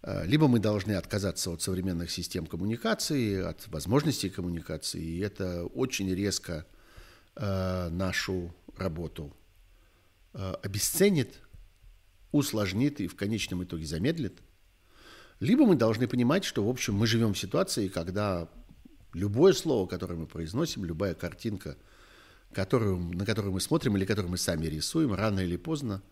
Э, 0.02 0.24
либо 0.26 0.48
мы 0.48 0.60
должны 0.60 0.92
отказаться 0.92 1.50
от 1.50 1.62
современных 1.62 2.10
систем 2.10 2.46
коммуникации, 2.46 3.42
от 3.42 3.66
возможностей 3.68 4.30
коммуникации, 4.30 5.02
и 5.02 5.18
это 5.18 5.64
очень 5.64 6.14
резко 6.14 6.66
э, 7.36 7.88
нашу 7.90 8.54
работу 8.76 9.36
э, 10.32 10.54
обесценит, 10.62 11.40
усложнит 12.32 13.00
и 13.00 13.06
в 13.06 13.16
конечном 13.16 13.64
итоге 13.64 13.86
замедлит. 13.86 14.40
Либо 15.40 15.64
мы 15.64 15.74
должны 15.74 16.06
понимать, 16.06 16.44
что, 16.44 16.64
в 16.64 16.68
общем, 16.68 16.94
мы 16.94 17.06
живем 17.06 17.32
в 17.32 17.38
ситуации, 17.38 17.88
когда 17.88 18.48
любое 19.14 19.52
слово, 19.52 19.86
которое 19.86 20.16
мы 20.16 20.26
произносим, 20.26 20.84
любая 20.84 21.14
картинка, 21.14 21.76
которую, 22.52 22.98
на 22.98 23.24
которую 23.24 23.52
мы 23.52 23.60
смотрим 23.60 23.96
или 23.96 24.04
которую 24.04 24.30
мы 24.30 24.38
сами 24.38 24.66
рисуем, 24.66 25.14
рано 25.14 25.40
или 25.40 25.56
поздно 25.56 26.02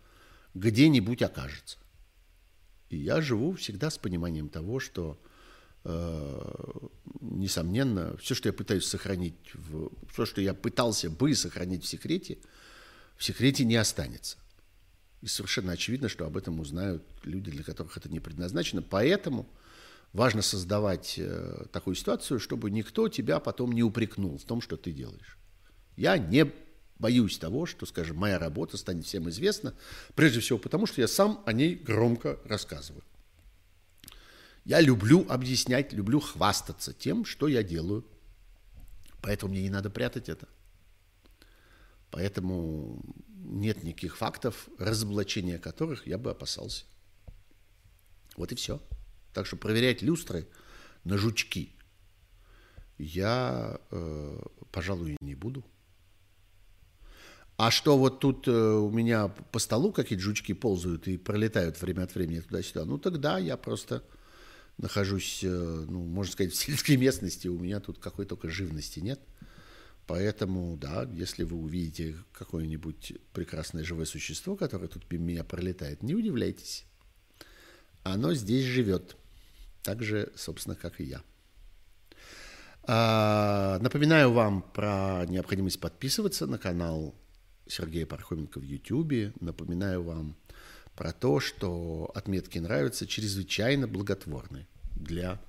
где-нибудь 0.53 1.21
окажется. 1.21 1.77
И 2.89 2.97
я 2.97 3.21
живу 3.21 3.53
всегда 3.53 3.91
с 3.91 3.97
пониманием 3.97 4.49
того, 4.49 4.79
что, 4.79 5.21
э, 5.83 6.79
несомненно, 7.21 8.17
все, 8.17 8.33
что 8.33 8.49
я 8.49 8.53
пытаюсь 8.53 8.85
сохранить, 8.85 9.35
в, 9.53 9.91
все, 10.11 10.25
что 10.25 10.41
я 10.41 10.55
пытался 10.55 11.09
бы 11.09 11.35
сохранить 11.35 11.83
в 11.83 11.87
секрете, 11.87 12.39
в 13.15 13.23
секрете 13.23 13.63
не 13.63 13.75
останется. 13.75 14.37
И 15.21 15.27
совершенно 15.27 15.73
очевидно, 15.73 16.07
что 16.07 16.25
об 16.25 16.37
этом 16.37 16.59
узнают 16.59 17.03
люди, 17.23 17.51
для 17.51 17.63
которых 17.63 17.97
это 17.97 18.09
не 18.09 18.19
предназначено. 18.19 18.81
Поэтому 18.81 19.47
важно 20.13 20.41
создавать 20.41 21.15
э, 21.17 21.65
такую 21.71 21.95
ситуацию, 21.95 22.39
чтобы 22.39 22.71
никто 22.71 23.09
тебя 23.09 23.39
потом 23.39 23.71
не 23.73 23.83
упрекнул 23.83 24.37
в 24.37 24.45
том, 24.45 24.61
что 24.61 24.77
ты 24.77 24.91
делаешь. 24.91 25.37
Я 25.97 26.17
не 26.17 26.51
боюсь 26.97 27.37
того, 27.37 27.65
что, 27.65 27.85
скажем, 27.85 28.17
моя 28.17 28.39
работа 28.39 28.77
станет 28.77 29.05
всем 29.05 29.29
известна, 29.29 29.73
прежде 30.15 30.39
всего 30.39 30.57
потому, 30.59 30.85
что 30.85 31.01
я 31.01 31.07
сам 31.07 31.41
о 31.45 31.53
ней 31.53 31.75
громко 31.75 32.39
рассказываю. 32.45 33.03
Я 34.65 34.81
люблю 34.81 35.25
объяснять, 35.29 35.93
люблю 35.93 36.19
хвастаться 36.19 36.93
тем, 36.93 37.25
что 37.25 37.47
я 37.47 37.63
делаю. 37.63 38.05
Поэтому 39.21 39.51
мне 39.51 39.63
не 39.63 39.69
надо 39.69 39.89
прятать 39.89 40.29
это. 40.29 40.47
Поэтому 42.11 43.01
нет 43.43 43.83
никаких 43.83 44.17
фактов, 44.17 44.69
разоблачения 44.77 45.57
которых 45.57 46.07
я 46.07 46.17
бы 46.17 46.31
опасался. 46.31 46.85
Вот 48.35 48.51
и 48.51 48.55
все. 48.55 48.81
Так 49.33 49.45
что 49.45 49.57
проверять 49.57 50.01
люстры 50.01 50.47
на 51.03 51.17
жучки 51.17 51.75
я, 52.97 53.79
э, 53.91 54.39
пожалуй, 54.71 55.17
не 55.21 55.35
буду. 55.35 55.63
А 57.57 57.71
что 57.71 57.97
вот 57.97 58.19
тут 58.19 58.47
э, 58.47 58.51
у 58.51 58.89
меня 58.89 59.27
по 59.27 59.59
столу 59.59 59.91
какие-то 59.91 60.23
жучки 60.23 60.53
ползают 60.53 61.07
и 61.07 61.17
пролетают 61.17 61.81
время 61.81 62.03
от 62.03 62.15
времени 62.15 62.39
туда-сюда, 62.39 62.85
ну 62.85 62.97
тогда 62.97 63.37
я 63.37 63.57
просто 63.57 64.03
нахожусь, 64.77 65.41
э, 65.43 65.85
ну, 65.89 66.03
можно 66.03 66.31
сказать, 66.31 66.53
в 66.53 66.55
сельской 66.55 66.95
местности, 66.97 67.47
у 67.47 67.59
меня 67.59 67.79
тут 67.79 67.99
какой 67.99 68.25
только 68.25 68.49
живности 68.49 68.99
нет. 68.99 69.19
Поэтому, 70.09 70.75
да, 70.75 71.07
если 71.13 71.43
вы 71.43 71.55
увидите 71.55 72.15
какое-нибудь 72.33 73.13
прекрасное 73.31 73.83
живое 73.83 74.05
существо, 74.05 74.55
которое 74.55 74.87
тут 74.87 75.03
мимо 75.11 75.25
меня 75.25 75.43
пролетает, 75.43 76.01
не 76.01 76.15
удивляйтесь. 76.15 76.85
Оно 78.01 78.33
здесь 78.33 78.65
живет. 78.65 79.15
Так 79.83 80.01
же, 80.01 80.33
собственно, 80.35 80.75
как 80.75 80.99
и 80.99 81.03
я. 81.03 81.21
А, 82.85 83.77
напоминаю 83.81 84.31
вам 84.31 84.63
про 84.63 85.27
необходимость 85.27 85.79
подписываться 85.79 86.47
на 86.47 86.57
канал 86.57 87.13
Сергея 87.67 88.07
Пархоменко 88.07 88.59
в 88.59 88.63
Ютьюбе. 88.63 89.31
Напоминаю 89.39 90.01
вам 90.01 90.35
про 90.95 91.11
то, 91.11 91.39
что 91.39 92.09
отметки 92.15 92.57
нравятся 92.57 93.05
чрезвычайно 93.05 93.87
благотворны 93.87 94.65
для 94.95 95.39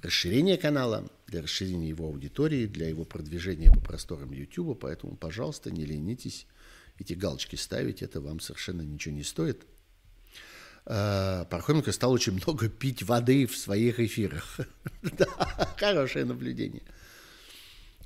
расширения 0.00 0.58
канала, 0.58 1.08
для 1.26 1.42
расширения 1.42 1.88
его 1.88 2.06
аудитории, 2.06 2.66
для 2.66 2.88
его 2.88 3.04
продвижения 3.04 3.70
по 3.70 3.80
просторам 3.80 4.32
Ютуба. 4.32 4.74
Поэтому, 4.74 5.16
пожалуйста, 5.16 5.70
не 5.70 5.84
ленитесь 5.84 6.46
эти 6.98 7.14
галочки 7.14 7.56
ставить, 7.56 8.02
это 8.02 8.20
вам 8.20 8.40
совершенно 8.40 8.82
ничего 8.82 9.14
не 9.14 9.22
стоит. 9.22 9.66
А, 10.84 11.44
Пархоменко 11.46 11.92
стал 11.92 12.12
очень 12.12 12.32
много 12.32 12.68
пить 12.68 13.02
воды 13.02 13.46
в 13.46 13.56
своих 13.56 14.00
эфирах. 14.00 14.60
Да, 15.02 15.26
хорошее 15.78 16.24
наблюдение. 16.24 16.82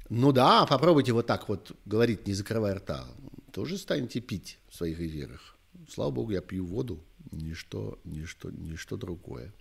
Ну 0.08 0.32
да, 0.32 0.66
попробуйте 0.66 1.12
вот 1.12 1.26
так 1.26 1.48
вот 1.48 1.72
говорить, 1.86 2.26
не 2.26 2.34
закрывая 2.34 2.74
рта 2.74 3.06
тоже 3.50 3.78
станете 3.78 4.20
пить 4.20 4.58
в 4.68 4.76
своих 4.76 5.00
эфирах. 5.00 5.56
Слава 5.88 6.10
богу, 6.10 6.32
я 6.32 6.40
пью 6.40 6.64
воду, 6.64 7.02
ничто, 7.32 7.98
ничто, 8.04 8.50
ничто 8.50 8.96
другое. 8.96 9.52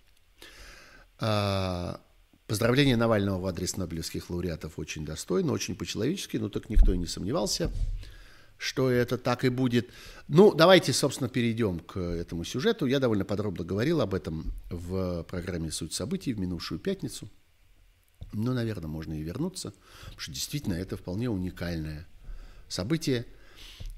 А, 1.18 2.00
поздравление 2.50 2.96
Навального 2.96 3.38
в 3.38 3.46
адрес 3.46 3.76
Нобелевских 3.76 4.28
лауреатов 4.28 4.78
очень 4.78 5.06
достойно, 5.06 5.52
очень 5.52 5.74
по-человечески, 5.74 6.36
но 6.36 6.48
так 6.48 6.68
никто 6.68 6.92
и 6.92 6.98
не 6.98 7.06
сомневался, 7.06 7.70
что 8.58 8.90
это 8.90 9.16
так 9.16 9.44
и 9.44 9.48
будет. 9.48 9.88
Ну, 10.28 10.52
давайте, 10.52 10.92
собственно, 10.92 11.30
перейдем 11.30 11.78
к 11.78 11.98
этому 11.98 12.44
сюжету. 12.44 12.86
Я 12.86 12.98
довольно 12.98 13.24
подробно 13.24 13.64
говорил 13.64 14.00
об 14.00 14.14
этом 14.14 14.52
в 14.68 15.22
программе 15.24 15.70
«Суть 15.70 15.94
событий» 15.94 16.32
в 16.32 16.38
минувшую 16.38 16.78
пятницу. 16.78 17.30
Но, 18.32 18.52
наверное, 18.52 18.88
можно 18.88 19.14
и 19.14 19.22
вернуться, 19.22 19.72
потому 20.04 20.20
что 20.20 20.32
действительно 20.32 20.74
это 20.74 20.96
вполне 20.96 21.30
уникальное 21.30 22.06
событие– 22.68 23.26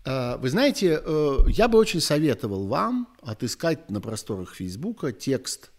Э, 0.05 0.36
вы 0.36 0.50
знаете, 0.50 1.00
э, 1.05 1.38
я 1.48 1.68
бы 1.68 1.78
очень 1.78 2.00
советовал 2.00 2.66
вам 2.66 3.09
отыскать 3.22 3.90
на 3.90 4.00
просторах 4.00 4.55
Фейсбука 4.55 5.12
текст, 5.12 5.70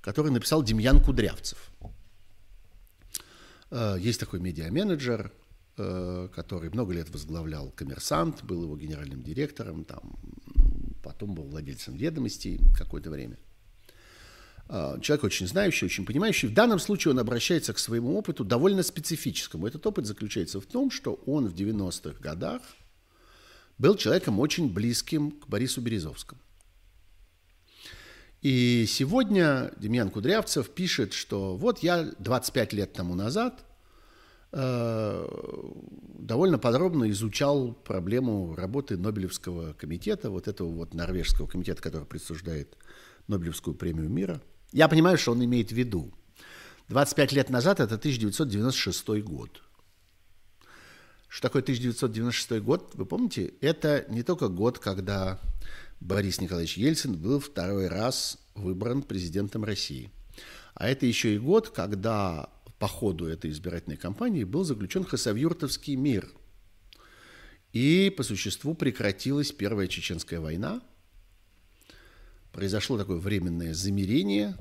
который 0.00 0.32
написал 0.32 0.62
Демьян 0.62 1.02
Кудрявцев. 1.02 1.70
Э, 3.70 3.96
есть 3.98 4.20
такой 4.20 4.40
медиа-менеджер, 4.40 5.32
который 6.34 6.68
много 6.68 6.92
лет 6.92 7.08
возглавлял 7.08 7.70
«Коммерсант», 7.70 8.42
был 8.42 8.64
его 8.64 8.76
генеральным 8.76 9.22
директором, 9.22 9.84
там, 9.84 10.18
потом 11.02 11.34
был 11.34 11.44
владельцем 11.44 11.96
«Ведомостей» 11.96 12.60
какое-то 12.76 13.08
время. 13.08 13.38
Человек 14.68 15.24
очень 15.24 15.46
знающий, 15.46 15.86
очень 15.86 16.04
понимающий. 16.04 16.48
В 16.48 16.52
данном 16.52 16.80
случае 16.80 17.12
он 17.12 17.18
обращается 17.18 17.72
к 17.72 17.78
своему 17.78 18.18
опыту 18.18 18.44
довольно 18.44 18.82
специфическому. 18.82 19.66
Этот 19.66 19.86
опыт 19.86 20.04
заключается 20.04 20.60
в 20.60 20.66
том, 20.66 20.90
что 20.90 21.14
он 21.24 21.46
в 21.46 21.54
90-х 21.54 22.20
годах– 22.20 22.60
был 23.80 23.96
человеком 23.96 24.38
очень 24.40 24.70
близким 24.70 25.30
к 25.30 25.48
Борису 25.48 25.80
Березовскому. 25.80 26.38
И 28.42 28.86
сегодня 28.88 29.72
Демьян 29.76 30.10
Кудрявцев 30.10 30.70
пишет, 30.70 31.12
что 31.12 31.56
вот 31.56 31.80
я 31.80 32.10
25 32.18 32.72
лет 32.72 32.92
тому 32.92 33.14
назад 33.14 33.64
довольно 34.52 36.58
подробно 36.58 37.08
изучал 37.10 37.72
проблему 37.72 38.56
работы 38.56 38.96
Нобелевского 38.96 39.74
комитета, 39.74 40.30
вот 40.30 40.48
этого 40.48 40.68
вот 40.68 40.94
норвежского 40.94 41.46
комитета, 41.46 41.82
который 41.82 42.06
присуждает 42.06 42.76
Нобелевскую 43.28 43.76
премию 43.76 44.08
мира. 44.08 44.40
Я 44.72 44.88
понимаю, 44.88 45.18
что 45.18 45.32
он 45.32 45.44
имеет 45.44 45.68
в 45.68 45.76
виду. 45.76 46.12
25 46.88 47.32
лет 47.32 47.50
назад 47.50 47.78
это 47.78 47.94
1996 47.94 49.22
год. 49.22 49.62
Что 51.28 51.46
такое 51.46 51.62
1996 51.62 52.60
год, 52.60 52.90
вы 52.94 53.06
помните? 53.06 53.54
Это 53.60 54.04
не 54.08 54.24
только 54.24 54.48
год, 54.48 54.80
когда 54.80 55.38
Борис 56.00 56.40
Николаевич 56.40 56.76
Ельцин 56.78 57.16
был 57.16 57.40
второй 57.40 57.86
раз 57.86 58.38
выбран 58.54 59.02
президентом 59.02 59.64
России, 59.64 60.10
а 60.74 60.88
это 60.88 61.06
еще 61.06 61.34
и 61.34 61.38
год, 61.38 61.70
когда 61.70 62.48
по 62.78 62.88
ходу 62.88 63.26
этой 63.26 63.50
избирательной 63.50 63.98
кампании 63.98 64.44
был 64.44 64.64
заключен 64.64 65.04
Хасавюртовский 65.04 65.96
мир. 65.96 66.28
И 67.72 68.12
по 68.16 68.22
существу 68.22 68.74
прекратилась 68.74 69.52
Первая 69.52 69.86
Чеченская 69.86 70.40
война. 70.40 70.80
Произошло 72.52 72.98
такое 72.98 73.18
временное 73.18 73.74
замирение. 73.74 74.56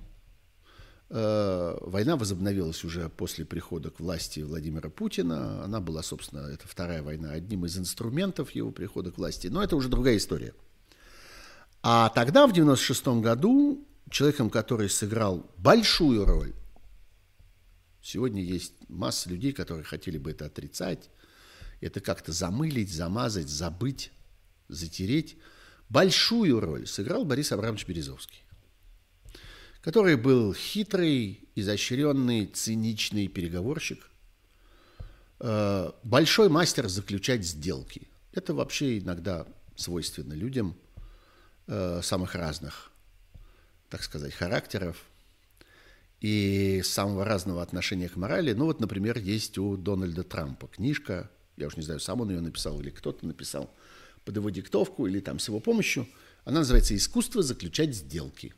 Э, 1.09 1.77
война 1.81 2.17
возобновилась 2.17 2.83
уже 2.83 3.09
после 3.09 3.45
прихода 3.45 3.89
к 3.89 3.99
власти 3.99 4.41
Владимира 4.41 4.89
Путина. 4.89 5.63
Она 5.63 5.79
была, 5.79 6.03
собственно, 6.03 6.41
это 6.41 6.67
вторая 6.67 7.01
война, 7.01 7.31
одним 7.31 7.65
из 7.65 7.77
инструментов 7.77 8.51
его 8.51 8.71
прихода 8.71 9.11
к 9.11 9.17
власти. 9.17 9.47
Но 9.47 9.63
это 9.63 9.75
уже 9.75 9.87
другая 9.87 10.17
история. 10.17 10.53
А 11.81 12.09
тогда, 12.09 12.45
в 12.47 12.53
96 12.53 13.07
году, 13.21 13.87
человеком, 14.09 14.49
который 14.49 14.89
сыграл 14.89 15.49
большую 15.57 16.25
роль 16.25 16.53
Сегодня 18.01 18.41
есть 18.41 18.73
масса 18.87 19.29
людей, 19.29 19.51
которые 19.51 19.83
хотели 19.83 20.17
бы 20.17 20.31
это 20.31 20.45
отрицать, 20.45 21.09
это 21.81 21.99
как-то 21.99 22.31
замылить, 22.31 22.91
замазать, 22.91 23.49
забыть, 23.49 24.11
затереть. 24.67 25.37
Большую 25.89 26.59
роль 26.59 26.87
сыграл 26.87 27.25
Борис 27.25 27.51
Абрамович 27.51 27.87
Березовский, 27.87 28.43
который 29.81 30.15
был 30.15 30.53
хитрый, 30.53 31.49
изощренный, 31.55 32.45
циничный 32.47 33.27
переговорщик, 33.27 34.09
э, 35.39 35.91
большой 36.03 36.49
мастер 36.49 36.87
заключать 36.87 37.45
сделки. 37.45 38.07
Это 38.33 38.53
вообще 38.53 38.99
иногда 38.99 39.45
свойственно 39.75 40.33
людям 40.33 40.75
самых 41.69 42.35
разных, 42.35 42.91
так 43.89 44.01
сказать, 44.01 44.33
характеров, 44.33 44.97
и 46.21 46.81
самого 46.83 47.23
разного 47.23 47.61
отношения 47.61 48.09
к 48.09 48.15
морали. 48.15 48.53
Ну 48.53 48.65
вот, 48.65 48.79
например, 48.79 49.17
есть 49.19 49.57
у 49.57 49.77
Дональда 49.77 50.23
Трампа 50.23 50.67
книжка, 50.67 51.29
я 51.55 51.67
уж 51.67 51.77
не 51.77 51.83
знаю, 51.83 51.99
сам 51.99 52.21
он 52.21 52.29
ее 52.29 52.41
написал 52.41 52.79
или 52.81 52.89
кто-то 52.89 53.25
написал 53.25 53.73
под 54.25 54.35
его 54.35 54.49
диктовку 54.49 55.07
или 55.07 55.19
там 55.19 55.39
с 55.39 55.47
его 55.47 55.59
помощью. 55.59 56.07
Она 56.43 56.59
называется 56.59 56.95
«Искусство 56.95 57.41
заключать 57.41 57.95
сделки». 57.95 58.53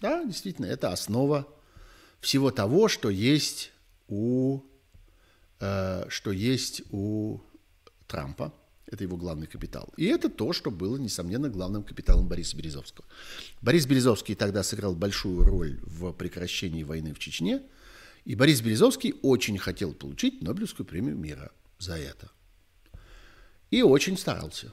Да, 0.00 0.24
действительно, 0.24 0.66
это 0.66 0.92
основа 0.92 1.48
всего 2.20 2.50
того, 2.50 2.88
что 2.88 3.10
есть 3.10 3.70
у, 4.08 4.60
э, 5.60 6.06
что 6.08 6.32
есть 6.32 6.82
у 6.90 7.40
Трампа– 8.06 8.52
это 8.94 9.04
его 9.04 9.16
главный 9.16 9.46
капитал. 9.46 9.92
И 9.96 10.06
это 10.06 10.28
то, 10.28 10.52
что 10.52 10.70
было, 10.70 10.96
несомненно, 10.96 11.48
главным 11.48 11.82
капиталом 11.82 12.26
Бориса 12.26 12.56
Березовского. 12.56 13.06
Борис 13.60 13.86
Березовский 13.86 14.34
тогда 14.34 14.62
сыграл 14.62 14.94
большую 14.94 15.44
роль 15.44 15.78
в 15.82 16.12
прекращении 16.12 16.82
войны 16.82 17.12
в 17.12 17.18
Чечне. 17.18 17.62
И 18.24 18.34
Борис 18.34 18.62
Березовский 18.62 19.14
очень 19.22 19.58
хотел 19.58 19.92
получить 19.92 20.42
Нобелевскую 20.42 20.86
премию 20.86 21.16
мира 21.16 21.52
за 21.78 21.96
это. 21.96 22.30
И 23.70 23.82
очень 23.82 24.16
старался. 24.16 24.72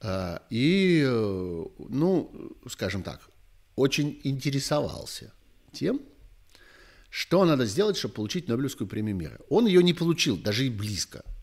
А, 0.00 0.42
и, 0.50 1.02
э, 1.04 1.64
ну, 1.88 2.56
скажем 2.70 3.02
так, 3.02 3.20
очень 3.74 4.20
интересовался 4.22 5.32
тем, 5.72 6.00
что 7.10 7.44
надо 7.44 7.66
сделать, 7.66 7.96
чтобы 7.96 8.14
получить 8.14 8.48
Нобелевскую 8.48 8.86
премию 8.86 9.16
мира. 9.16 9.40
Он 9.48 9.66
ее 9.66 9.82
не 9.82 9.94
получил, 9.94 10.36
даже 10.36 10.66
и 10.66 10.70
близко– 10.70 11.24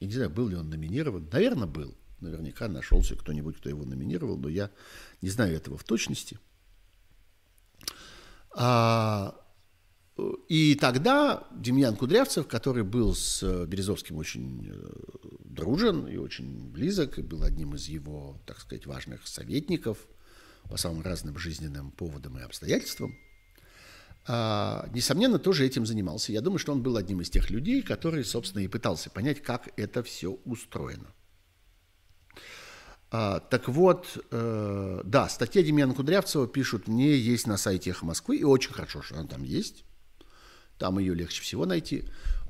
я 0.00 0.06
не 0.06 0.12
знаю, 0.14 0.30
был 0.30 0.48
ли 0.48 0.56
он 0.56 0.70
номинирован. 0.70 1.28
Наверное, 1.30 1.68
был. 1.68 1.94
Наверняка 2.20 2.68
нашелся 2.68 3.16
кто-нибудь, 3.16 3.58
кто 3.58 3.68
его 3.68 3.84
номинировал, 3.84 4.36
но 4.36 4.48
я 4.48 4.70
не 5.22 5.28
знаю 5.28 5.54
этого 5.54 5.76
в 5.76 5.84
точности. 5.84 6.38
А, 8.52 9.34
и 10.48 10.74
тогда 10.74 11.46
Демьян 11.54 11.96
Кудрявцев, 11.96 12.46
который 12.46 12.82
был 12.82 13.14
с 13.14 13.42
Березовским 13.66 14.16
очень 14.16 14.70
э, 14.70 14.90
дружен 15.44 16.06
и 16.06 16.16
очень 16.16 16.70
близок, 16.70 17.18
и 17.18 17.22
был 17.22 17.42
одним 17.42 17.74
из 17.74 17.86
его, 17.88 18.40
так 18.46 18.60
сказать, 18.60 18.86
важных 18.86 19.26
советников 19.26 19.98
по 20.68 20.76
самым 20.76 21.02
разным 21.02 21.38
жизненным 21.38 21.90
поводам 21.90 22.38
и 22.38 22.42
обстоятельствам– 22.42 23.14
несомненно, 24.28 25.38
тоже 25.38 25.66
этим 25.66 25.86
занимался. 25.86 26.32
Я 26.32 26.40
думаю, 26.40 26.58
что 26.58 26.72
он 26.72 26.82
был 26.82 26.96
одним 26.96 27.20
из 27.20 27.30
тех 27.30 27.50
людей, 27.50 27.82
который, 27.82 28.24
собственно, 28.24 28.62
и 28.62 28.68
пытался 28.68 29.10
понять, 29.10 29.42
как 29.42 29.68
это 29.76 30.02
все 30.02 30.38
устроено. 30.44 31.12
А, 33.12 33.40
так 33.40 33.68
вот, 33.68 34.24
э, 34.30 35.00
да, 35.04 35.28
статья 35.28 35.62
Демьяна 35.62 35.94
Кудрявцева 35.94 36.46
пишут 36.46 36.86
мне 36.86 37.16
есть 37.16 37.46
на 37.46 37.56
сайте 37.56 37.90
«Эхо 37.90 38.06
Москвы», 38.06 38.36
и 38.36 38.44
очень 38.44 38.72
хорошо, 38.72 39.02
что 39.02 39.16
она 39.16 39.26
там 39.26 39.42
есть. 39.42 39.84
Там 40.78 40.98
ее 40.98 41.14
легче 41.14 41.42
всего 41.42 41.66
найти. 41.66 42.04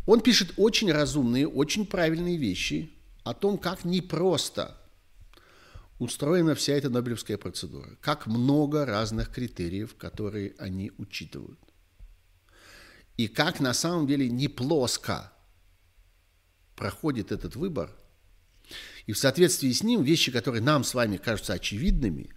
Он 0.06 0.20
пишет 0.20 0.52
очень 0.58 0.92
разумные, 0.92 1.48
очень 1.48 1.86
правильные 1.86 2.36
вещи 2.36 2.90
о 3.24 3.32
том, 3.32 3.56
как 3.56 3.84
непросто 3.84 4.79
устроена 6.00 6.54
вся 6.54 6.72
эта 6.72 6.88
Нобелевская 6.88 7.36
процедура. 7.36 7.90
Как 8.00 8.26
много 8.26 8.86
разных 8.86 9.30
критериев, 9.30 9.94
которые 9.96 10.54
они 10.58 10.90
учитывают. 10.96 11.60
И 13.18 13.28
как 13.28 13.60
на 13.60 13.74
самом 13.74 14.06
деле 14.06 14.28
не 14.28 14.48
плоско 14.48 15.30
проходит 16.74 17.32
этот 17.32 17.54
выбор. 17.54 17.94
И 19.06 19.12
в 19.12 19.18
соответствии 19.18 19.70
с 19.70 19.82
ним 19.82 20.02
вещи, 20.02 20.32
которые 20.32 20.62
нам 20.62 20.84
с 20.84 20.94
вами 20.94 21.18
кажутся 21.18 21.52
очевидными, 21.52 22.30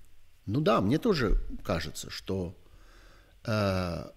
ну 0.46 0.60
да, 0.60 0.82
мне 0.82 0.98
тоже 0.98 1.42
кажется, 1.64 2.10
что, 2.10 2.62
э, 3.46 4.12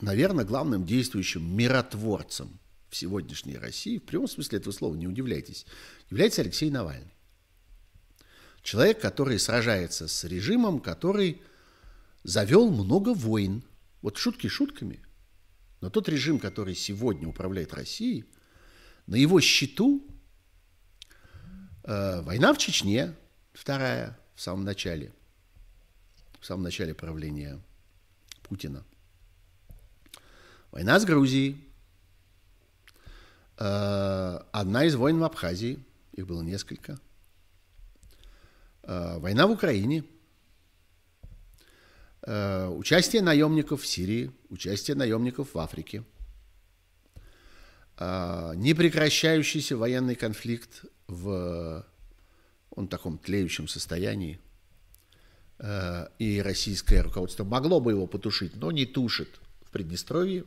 наверное, 0.00 0.44
главным 0.44 0.86
действующим 0.86 1.56
миротворцем 1.56 2.60
в 2.88 2.94
сегодняшней 2.94 3.58
России, 3.58 3.98
в 3.98 4.04
прямом 4.04 4.28
смысле 4.28 4.58
этого 4.58 4.72
слова, 4.72 4.94
не 4.94 5.08
удивляйтесь, 5.08 5.66
является 6.08 6.42
Алексей 6.42 6.70
Навальный. 6.70 7.15
Человек, 8.66 9.00
который 9.00 9.38
сражается 9.38 10.08
с 10.08 10.24
режимом, 10.24 10.80
который 10.80 11.40
завел 12.24 12.68
много 12.68 13.14
войн. 13.14 13.62
Вот 14.02 14.16
шутки 14.16 14.48
шутками. 14.48 14.98
Но 15.80 15.88
тот 15.88 16.08
режим, 16.08 16.40
который 16.40 16.74
сегодня 16.74 17.28
управляет 17.28 17.72
Россией, 17.72 18.24
на 19.06 19.14
его 19.14 19.40
счету 19.40 20.04
э, 21.84 22.22
война 22.22 22.52
в 22.52 22.58
Чечне, 22.58 23.14
вторая 23.52 24.18
в 24.34 24.40
самом 24.40 24.64
начале, 24.64 25.12
в 26.40 26.44
самом 26.44 26.64
начале 26.64 26.92
правления 26.92 27.60
Путина. 28.42 28.84
Война 30.72 30.98
с 30.98 31.04
Грузией, 31.04 31.64
э, 33.58 34.40
одна 34.50 34.84
из 34.86 34.96
войн 34.96 35.20
в 35.20 35.22
Абхазии, 35.22 35.78
их 36.14 36.26
было 36.26 36.42
несколько– 36.42 36.98
война 38.86 39.46
в 39.46 39.50
Украине, 39.50 40.04
э, 42.22 42.68
участие 42.68 43.20
наемников 43.20 43.82
в 43.82 43.86
Сирии, 43.86 44.30
участие 44.48 44.96
наемников 44.96 45.54
в 45.54 45.58
Африке, 45.58 46.04
э, 47.98 48.52
непрекращающийся 48.54 49.76
военный 49.76 50.14
конфликт 50.14 50.84
в 51.08 51.84
он 52.70 52.88
таком 52.88 53.16
тлеющем 53.18 53.68
состоянии, 53.68 54.38
и 56.18 56.42
российское 56.44 57.00
руководство 57.00 57.42
могло 57.42 57.80
бы 57.80 57.92
его 57.92 58.06
потушить, 58.06 58.54
но 58.56 58.70
не 58.70 58.84
тушит 58.84 59.40
в 59.62 59.70
Приднестровье, 59.70 60.44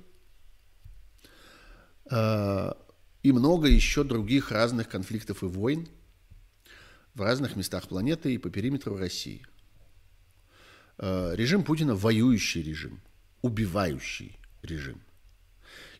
и 2.12 3.32
много 3.32 3.68
еще 3.68 4.04
других 4.04 4.52
разных 4.52 4.88
конфликтов 4.88 5.42
и 5.42 5.48
войн– 5.48 5.88
в 7.20 7.22
разных 7.22 7.56
местах 7.56 7.88
планеты 7.88 8.34
и 8.34 8.38
по 8.38 8.50
периметру 8.50 8.98
России. 8.98 9.46
Э, 10.98 11.34
режим 11.36 11.64
Путина– 11.64 11.96
воюющий 11.96 12.64
режим, 12.64 13.02
убивающий 13.42 14.40
режим. 14.64 15.02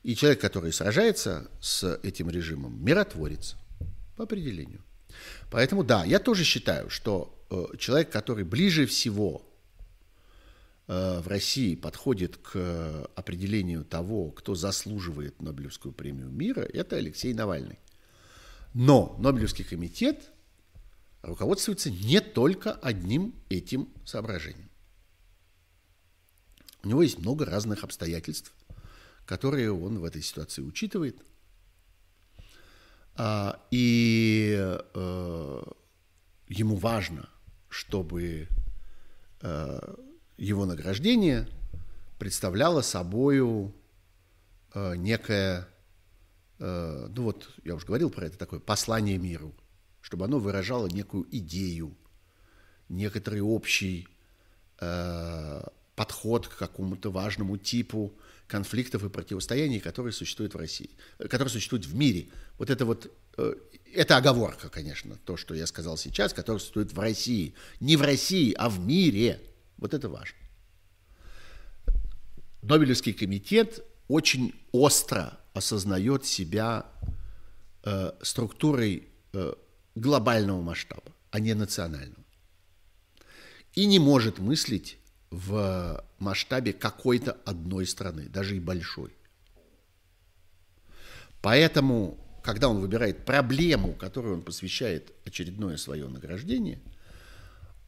И 0.02 0.16
человек, 0.16 0.40
который 0.40 0.72
сражается 0.72 1.52
с 1.60 2.00
этим 2.04 2.30
режимом, 2.30 2.84
миротворец 2.84 3.56
по 4.16 4.24
определению. 4.24 4.82
Поэтому 5.52 5.84
да, 5.84 6.06
я 6.06 6.20
тоже 6.20 6.44
считаю, 6.44 6.90
что 6.90 7.38
э, 7.50 7.78
человек, 7.78 8.10
который 8.10 8.46
ближе 8.46 8.86
всего 8.86 9.46
в 10.88 11.28
России 11.28 11.76
подходит 11.76 12.38
к 12.38 13.08
определению 13.14 13.86
того, 13.86 14.32
кто 14.32 14.56
заслуживает 14.56 15.40
Нобелевскую 15.40 15.94
премию 15.94 16.30
мира, 16.30 16.62
это 16.62 16.96
Алексей 16.96 17.32
Навальный. 17.32 17.78
Но 18.74 19.16
Нобелевский 19.20 19.64
комитет 19.64 20.32
руководствуется 21.22 21.92
не 21.92 22.22
только 22.22 22.74
одним 22.74 23.34
этим 23.50 23.90
соображением. 24.06 24.70
У 26.84 26.88
него 26.88 27.02
есть 27.02 27.20
много 27.20 27.46
разных 27.46 27.84
обстоятельств, 27.84 28.54
которые 29.26 29.72
он 29.72 30.00
в 30.00 30.06
этой 30.06 30.22
ситуации 30.22 30.62
учитывает. 30.62 31.22
А, 33.16 33.60
и 33.70 34.56
э, 34.58 35.64
ему 36.48 36.76
важно, 36.78 37.30
чтобы 37.68 38.48
э, 39.42 39.96
его 40.38 40.66
награждение 40.66 41.50
представляло 42.18 42.82
собою 42.82 43.74
э, 44.74 44.96
некое, 44.96 45.68
ну 46.60 47.24
вот 47.24 47.52
я 47.64 47.76
уже 47.76 47.86
говорил 47.86 48.10
про 48.10 48.26
это, 48.26 48.38
такое 48.38 48.60
послание 48.60 49.18
миру, 49.18 49.56
чтобы 50.10 50.26
оно 50.26 50.40
выражало 50.40 50.88
некую 50.88 51.28
идею, 51.30 51.96
некоторый 52.90 53.42
общий 53.42 54.08
подход 55.96 56.48
к 56.48 56.58
какому-то 56.58 57.12
важному 57.12 57.58
типу 57.58 58.12
конфликтов 58.48 59.04
и 59.04 59.10
противостояний, 59.10 59.80
которые 59.80 60.14
существуют 60.14 60.56
в 60.56 60.58
России, 60.58 60.90
которые 61.20 61.50
существуют 61.50 61.86
в 61.86 61.94
мире. 61.94 62.30
Вот 62.58 62.72
это 62.72 62.86
вот, 62.86 63.12
э, 63.38 63.54
это 63.94 64.18
оговорка, 64.18 64.70
конечно, 64.70 65.16
то, 65.26 65.38
что 65.38 65.54
я 65.54 65.68
сказал 65.68 65.96
сейчас, 65.96 66.34
которое 66.34 66.58
существует 66.58 66.92
в 66.92 67.00
России. 67.00 67.54
Не 67.82 67.98
в 67.98 68.02
России, 68.02 68.56
а 68.58 68.70
в 68.70 68.80
мире. 68.80 69.40
Вот 69.78 69.94
это 69.94 70.10
важно. 70.10 70.38
Нобелевский 72.64 73.14
комитет 73.14 73.86
очень 74.08 74.56
остро 74.72 75.38
осознает 75.54 76.26
себя 76.26 76.88
э, 77.84 78.14
структурой 78.24 79.10
э, 79.34 79.54
глобального 80.00 80.62
масштаба, 80.62 81.14
а 81.32 81.40
не 81.40 81.54
национального. 81.54 82.24
И 83.74 83.86
не 83.86 84.00
может 84.00 84.40
мыслить 84.40 84.98
в 85.30 86.04
масштабе 86.18 86.74
какой-то 86.74 87.38
одной 87.46 87.86
страны, 87.86 88.24
даже 88.24 88.58
и 88.58 88.60
большой. 88.60 89.14
Поэтому, 91.42 92.18
когда 92.44 92.68
он 92.68 92.80
выбирает 92.80 93.26
проблему, 93.26 93.94
которую 93.94 94.36
он 94.36 94.42
посвящает 94.42 95.14
очередное 95.26 95.78
свое 95.78 96.08
награждение, 96.08 96.82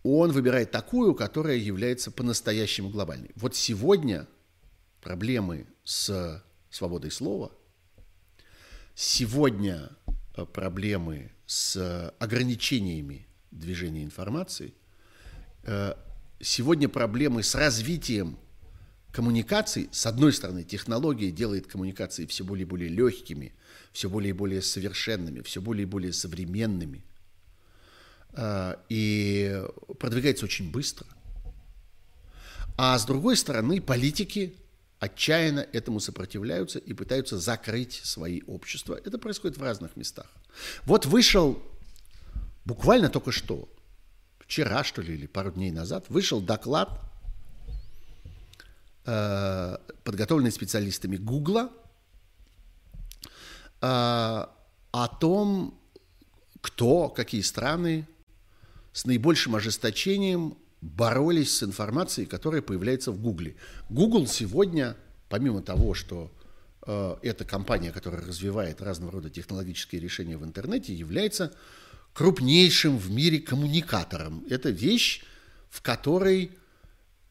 он 0.04 0.32
выбирает 0.32 0.72
такую, 0.72 1.14
которая 1.14 1.58
является 1.58 2.12
по-настоящему 2.12 2.90
глобальной. 2.90 3.32
Вот 3.36 3.56
сегодня 3.56 4.28
проблемы 5.02 5.68
с 5.84 6.44
свободой 6.70 7.12
слова, 7.12 7.52
сегодня 8.96 9.90
э, 10.36 10.46
проблемы 10.46 11.32
с 11.52 12.16
ограничениями 12.18 13.28
движения 13.52 14.06
информации. 14.06 14.74
Э, 15.64 15.96
сегодня 16.40 16.88
проблемы 16.88 17.44
с 17.44 17.56
развитием 17.56 18.40
коммуникаций, 19.12 19.90
с 19.92 20.06
одной 20.06 20.32
стороны, 20.32 20.64
технология 20.64 21.30
делает 21.30 21.68
коммуникации 21.68 22.26
все 22.26 22.46
более 22.46 22.66
и 22.66 22.70
более 22.70 22.88
легкими, 22.88 23.54
все 23.92 24.10
более 24.10 24.30
и 24.30 24.34
более 24.34 24.62
совершенными, 24.62 25.42
все 25.42 25.60
более 25.60 25.84
и 25.84 25.88
более 25.88 26.14
современными, 26.14 27.04
а, 28.30 28.80
и 28.88 29.62
продвигается 30.00 30.46
очень 30.46 30.72
быстро. 30.72 31.06
А 32.78 32.98
с 32.98 33.04
другой 33.04 33.36
стороны, 33.36 33.82
политики 33.82 34.56
отчаянно 35.02 35.62
этому 35.74 36.00
сопротивляются 36.00 36.78
и 36.78 36.94
пытаются 36.94 37.40
закрыть 37.40 38.02
свои 38.04 38.42
общества. 38.44 39.00
Это 39.04 39.18
происходит 39.18 39.58
в 39.58 39.64
разных 39.64 39.96
местах. 39.96 40.28
Вот 40.84 41.08
вышел 41.08 41.60
буквально 42.66 43.10
только 43.10 43.32
что 43.32 43.68
вчера, 44.40 44.84
что 44.84 45.02
ли, 45.02 45.16
или 45.16 45.26
пару 45.26 45.52
дней 45.52 45.72
назад, 45.72 46.06
вышел 46.10 46.40
доклад, 46.40 47.02
э, 49.06 49.78
подготовленный 50.04 50.52
специалистами 50.52 51.18
Гугла, 51.18 51.72
э, 53.82 54.46
о 54.92 55.08
том, 55.20 55.80
кто, 56.62 57.10
какие 57.10 57.42
страны 57.42 58.08
с 58.94 59.06
наибольшим 59.06 59.56
ожесточением 59.56 60.56
боролись 60.82 61.56
с 61.56 61.64
информацией, 61.64 62.26
которая 62.26 62.62
появляется 62.62 63.12
в 63.12 63.20
Гугле. 63.20 63.56
Google 63.90 64.28
сегодня, 64.28 64.98
помимо 65.30 65.62
того, 65.62 65.94
что 65.94 66.32
э, 66.86 67.16
это 67.22 67.46
компания, 67.46 67.92
которая 67.92 68.22
развивает 68.22 68.82
разного 68.82 69.14
рода 69.14 69.30
технологические 69.30 70.02
решения 70.02 70.38
в 70.38 70.44
интернете, 70.44 70.94
является 70.94 71.54
крупнейшим 72.14 72.98
в 72.98 73.12
мире 73.12 73.40
коммуникатором. 73.40 74.44
Это 74.50 74.72
вещь, 74.72 75.24
в 75.70 75.82
которой, 75.82 76.52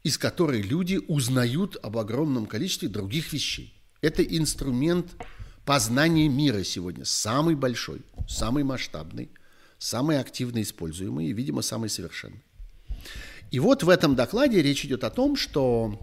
из 0.03 0.17
которой 0.17 0.61
люди 0.61 0.99
узнают 1.07 1.77
об 1.83 1.97
огромном 1.97 2.45
количестве 2.45 2.87
других 2.87 3.33
вещей. 3.33 3.75
Это 3.99 4.23
инструмент 4.23 5.11
познания 5.65 6.27
мира 6.27 6.63
сегодня, 6.63 7.05
самый 7.05 7.55
большой, 7.55 8.01
самый 8.27 8.63
масштабный, 8.63 9.29
самый 9.77 10.19
активно 10.19 10.61
используемый 10.61 11.27
и, 11.27 11.33
видимо, 11.33 11.61
самый 11.61 11.89
совершенный. 11.89 12.41
И 13.51 13.59
вот 13.59 13.83
в 13.83 13.89
этом 13.89 14.15
докладе 14.15 14.61
речь 14.61 14.85
идет 14.85 15.03
о 15.03 15.11
том, 15.11 15.35
что 15.35 15.99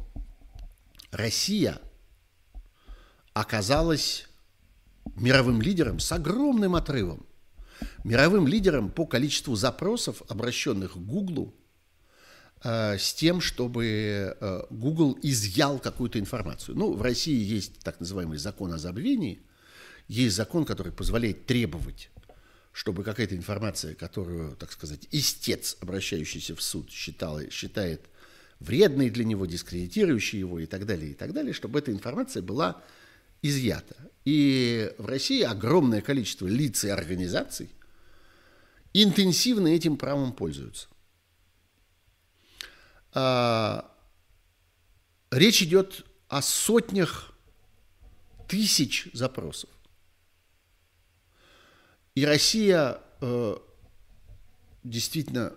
Россия 1.11 1.81
оказалась 3.33 4.29
мировым 5.17 5.61
лидером 5.61 5.99
с 5.99 6.13
огромным 6.13 6.77
отрывом 6.77 7.29
мировым 8.05 8.47
лидером 8.47 8.91
по 8.91 9.07
количеству 9.07 9.57
запросов, 9.57 10.23
обращенных 10.29 10.93
к 10.93 10.97
Гуглу, 10.97 11.55
э, 12.65 12.99
с 12.99 13.15
тем, 13.15 13.41
чтобы 13.41 14.37
э, 14.41 14.63
Google 14.71 15.19
изъял 15.23 15.79
какую-то 15.79 16.19
информацию. 16.19 16.77
Ну, 16.77 16.95
в 16.95 17.03
России 17.03 17.39
есть 17.39 17.79
так 17.81 18.01
называемый 18.01 18.39
закон 18.39 18.73
о 18.73 18.79
забвении, 18.79 19.43
есть 20.09 20.37
закон, 20.37 20.65
который 20.65 20.93
позволяет 20.93 21.47
требовать, 21.47 22.11
чтобы 22.79 23.03
какая-то 23.03 23.35
информация, 23.35 23.97
которую, 23.97 24.55
так 24.55 24.71
сказать, 24.71 25.09
истец, 25.11 25.77
обращающийся 25.81 26.55
в 26.55 26.63
суд, 26.63 26.93
считал, 26.93 27.41
считает 27.51 28.09
вредной 28.61 29.11
для 29.11 29.25
него, 29.25 29.47
дискредитирующей 29.47 30.39
его 30.39 30.61
и 30.61 30.67
так 30.67 30.87
далее, 30.87 31.11
и 31.11 31.15
так 31.15 31.33
далее, 31.33 31.53
чтобы 31.53 31.81
эта 31.81 31.91
информация 31.91 32.41
была 32.41 32.81
изъята. 33.43 33.97
И 34.25 34.95
в 34.97 35.07
России 35.07 35.43
огромное 35.43 36.03
количество 36.03 36.47
лиц 36.47 36.85
и 36.85 36.89
организаций 36.89 37.69
интенсивно 38.93 39.67
этим 39.67 39.97
правом 39.97 40.33
пользуются. 40.33 40.87
А, 43.13 43.93
речь 45.33 45.65
идет 45.65 46.07
о 46.29 46.43
сотнях 46.43 47.33
тысяч 48.47 49.09
запросов. 49.15 49.69
И 52.19 52.27
Россия 52.27 52.99
э, 53.21 53.57
действительно 54.83 55.55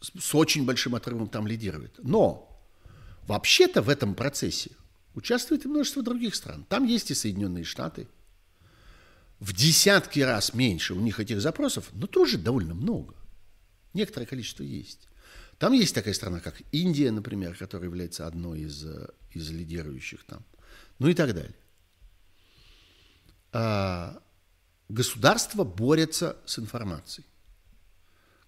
с 0.00 0.34
очень 0.34 0.66
большим 0.66 0.96
отрывом 0.96 1.28
там 1.28 1.46
лидирует. 1.46 2.00
Но 2.02 2.60
вообще-то 3.28 3.80
в 3.80 3.88
этом 3.88 4.16
процессе 4.16 4.72
участвует 5.14 5.64
и 5.64 5.68
множество 5.68 6.02
других 6.02 6.34
стран. 6.34 6.66
Там 6.68 6.84
есть 6.84 7.12
и 7.12 7.14
Соединенные 7.14 7.62
Штаты. 7.62 8.08
В 9.38 9.52
десятки 9.52 10.18
раз 10.18 10.52
меньше 10.52 10.94
у 10.94 11.00
них 11.00 11.20
этих 11.20 11.40
запросов, 11.40 11.88
но 11.92 12.08
тоже 12.08 12.38
довольно 12.38 12.74
много. 12.74 13.14
Некоторое 13.92 14.26
количество 14.26 14.64
есть. 14.64 15.06
Там 15.58 15.74
есть 15.74 15.94
такая 15.94 16.14
страна, 16.14 16.40
как 16.40 16.60
Индия, 16.72 17.12
например, 17.12 17.56
которая 17.56 17.88
является 17.88 18.26
одной 18.26 18.62
из, 18.62 18.84
э, 18.84 19.10
из 19.30 19.48
лидирующих 19.48 20.24
там. 20.24 20.44
Ну 20.98 21.06
и 21.06 21.14
так 21.14 21.32
далее. 21.34 21.54
А, 23.52 24.23
государства 24.88 25.64
борются 25.64 26.36
с 26.46 26.58
информацией. 26.58 27.26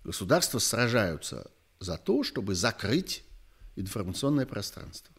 Государства 0.04 0.58
сражаются 0.58 1.50
за 1.80 1.98
то, 1.98 2.22
чтобы 2.22 2.54
закрыть 2.54 3.24
информационное 3.76 4.46
пространство. 4.46 5.14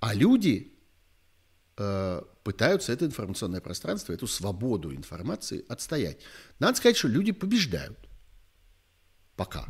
А 0.00 0.14
люди 0.14 0.74
Э, 1.76 2.22
пытаются 2.44 2.92
это 2.92 3.04
информационное 3.04 3.60
пространство, 3.60 4.12
эту 4.12 4.26
свободу 4.26 4.94
информации 4.94 5.64
отстоять. 5.68 6.18
Надо 6.60 6.76
сказать, 6.76 6.96
что 6.96 7.08
люди 7.08 7.32
побеждают. 7.32 7.98
Пока. 9.34 9.66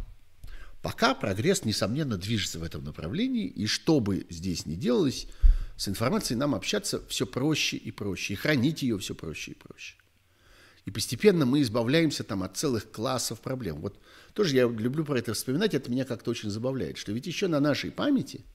Пока 0.83 1.15
прогресс, 1.15 1.65
несомненно, 1.65 2.19
движется 2.19 2.59
в 2.59 2.63
этом 2.63 2.85
направлении, 2.85 3.47
и 3.47 3.67
что 3.67 4.01
бы 4.01 4.27
здесь 4.29 4.67
ни 4.67 4.75
делалось, 4.75 5.29
с 5.77 5.89
информацией 5.89 6.37
нам 6.37 6.55
общаться 6.55 7.07
все 7.07 7.27
проще 7.27 7.79
и 7.79 7.91
проще, 7.91 8.35
и 8.35 8.37
хранить 8.37 8.83
ее 8.83 8.99
все 8.99 9.15
проще 9.15 9.53
и 9.53 9.55
проще. 9.55 9.95
И 10.85 10.91
постепенно 10.91 11.47
мы 11.47 11.63
избавляемся 11.63 12.25
там 12.25 12.43
от 12.43 12.57
целых 12.57 12.91
классов 12.91 13.41
проблем. 13.41 13.81
Вот 13.81 13.99
тоже 14.35 14.57
я 14.57 14.63
люблю 14.65 15.05
про 15.05 15.19
это 15.19 15.33
вспоминать, 15.33 15.75
это 15.75 15.91
меня 15.91 16.05
как-то 16.05 16.31
очень 16.31 16.51
забавляет, 16.51 16.99
что 16.99 17.13
ведь 17.13 17.27
еще 17.27 17.49
на 17.49 17.61
нашей 17.61 17.91
памяти– 17.91 18.45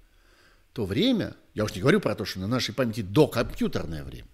то 0.74 0.86
время, 0.86 1.36
я 1.56 1.64
уж 1.64 1.74
не 1.74 1.82
говорю 1.82 2.00
про 2.00 2.16
то, 2.16 2.26
что 2.26 2.40
на 2.40 2.48
нашей 2.48 2.74
памяти 2.74 3.02
до 3.02 3.28
компьютерное 3.28 4.04
время, 4.04 4.28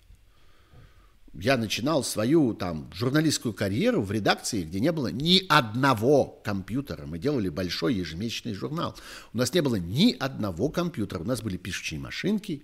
я 1.33 1.57
начинал 1.57 2.03
свою 2.03 2.53
там 2.53 2.89
журналистскую 2.93 3.53
карьеру 3.53 4.01
в 4.01 4.11
редакции, 4.11 4.63
где 4.63 4.79
не 4.79 4.91
было 4.91 5.07
ни 5.07 5.43
одного 5.49 6.39
компьютера. 6.43 7.05
Мы 7.05 7.19
делали 7.19 7.49
большой 7.49 7.95
ежемесячный 7.95 8.53
журнал. 8.53 8.95
У 9.33 9.37
нас 9.37 9.53
не 9.53 9.61
было 9.61 9.75
ни 9.75 10.15
одного 10.17 10.69
компьютера. 10.69 11.21
У 11.21 11.25
нас 11.25 11.41
были 11.41 11.57
пишущие 11.57 11.99
машинки. 11.99 12.63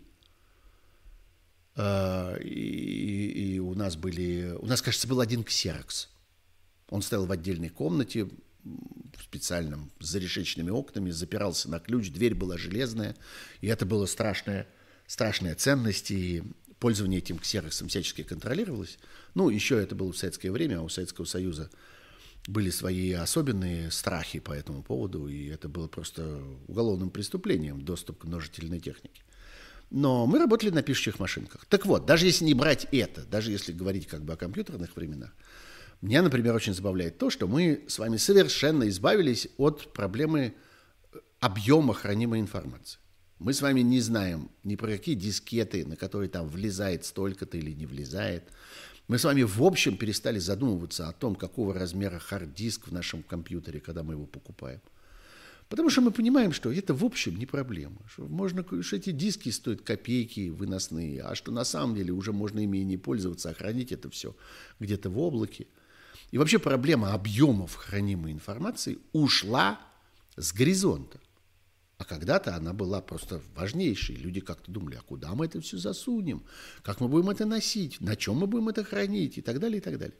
Э, 1.75 2.37
и, 2.41 3.55
и 3.55 3.59
у 3.59 3.73
нас 3.73 3.95
были... 3.95 4.55
У 4.59 4.65
нас, 4.65 4.81
кажется, 4.81 5.07
был 5.07 5.19
один 5.19 5.43
ксерокс. 5.43 6.09
Он 6.89 7.01
стоял 7.01 7.25
в 7.25 7.31
отдельной 7.31 7.69
комнате, 7.69 8.29
в 8.63 9.23
специальном, 9.23 9.91
с 9.99 10.07
зарешечными 10.07 10.69
окнами, 10.69 11.09
запирался 11.09 11.69
на 11.69 11.79
ключ, 11.79 12.11
дверь 12.11 12.35
была 12.35 12.57
железная, 12.57 13.15
и 13.61 13.67
это 13.67 13.85
была 13.85 14.07
страшная, 14.07 14.67
страшная 15.07 15.55
ценность, 15.55 16.11
и 16.11 16.43
пользование 16.79 17.19
этим 17.19 17.39
ксероксом 17.39 17.87
всячески 17.87 18.23
контролировалось. 18.23 18.99
Ну, 19.33 19.49
еще 19.49 19.81
это 19.81 19.95
было 19.95 20.11
в 20.11 20.17
советское 20.17 20.51
время, 20.51 20.79
а 20.79 20.81
у 20.81 20.89
Советского 20.89 21.25
Союза 21.25 21.69
были 22.47 22.71
свои 22.71 23.11
особенные 23.11 23.91
страхи 23.91 24.39
по 24.39 24.51
этому 24.51 24.83
поводу, 24.83 25.27
и 25.27 25.47
это 25.47 25.69
было 25.69 25.87
просто 25.87 26.43
уголовным 26.67 27.11
преступлением, 27.11 27.81
доступ 27.81 28.19
к 28.19 28.23
множительной 28.25 28.79
технике. 28.79 29.21
Но 29.91 30.25
мы 30.25 30.39
работали 30.39 30.69
на 30.69 30.81
пишущих 30.81 31.19
машинках. 31.19 31.65
Так 31.65 31.85
вот, 31.85 32.05
даже 32.05 32.25
если 32.25 32.45
не 32.45 32.53
брать 32.53 32.87
это, 32.93 33.23
даже 33.25 33.51
если 33.51 33.73
говорить 33.73 34.07
как 34.07 34.23
бы 34.23 34.33
о 34.33 34.37
компьютерных 34.37 34.95
временах, 34.95 35.31
меня, 36.01 36.21
например, 36.21 36.55
очень 36.55 36.73
забавляет 36.73 37.17
то, 37.17 37.29
что 37.29 37.45
мы 37.45 37.83
с 37.87 37.99
вами 37.99 38.15
совершенно 38.15 38.87
избавились 38.87 39.49
от 39.57 39.91
проблемы 39.93 40.55
объема 41.41 41.93
хранимой 41.93 42.39
информации. 42.39 42.99
Мы 43.37 43.53
с 43.53 43.61
вами 43.61 43.81
не 43.81 43.99
знаем 43.99 44.49
ни 44.63 44.75
про 44.75 44.91
какие 44.91 45.15
дискеты, 45.15 45.85
на 45.85 45.97
которые 45.97 46.29
там 46.29 46.47
влезает 46.47 47.03
столько-то 47.03 47.57
или 47.57 47.71
не 47.71 47.85
влезает. 47.85 48.43
Мы 49.09 49.17
с 49.17 49.25
вами 49.25 49.43
в 49.43 49.61
общем 49.61 49.97
перестали 49.97 50.39
задумываться 50.39 51.09
о 51.09 51.11
том, 51.11 51.35
какого 51.35 51.73
размера 51.73 52.17
хард-диск 52.17 52.87
в 52.87 52.93
нашем 52.93 53.23
компьютере, 53.23 53.81
когда 53.81 54.03
мы 54.03 54.13
его 54.13 54.25
покупаем. 54.25 54.79
Потому 55.71 55.89
что 55.89 56.01
мы 56.01 56.11
понимаем, 56.11 56.51
что 56.51 56.69
это 56.69 56.93
в 56.93 57.01
общем 57.01 57.37
не 57.37 57.45
проблема. 57.45 57.95
Что, 58.05 58.23
можно, 58.23 58.65
что 58.83 58.97
эти 58.97 59.11
диски 59.11 59.47
стоят 59.47 59.81
копейки 59.81 60.49
выносные, 60.49 61.23
а 61.23 61.33
что 61.33 61.53
на 61.53 61.63
самом 61.63 61.95
деле 61.95 62.11
уже 62.11 62.33
можно 62.33 62.59
ими 62.59 62.79
и 62.79 62.83
не 62.83 62.97
пользоваться, 62.97 63.49
а 63.49 63.53
хранить 63.53 63.93
это 63.93 64.09
все 64.09 64.35
где-то 64.81 65.09
в 65.09 65.17
облаке. 65.17 65.67
И 66.31 66.37
вообще 66.37 66.59
проблема 66.59 67.13
объемов 67.13 67.75
хранимой 67.75 68.33
информации 68.33 68.99
ушла 69.13 69.79
с 70.35 70.51
горизонта. 70.51 71.21
А 71.97 72.03
когда-то 72.03 72.53
она 72.53 72.73
была 72.73 72.99
просто 72.99 73.41
важнейшей. 73.55 74.17
Люди 74.17 74.41
как-то 74.41 74.69
думали, 74.69 74.95
а 74.95 75.01
куда 75.01 75.33
мы 75.35 75.45
это 75.45 75.61
все 75.61 75.77
засунем? 75.77 76.43
Как 76.83 76.99
мы 76.99 77.07
будем 77.07 77.29
это 77.29 77.45
носить? 77.45 78.01
На 78.01 78.17
чем 78.17 78.39
мы 78.39 78.47
будем 78.47 78.67
это 78.67 78.83
хранить? 78.83 79.37
И 79.37 79.41
так 79.41 79.61
далее, 79.61 79.77
и 79.77 79.81
так 79.81 79.97
далее. 79.97 80.17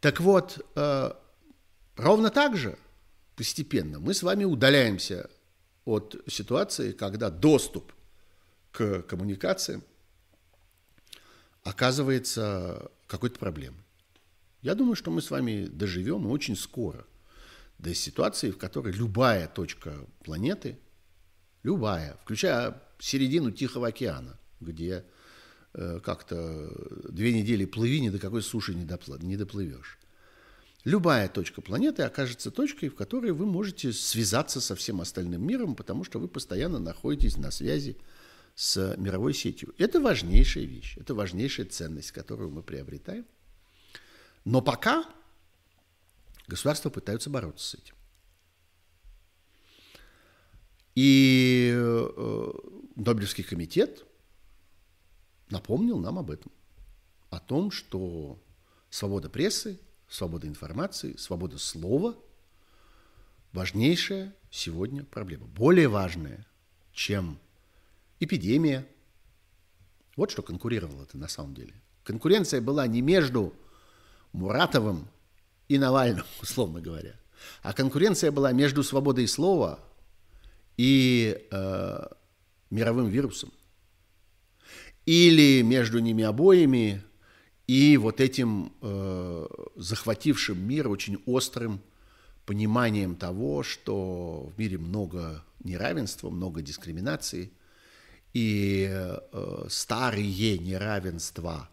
Так 0.00 0.20
вот, 0.20 0.66
э, 0.74 1.12
ровно 1.94 2.30
так 2.30 2.56
же 2.56 2.76
постепенно 3.36 3.98
мы 3.98 4.14
с 4.14 4.22
вами 4.22 4.44
удаляемся 4.44 5.30
от 5.84 6.16
ситуации, 6.28 6.92
когда 6.92 7.30
доступ 7.30 7.92
к 8.70 9.02
коммуникациям 9.02 9.82
оказывается 11.64 12.90
какой-то 13.06 13.38
проблемой. 13.38 13.80
Я 14.62 14.74
думаю, 14.74 14.94
что 14.94 15.10
мы 15.10 15.20
с 15.22 15.30
вами 15.30 15.66
доживем 15.66 16.26
очень 16.26 16.56
скоро 16.56 17.04
до 17.78 17.94
ситуации, 17.94 18.50
в 18.50 18.58
которой 18.58 18.92
любая 18.92 19.48
точка 19.48 20.06
планеты, 20.24 20.78
любая, 21.62 22.16
включая 22.22 22.80
середину 22.98 23.50
Тихого 23.50 23.88
океана, 23.88 24.38
где 24.60 25.04
э, 25.74 26.00
как-то 26.02 26.70
две 27.10 27.32
недели 27.32 27.64
плыви, 27.64 28.00
ни 28.00 28.08
до 28.08 28.20
какой 28.20 28.42
суши 28.42 28.74
не, 28.74 28.84
допла- 28.84 29.22
не 29.22 29.36
доплывешь. 29.36 29.98
Любая 30.84 31.28
точка 31.28 31.60
планеты 31.62 32.02
окажется 32.02 32.50
точкой, 32.50 32.88
в 32.88 32.96
которой 32.96 33.30
вы 33.30 33.46
можете 33.46 33.92
связаться 33.92 34.60
со 34.60 34.74
всем 34.74 35.00
остальным 35.00 35.46
миром, 35.46 35.76
потому 35.76 36.02
что 36.02 36.18
вы 36.18 36.26
постоянно 36.26 36.80
находитесь 36.80 37.36
на 37.36 37.52
связи 37.52 37.96
с 38.56 38.96
мировой 38.98 39.32
сетью. 39.32 39.74
Это 39.78 40.00
важнейшая 40.00 40.64
вещь, 40.64 40.96
это 40.98 41.14
важнейшая 41.14 41.66
ценность, 41.66 42.10
которую 42.10 42.50
мы 42.50 42.62
приобретаем. 42.62 43.26
Но 44.44 44.60
пока 44.60 45.04
Государства 46.48 46.90
пытаются 46.90 47.30
бороться 47.30 47.68
с 47.68 47.74
этим. 47.74 47.94
И 50.96 51.72
э, 51.74 52.52
Нобелевский 52.96 53.44
комитет 53.44 54.04
напомнил 55.48 55.98
нам 55.98 56.18
об 56.18 56.30
этом. 56.30 56.50
О 57.30 57.38
том, 57.38 57.70
что 57.70 58.42
свобода 58.90 59.30
прессы, 59.30 59.80
свобода 60.12 60.46
информации, 60.46 61.16
свобода 61.16 61.58
слова– 61.58 62.14
важнейшая 63.52 64.34
сегодня 64.50 65.04
проблема. 65.04 65.46
Более 65.46 65.88
важная, 65.88 66.46
чем 66.92 67.38
эпидемия. 68.20 68.86
Вот 70.16 70.30
что 70.30 70.42
конкурировало 70.42 71.04
это 71.04 71.16
на 71.16 71.28
самом 71.28 71.54
деле. 71.54 71.74
Конкуренция 72.04 72.60
была 72.60 72.86
не 72.86 73.00
между 73.00 73.54
Муратовым 74.32 75.08
и 75.68 75.78
Навальным, 75.78 76.26
условно 76.42 76.80
говоря. 76.80 77.14
А 77.62 77.72
конкуренция 77.72 78.30
была 78.30 78.52
между 78.52 78.82
свободой 78.82 79.26
слова 79.26 79.78
и 80.76 81.46
э, 81.50 82.06
мировым 82.70 83.08
вирусом. 83.08 83.52
Или 85.06 85.62
между 85.62 85.98
ними 85.98 86.22
обоими 86.22 87.02
и 87.66 87.96
вот 87.96 88.20
этим 88.20 88.72
э, 88.80 89.46
захватившим 89.76 90.58
мир 90.58 90.88
очень 90.88 91.22
острым 91.26 91.80
пониманием 92.44 93.14
того, 93.14 93.62
что 93.62 94.50
в 94.54 94.58
мире 94.58 94.78
много 94.78 95.44
неравенства, 95.62 96.30
много 96.30 96.60
дискриминации, 96.60 97.52
и 98.32 98.88
э, 98.90 99.66
старые 99.68 100.58
неравенства 100.58 101.68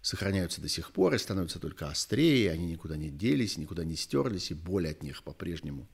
сохраняются 0.00 0.60
до 0.60 0.68
сих 0.68 0.92
пор 0.92 1.14
и 1.14 1.18
становятся 1.18 1.58
только 1.58 1.88
острее, 1.88 2.52
они 2.52 2.66
никуда 2.66 2.96
не 2.96 3.10
делись, 3.10 3.56
никуда 3.58 3.84
не 3.84 3.96
стерлись, 3.96 4.50
и 4.50 4.54
боль 4.54 4.88
от 4.88 5.02
них 5.02 5.22
по-прежнему 5.22 5.88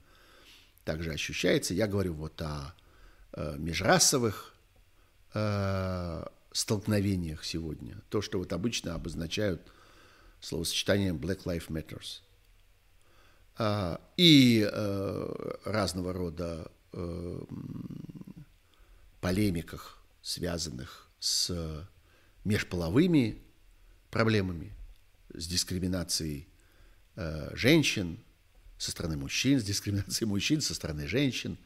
также 0.85 1.11
ощущается. 1.11 1.73
Я 1.73 1.87
говорю 1.87 2.13
вот 2.13 2.39
о 2.41 2.75
э, 3.33 3.55
межрасовых 3.57 4.55
э, 5.33 6.25
столкновениях 6.53 7.43
сегодня. 7.43 8.01
То, 8.09 8.21
что 8.21 8.39
вот 8.39 8.53
обычно 8.53 8.95
обозначают 8.95 9.71
словосочетанием 10.39 11.17
Black 11.17 11.43
Lives 11.43 11.67
Matters. 11.67 12.21
Э, 13.57 13.97
и 14.17 14.67
э, 14.71 15.55
разного 15.65 16.13
рода 16.13 16.71
э, 16.93 17.41
полемиках, 19.19 20.01
связанных 20.21 21.09
с 21.19 21.87
межполовыми 22.43 23.41
проблемами, 24.11 24.73
с 25.33 25.47
дискриминацией 25.47 26.47
э, 27.15 27.55
женщин 27.55 28.19
со 28.77 28.91
стороны 28.91 29.17
мужчин, 29.17 29.59
с 29.59 29.63
дискриминацией 29.63 30.27
мужчин 30.27 30.61
со 30.61 30.75
стороны 30.75 31.07
женщин, 31.07 31.57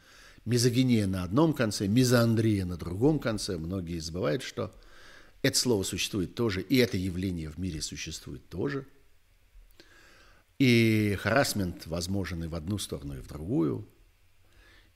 мизогиния 0.47 1.07
на 1.07 1.23
одном 1.23 1.53
конце, 1.53 1.87
мизоандрия 1.87 2.65
на 2.65 2.77
другом 2.77 3.19
конце. 3.19 3.57
Многие 3.57 3.99
забывают, 3.99 4.43
что 4.43 4.73
это 5.41 5.57
слово 5.57 5.83
существует 5.83 6.35
тоже, 6.35 6.61
и 6.61 6.77
это 6.77 6.97
явление 6.97 7.49
в 7.49 7.57
мире 7.57 7.81
существует 7.81 8.47
тоже. 8.49 8.87
И 10.57 11.17
харасмент 11.19 11.85
возможен 11.85 12.43
и 12.43 12.47
в 12.47 12.55
одну 12.55 12.77
сторону, 12.77 13.17
и 13.17 13.21
в 13.21 13.27
другую. 13.27 13.87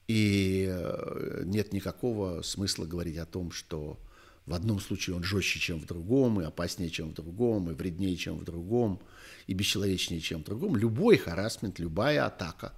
И 0.07 0.67
э, 0.69 1.43
нет 1.45 1.73
никакого 1.73 2.41
смысла 2.41 2.85
говорить 2.85 3.17
о 3.17 3.25
том, 3.25 3.51
что 3.51 3.99
в 4.45 4.53
одном 4.53 4.79
случае 4.79 5.17
он 5.17 5.23
жестче, 5.23 5.59
чем 5.59 5.79
в 5.79 5.85
другом, 5.85 6.41
и 6.41 6.45
опаснее, 6.45 6.89
чем 6.89 7.09
в 7.09 7.13
другом, 7.13 7.69
и 7.69 7.73
вреднее, 7.75 8.15
чем 8.15 8.37
в 8.37 8.43
другом, 8.43 9.01
и 9.47 9.53
бесчеловечнее, 9.53 10.21
чем 10.21 10.41
в 10.41 10.45
другом. 10.45 10.75
Любой 10.75 11.17
харасмент, 11.17 11.77
любая 11.77 12.25
атака, 12.25 12.73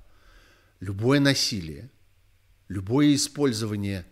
любое 0.82 1.20
насилие, 1.20 1.90
любое 2.74 3.14
использование 3.14 4.06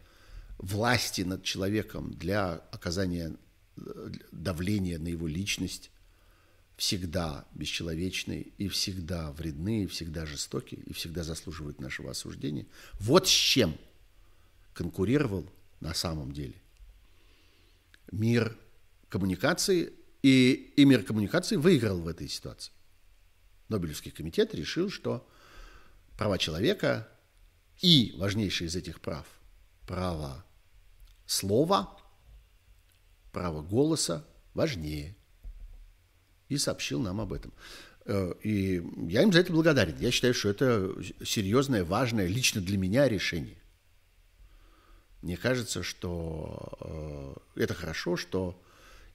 власти 0.57 1.21
над 1.21 1.43
человеком 1.43 2.13
для 2.13 2.53
оказания 2.71 3.35
э, 3.77 4.11
давления 4.31 4.99
на 4.99 5.07
его 5.07 5.27
личность 5.27 5.89
всегда 6.77 7.45
бесчеловечны 7.53 8.53
и 8.57 8.67
всегда 8.67 9.31
вредны, 9.31 9.83
и 9.83 9.87
всегда 9.87 10.25
жестоки, 10.25 10.75
и 10.85 10.93
всегда 10.93 11.23
заслуживают 11.23 11.79
нашего 11.79 12.11
осуждения. 12.11 12.67
Вот 12.99 13.27
с 13.27 13.31
чем 13.31 13.75
конкурировал 14.73 15.45
на 15.79 15.93
самом 15.93 16.31
деле 16.31 16.55
мир 18.11 18.55
коммуникации, 19.09 19.91
и, 20.21 20.73
и 20.75 20.85
мир 20.85 21.03
коммуникации 21.03 21.55
выиграл 21.55 21.99
в 21.99 22.07
этой 22.07 22.27
ситуации. 22.27 22.71
Нобелевский 23.69 24.11
комитет 24.11 24.53
решил, 24.53 24.91
что 24.91 25.27
права 26.17 26.37
человека 26.37 27.07
И 27.81 28.15
важнейшее 28.17 28.67
из 28.67 28.75
этих 28.75 29.01
прав– 29.01 29.25
право 29.87 30.45
слова, 31.25 31.97
право 33.31 33.61
голоса 33.61 34.25
важнее. 34.53 35.15
И 36.47 36.57
сообщил 36.57 37.01
нам 37.01 37.19
об 37.19 37.33
этом. 37.33 37.53
Э, 38.05 38.33
и 38.43 38.83
я 39.07 39.23
им 39.23 39.33
за 39.33 39.39
это 39.39 39.51
благодарен. 39.51 39.97
Я 39.99 40.11
считаю, 40.11 40.33
что 40.33 40.49
это 40.49 40.95
серьезное, 41.25 41.83
важное 41.83 42.27
лично 42.27 42.61
для 42.61 42.77
меня 42.77 43.07
решение. 43.07 43.57
Мне 45.21 45.37
кажется, 45.37 45.83
что 45.83 47.37
э, 47.55 47.61
это 47.63 47.73
хорошо, 47.73 48.17
что 48.17 48.61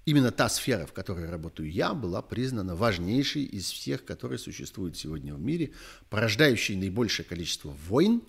именно 0.05 0.31
та 0.31 0.49
сфера, 0.49 0.87
в 0.87 0.93
которой 0.93 1.29
работаю 1.29 1.71
я, 1.71 1.95
была 1.95 2.23
признана 2.23 2.77
важнейшей 2.77 3.45
из 3.45 3.71
всех, 3.71 4.05
которые 4.05 4.39
существуют 4.39 4.97
сегодня 4.97 5.35
в 5.35 5.41
мире, 5.41 5.73
порождающей 6.11 6.77
наибольшее 6.77 7.27
количество 7.27 7.71
войн 7.71 8.23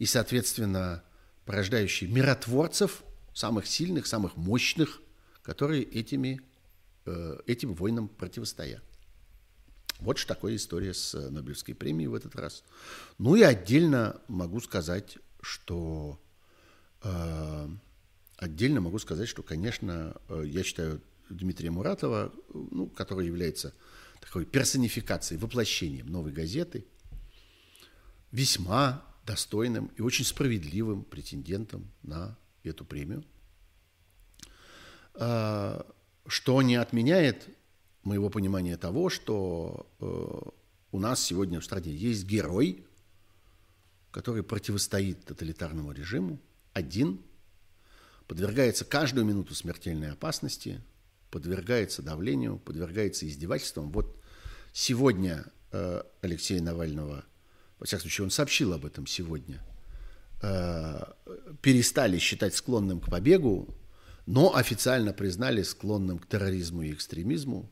и, 0.00 0.06
соответственно, 0.06 1.04
порождающей 1.44 2.08
миротворцев, 2.08 3.04
самых 3.32 3.68
сильных, 3.68 4.08
самых 4.08 4.36
мощных, 4.36 5.00
которые 5.42 5.84
этими, 5.84 6.40
э, 7.06 7.38
этим 7.46 7.74
войнам 7.74 8.08
противостоят. 8.08 8.82
Вот 10.00 10.18
что 10.18 10.34
такое 10.34 10.56
история 10.56 10.92
с 10.94 11.14
Нобелевской 11.14 11.76
премией 11.76 12.08
в 12.08 12.14
этот 12.14 12.34
раз. 12.34 12.64
Ну 13.18 13.36
и 13.36 13.42
отдельно 13.42 14.20
могу 14.26 14.60
сказать, 14.60 15.18
что 15.40 16.20
э, 17.04 17.68
Отдельно 18.40 18.80
могу 18.80 18.98
сказать, 18.98 19.28
что, 19.28 19.42
конечно, 19.42 20.16
э, 20.30 20.44
я 20.46 20.62
считаю 20.62 21.02
Дмитрия 21.28 21.70
Муратова, 21.70 22.32
ну, 22.54 22.86
который 22.86 23.26
является 23.26 23.74
такой 24.18 24.46
персонификацией, 24.46 25.38
воплощением 25.38 26.06
новой 26.06 26.32
газеты, 26.32 26.86
весьма 28.32 29.04
достойным 29.30 29.90
и 29.96 30.02
очень 30.02 30.24
справедливым 30.24 31.04
претендентом 31.04 31.90
на 32.02 32.36
эту 32.62 32.84
премию, 32.84 33.24
а, 35.14 35.86
что 36.26 36.62
не 36.62 36.76
отменяет 36.76 37.48
моего 38.02 38.30
понимания 38.30 38.76
того, 38.76 39.10
что 39.10 39.86
э, 40.00 40.50
у 40.92 40.98
нас 40.98 41.22
сегодня 41.22 41.60
в 41.60 41.64
стране 41.64 41.92
есть 41.92 42.24
герой, 42.24 42.86
который 44.10 44.42
противостоит 44.42 45.24
тоталитарному 45.24 45.92
режиму, 45.92 46.40
один– 46.72 47.20
подвергается 48.30 48.84
каждую 48.84 49.26
минуту 49.26 49.56
смертельной 49.56 50.12
опасности, 50.12 50.80
подвергается 51.32 52.00
давлению, 52.00 52.58
подвергается 52.60 53.26
издевательствам. 53.26 53.90
Вот 53.90 54.22
сегодня 54.72 55.46
э, 55.72 56.04
Алексея 56.20 56.62
Навального, 56.62 57.24
во 57.80 57.86
всяком 57.86 58.02
случае, 58.02 58.24
он 58.26 58.30
сообщил 58.30 58.74
об 58.74 58.84
этом 58.84 59.06
сегодня, 59.06 59.64
э, 60.42 61.02
перестали 61.62 62.18
считать 62.18 62.54
склонным 62.54 63.00
к 63.00 63.10
побегу, 63.10 63.74
но 64.26 64.54
официально 64.54 65.14
признали 65.14 65.62
склонным 65.62 66.18
к 66.18 66.28
терроризму 66.28 66.82
и 66.82 66.92
экстремизму 66.92 67.70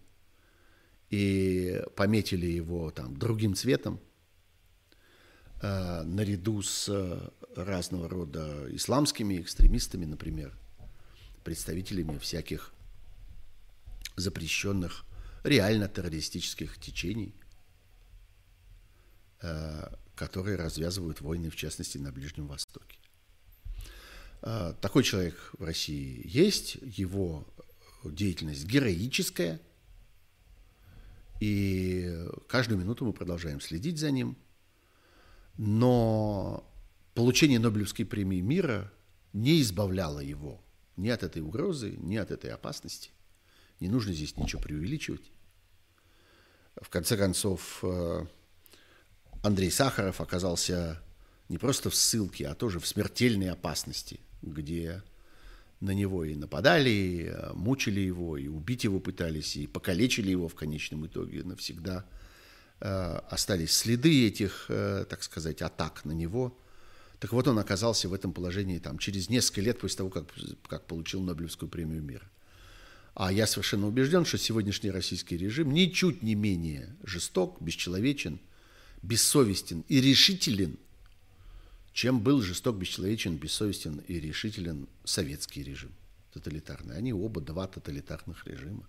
и 1.11 1.83
пометили 1.95 2.47
его 2.47 2.91
там 2.91 3.17
другим 3.19 3.55
цветом 3.55 4.01
э, 5.61 6.03
наряду 6.05 6.63
с 6.63 6.91
разного 7.55 8.09
рода 8.09 8.67
исламскими 8.75 9.43
экстремистами, 9.43 10.07
например, 10.07 10.57
представителями 11.45 12.17
всяких 12.17 12.73
запрещенных 14.17 15.05
реально 15.45 15.87
террористических 15.87 16.79
течений, 16.79 17.35
э, 17.35 17.48
которые 19.41 20.57
развязывают 20.57 21.21
войны, 21.21 21.49
в 21.49 21.57
частности, 21.57 21.97
на 21.99 22.11
Ближнем 22.11 22.49
Востоке. 22.49 22.99
Э, 24.43 24.75
такой 24.81 25.03
человек 25.05 25.51
в 25.59 25.65
России 25.65 26.21
есть, 26.25 26.77
его 26.83 27.47
деятельность 28.05 28.65
героическая, 28.65 29.61
и 31.41 32.27
каждую 32.49 32.81
минуту 32.81 33.05
мы 33.05 33.13
продолжаем 33.13 33.61
следить 33.61 33.99
за 33.99 34.11
ним, 34.11 34.37
но 35.57 36.69
получение 37.15 37.59
Нобелевской 37.59 38.05
премии 38.05 38.41
мира 38.41 38.93
не 39.33 39.61
избавляло 39.61 40.21
его 40.21 40.61
ни 40.97 41.09
от 41.09 41.23
этой 41.23 41.43
угрозы, 41.43 41.95
ни 41.99 42.17
от 42.17 42.31
этой 42.31 42.51
опасности. 42.51 43.11
Не 43.81 43.89
нужно 43.89 44.13
здесь 44.13 44.37
ничего 44.37 44.61
преувеличивать. 44.61 45.31
В 46.81 46.89
конце 46.91 47.17
концов, 47.17 47.81
э, 47.83 48.27
Андрей 49.43 49.71
Сахаров 49.71 50.21
оказался 50.21 51.01
не 51.49 51.59
просто 51.59 51.91
в 51.91 51.95
ссылке, 51.95 52.49
а 52.49 52.55
тоже 52.55 52.81
в 52.81 52.87
смертельной 52.87 53.51
опасности, 53.51 54.21
где 54.43 55.03
на 55.81 55.93
него 55.93 56.25
и 56.25 56.35
нападали, 56.35 56.91
и 56.91 57.25
э, 57.27 57.53
мучили 57.55 58.01
его, 58.01 58.37
и 58.37 58.49
убить 58.49 58.85
его 58.85 59.01
пытались, 59.01 59.57
и 59.57 59.67
покалечили 59.67 60.31
его 60.31 60.49
в 60.49 60.55
конечном 60.55 61.07
итоге 61.07 61.45
навсегда. 61.45 62.05
Э, 62.81 63.21
остались 63.31 63.73
следы 63.73 64.27
этих, 64.27 64.67
так 64.69 65.23
сказать, 65.23 65.63
атак 65.63 66.05
на 66.05 66.13
него– 66.13 66.57
так 67.21 67.33
вот, 67.33 67.49
он 67.49 67.59
оказался 67.59 68.09
в 68.09 68.15
этом 68.15 68.33
положении 68.33 68.79
там, 68.79 68.99
через 68.99 69.29
несколько 69.29 69.61
лет 69.61 69.81
после 69.81 69.99
того, 69.99 70.11
как, 70.11 70.27
как 70.69 70.87
получил 70.87 71.21
Нобелевскую 71.21 71.69
премию 71.69 72.03
мира. 72.03 72.31
А 73.15 73.33
я 73.33 73.49
совершенно 73.49 73.89
убежден, 73.89 74.25
что 74.25 74.39
сегодняшний 74.39 74.93
российский 74.93 75.37
режим 75.37 75.73
ничуть 75.73 76.23
не 76.23 76.37
менее 76.37 76.95
жесток, 77.03 77.61
бесчеловечен, 77.61 78.39
бессовестен 79.03 79.85
и 79.89 80.01
решителен, 80.01 80.79
чем 81.93 82.21
был 82.21 82.43
жесток, 82.43 82.77
бесчеловечен, 82.77 83.37
бессовестен 83.37 83.99
и 84.09 84.21
решителен 84.21 84.89
советский 85.05 85.63
режим 85.63 85.93
тоталитарный. 86.33 86.97
Они 86.97 87.13
оба 87.13 87.41
два 87.41 87.67
тоталитарных 87.67 88.47
режима. 88.47 88.87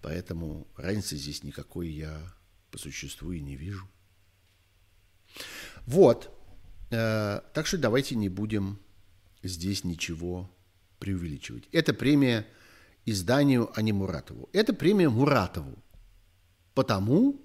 Поэтому 0.00 0.66
разницы 0.76 1.16
здесь 1.16 1.42
никакой 1.42 1.88
я 1.88 2.32
по 2.70 2.78
существу 2.78 3.32
и 3.32 3.40
не 3.40 3.56
вижу. 3.56 3.88
Вот. 5.86 6.30
Э, 6.90 7.40
так 7.52 7.66
что 7.66 7.78
давайте 7.78 8.14
не 8.14 8.28
будем 8.28 8.78
здесь 9.42 9.84
ничего 9.84 10.50
преувеличивать. 10.98 11.68
Это 11.72 11.94
премия 11.94 12.46
изданию, 13.04 13.70
а 13.74 13.82
не 13.82 13.92
Муратову. 13.92 14.48
Это 14.52 14.72
премия 14.72 15.08
Муратову, 15.08 15.82
потому 16.74 17.40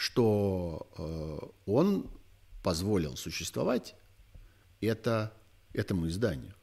что 0.00 0.88
э, 0.96 1.70
он 1.70 2.10
позволил 2.62 3.16
существовать 3.16 3.94
это, 4.80 5.32
этому 5.72 6.08
изданию. 6.08 6.54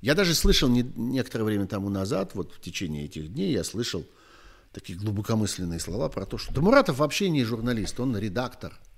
Я 0.00 0.14
даже 0.14 0.34
слышал 0.34 0.68
не, 0.68 0.82
некоторое 0.82 1.44
время 1.44 1.66
тому 1.66 1.88
назад, 1.88 2.34
вот 2.34 2.54
в 2.54 2.60
течение 2.60 3.04
этих 3.04 3.32
дней, 3.32 3.52
я 3.52 3.64
слышал 3.64 4.04
такие 4.72 4.98
глубокомысленные 4.98 5.80
слова 5.80 6.08
про 6.08 6.26
то, 6.26 6.38
что 6.38 6.60
Муратов 6.60 6.98
вообще 6.98 7.28
не 7.28 7.44
журналист, 7.44 7.98
он 7.98 8.16
редактор– 8.16 8.78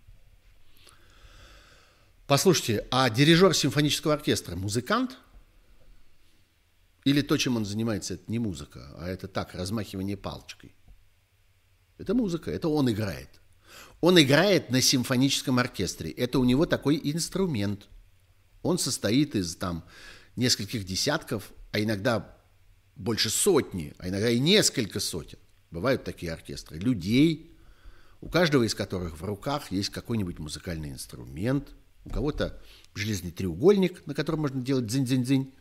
Послушайте, 2.32 2.86
а 2.90 3.10
дирижер 3.10 3.52
симфонического 3.52 4.14
оркестра 4.14 4.56
музыкант? 4.56 5.18
Или 7.04 7.20
то, 7.20 7.36
чем 7.36 7.58
он 7.58 7.66
занимается, 7.66 8.14
это 8.14 8.24
не 8.28 8.38
музыка, 8.38 8.90
а 8.96 9.06
это 9.06 9.28
так, 9.28 9.54
размахивание 9.54 10.16
палочкой? 10.16 10.74
Это 11.98 12.14
музыка, 12.14 12.50
это 12.50 12.68
он 12.68 12.90
играет. 12.90 13.28
Он 14.02 14.20
играет 14.20 14.68
на 14.68 14.82
симфоническом 14.82 15.58
оркестре. 15.58 16.10
Это 16.10 16.38
у 16.38 16.44
него 16.44 16.66
такой 16.66 17.00
инструмент. 17.02 17.88
Он 18.62 18.78
состоит 18.78 19.34
из 19.34 19.56
там 19.56 19.84
нескольких 20.36 20.84
десятков, 20.84 21.50
а 21.70 21.80
иногда 21.80 22.36
больше 22.94 23.30
сотни, 23.30 23.94
а 23.96 24.10
иногда 24.10 24.28
и 24.28 24.38
несколько 24.38 25.00
сотен. 25.00 25.38
Бывают 25.70 26.04
такие 26.04 26.30
оркестры. 26.30 26.78
Людей, 26.78 27.56
у 28.20 28.28
каждого 28.28 28.64
из 28.64 28.74
которых 28.74 29.18
в 29.18 29.24
руках 29.24 29.72
есть 29.72 29.88
какой-нибудь 29.88 30.38
музыкальный 30.38 30.90
инструмент– 30.90 31.68
у 32.04 32.10
кого-то 32.10 32.58
железный 32.94 33.30
треугольник, 33.30 34.06
на 34.06 34.14
котором 34.14 34.40
можно 34.40 34.60
делать 34.60 34.86
дзынь-дзынь-дзынь. 34.86 35.52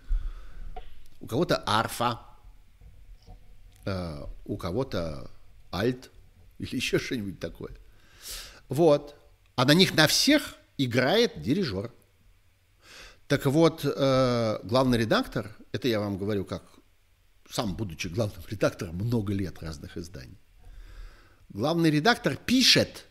У 1.19 1.27
кого-то 1.27 1.63
арфа. 1.65 2.21
Э, 3.85 4.25
у 4.45 4.57
кого-то 4.57 5.29
альт 5.71 6.09
или 6.57 6.75
еще 6.75 6.99
что-нибудь 6.99 7.39
такое. 7.39 7.75
Вот. 8.71 9.15
А 9.55 9.65
на 9.65 9.73
них 9.73 9.93
на 9.93 10.07
всех 10.07 10.55
играет 10.77 11.41
дирижер. 11.41 11.91
Так 13.27 13.45
вот, 13.45 13.85
э, 13.85 14.59
главный 14.63 14.97
редактор, 14.97 15.55
это 15.71 15.87
я 15.87 15.99
вам 15.99 16.17
говорю 16.17 16.45
как 16.45 16.63
сам 17.49 17.75
будучи 17.75 18.07
главным 18.07 18.43
редактором 18.49 18.95
много 18.95 19.33
лет 19.33 19.61
разных 19.61 19.97
изданий, 19.97 20.39
главный 21.49 21.91
редактор 21.91 22.35
пишет 22.35 23.05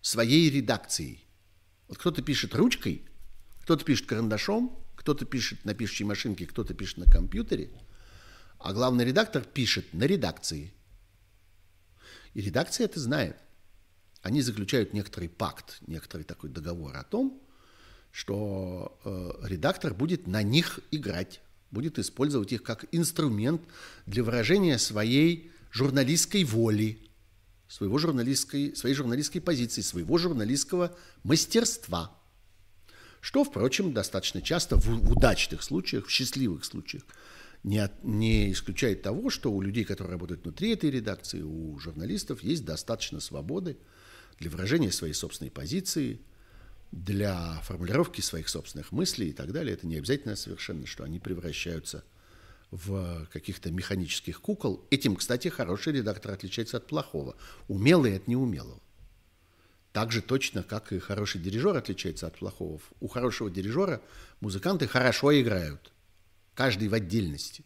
своей 0.00 0.50
редакцией– 0.50 1.24
вот 1.90 1.98
кто-то 1.98 2.22
пишет 2.22 2.54
ручкой, 2.54 3.04
кто-то 3.62 3.84
пишет 3.84 4.06
карандашом, 4.06 4.78
кто-то 4.94 5.24
пишет 5.24 5.64
на 5.64 5.74
пишущей 5.74 6.06
машинке, 6.06 6.46
кто-то 6.46 6.72
пишет 6.72 6.98
на 6.98 7.04
компьютере, 7.04 7.68
а 8.60 8.72
главный 8.72 9.04
редактор 9.04 9.42
пишет 9.42 9.92
на 9.92 10.04
редакции. 10.04 10.72
И 12.32 12.42
редакция 12.42 12.84
это 12.84 13.00
знает. 13.00 13.36
Они 14.22 14.42
заключают 14.42 14.92
некоторый 14.92 15.28
пакт, 15.28 15.78
некоторый 15.86 16.22
такой 16.22 16.50
договор 16.50 16.96
о 16.96 17.04
том, 17.04 17.40
что 18.12 18.98
э, 19.04 19.46
редактор 19.48 19.94
будет 19.94 20.26
на 20.26 20.42
них 20.42 20.80
играть, 20.90 21.40
будет 21.70 21.98
использовать 21.98 22.52
их 22.52 22.62
как 22.62 22.84
инструмент 22.92 23.62
для 24.06 24.22
выражения 24.22 24.78
своей 24.78 25.50
журналистской 25.70 26.44
воли, 26.44 26.98
своего 27.68 27.98
журналистской, 27.98 28.74
своей 28.74 28.94
журналистской 28.94 29.40
позиции, 29.40 29.80
своего 29.80 30.18
журналистского 30.18 30.94
мастерства. 31.22 32.16
Что, 33.20 33.44
впрочем, 33.44 33.92
достаточно 33.92 34.42
часто 34.42 34.76
в, 34.76 35.10
удачных 35.10 35.62
случаях, 35.62 36.06
в 36.06 36.10
счастливых 36.10 36.64
случаях 36.64 37.04
не, 37.62 37.78
от, 37.78 38.02
не 38.02 38.50
исключает 38.52 39.02
того, 39.02 39.30
что 39.30 39.52
у 39.52 39.60
людей, 39.60 39.84
которые 39.84 40.12
работают 40.12 40.42
внутри 40.42 40.72
этой 40.72 40.90
редакции, 40.90 41.42
у 41.42 41.78
журналистов 41.78 42.42
есть 42.42 42.64
достаточно 42.64 43.20
свободы 43.20 43.76
для 44.40 44.50
выражения 44.50 44.90
своей 44.90 45.14
собственной 45.14 45.50
позиции, 45.50 46.20
для 46.90 47.60
формулировки 47.62 48.20
своих 48.20 48.48
собственных 48.48 48.90
мыслей 48.90 49.28
и 49.28 49.32
так 49.32 49.52
далее. 49.52 49.74
Это 49.74 49.86
не 49.86 49.96
обязательно 49.96 50.34
совершенно, 50.34 50.86
что 50.86 51.04
они 51.04 51.20
превращаются 51.20 52.04
в 52.72 53.26
каких-то 53.32 53.70
механических 53.70 54.40
кукол. 54.40 54.84
Этим, 54.90 55.14
кстати, 55.14 55.48
хороший 55.48 55.92
редактор 55.92 56.32
отличается 56.32 56.78
от 56.78 56.86
плохого, 56.88 57.36
умелый 57.68 58.16
от 58.16 58.26
неумелого. 58.26 58.80
Так 59.92 60.12
же 60.12 60.22
точно, 60.22 60.62
как 60.62 60.92
и 60.92 60.98
хороший 60.98 61.40
дирижер 61.40 61.76
отличается 61.76 62.26
от 62.26 62.38
плохого. 62.38 62.80
У 63.00 63.08
хорошего 63.08 63.50
дирижера 63.50 64.00
музыканты 64.40 64.88
хорошо 64.88 65.38
играют– 65.40 65.92
каждый 66.60 66.88
в 66.88 66.94
отдельности. 66.94 67.64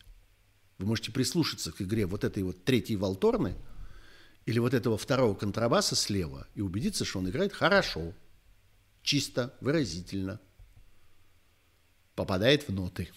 Вы 0.78 0.86
можете 0.86 1.10
прислушаться 1.10 1.72
к 1.72 1.82
игре 1.82 2.06
вот 2.06 2.22
этой 2.22 2.44
вот 2.44 2.64
третьей 2.64 2.94
волторны 2.94 3.56
или 4.46 4.58
вот 4.58 4.74
этого 4.74 4.98
второго 4.98 5.34
контрабаса 5.34 5.96
слева 5.96 6.46
и 6.54 6.60
убедиться, 6.60 7.04
что 7.04 7.18
он 7.18 7.28
играет 7.28 7.52
хорошо, 7.52 8.12
чисто, 9.02 9.54
выразительно, 9.60 10.40
попадает 12.14 12.68
в 12.68 12.72
ноты 12.72 13.08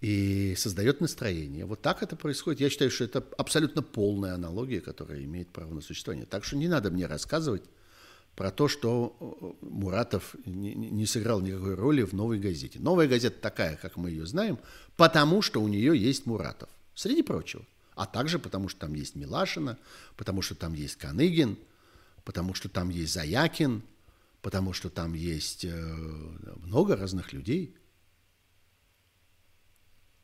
и 0.00 0.54
создает 0.56 1.00
настроение. 1.00 1.66
Вот 1.66 1.82
так 1.82 2.02
это 2.02 2.16
происходит. 2.16 2.60
Я 2.60 2.70
считаю, 2.70 2.90
что 2.90 3.04
это 3.04 3.24
абсолютно 3.36 3.82
полная 3.82 4.34
аналогия, 4.34 4.80
которая 4.80 5.22
имеет 5.24 5.48
право 5.48 5.74
на 5.74 5.80
существование. 5.80 6.26
Так 6.26 6.44
что 6.44 6.56
не 6.56 6.68
надо 6.68 6.90
мне 6.90 7.06
рассказывать 7.06 7.64
про 8.34 8.50
то, 8.50 8.68
что 8.68 9.16
э, 9.60 9.66
Муратов 9.66 10.34
не, 10.46 10.74
не 10.74 11.04
сыграл 11.04 11.40
никакой 11.40 11.74
роли 11.74 12.02
в 12.02 12.14
«Новой 12.14 12.38
газете». 12.38 12.78
«Новая 12.78 13.08
газета» 13.08 13.38
такая, 13.40 13.76
как 13.76 13.96
мы 13.96 14.10
ее 14.10 14.24
знаем, 14.24 14.58
потому 14.96 15.42
что 15.42 15.60
у 15.60 15.68
нее 15.68 15.98
есть 15.98 16.24
Муратов, 16.26 16.70
среди 16.94 17.22
прочего. 17.22 17.66
А 17.94 18.06
также 18.06 18.38
потому, 18.38 18.68
что 18.68 18.80
там 18.80 18.94
есть 18.94 19.14
Милашина, 19.14 19.78
потому 20.16 20.42
что 20.42 20.54
там 20.54 20.74
есть 20.74 20.96
Каныгин, 20.96 21.58
потому 22.24 22.54
что 22.54 22.68
там 22.68 22.88
есть 22.88 23.12
Заякин, 23.12 23.82
потому 24.42 24.72
что 24.72 24.88
там 24.90 25.14
есть 25.14 25.64
э, 25.64 25.70
много 26.56 26.96
разных 26.96 27.32
людей, 27.32 27.76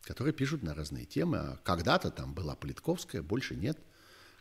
которые 0.02 0.32
пишут 0.32 0.62
на 0.62 0.74
разные 0.74 1.04
темы. 1.04 1.38
А 1.38 1.60
когда-то 1.64 2.10
там 2.10 2.32
была 2.32 2.54
Политковская, 2.54 3.22
больше 3.22 3.56
нет. 3.56 3.78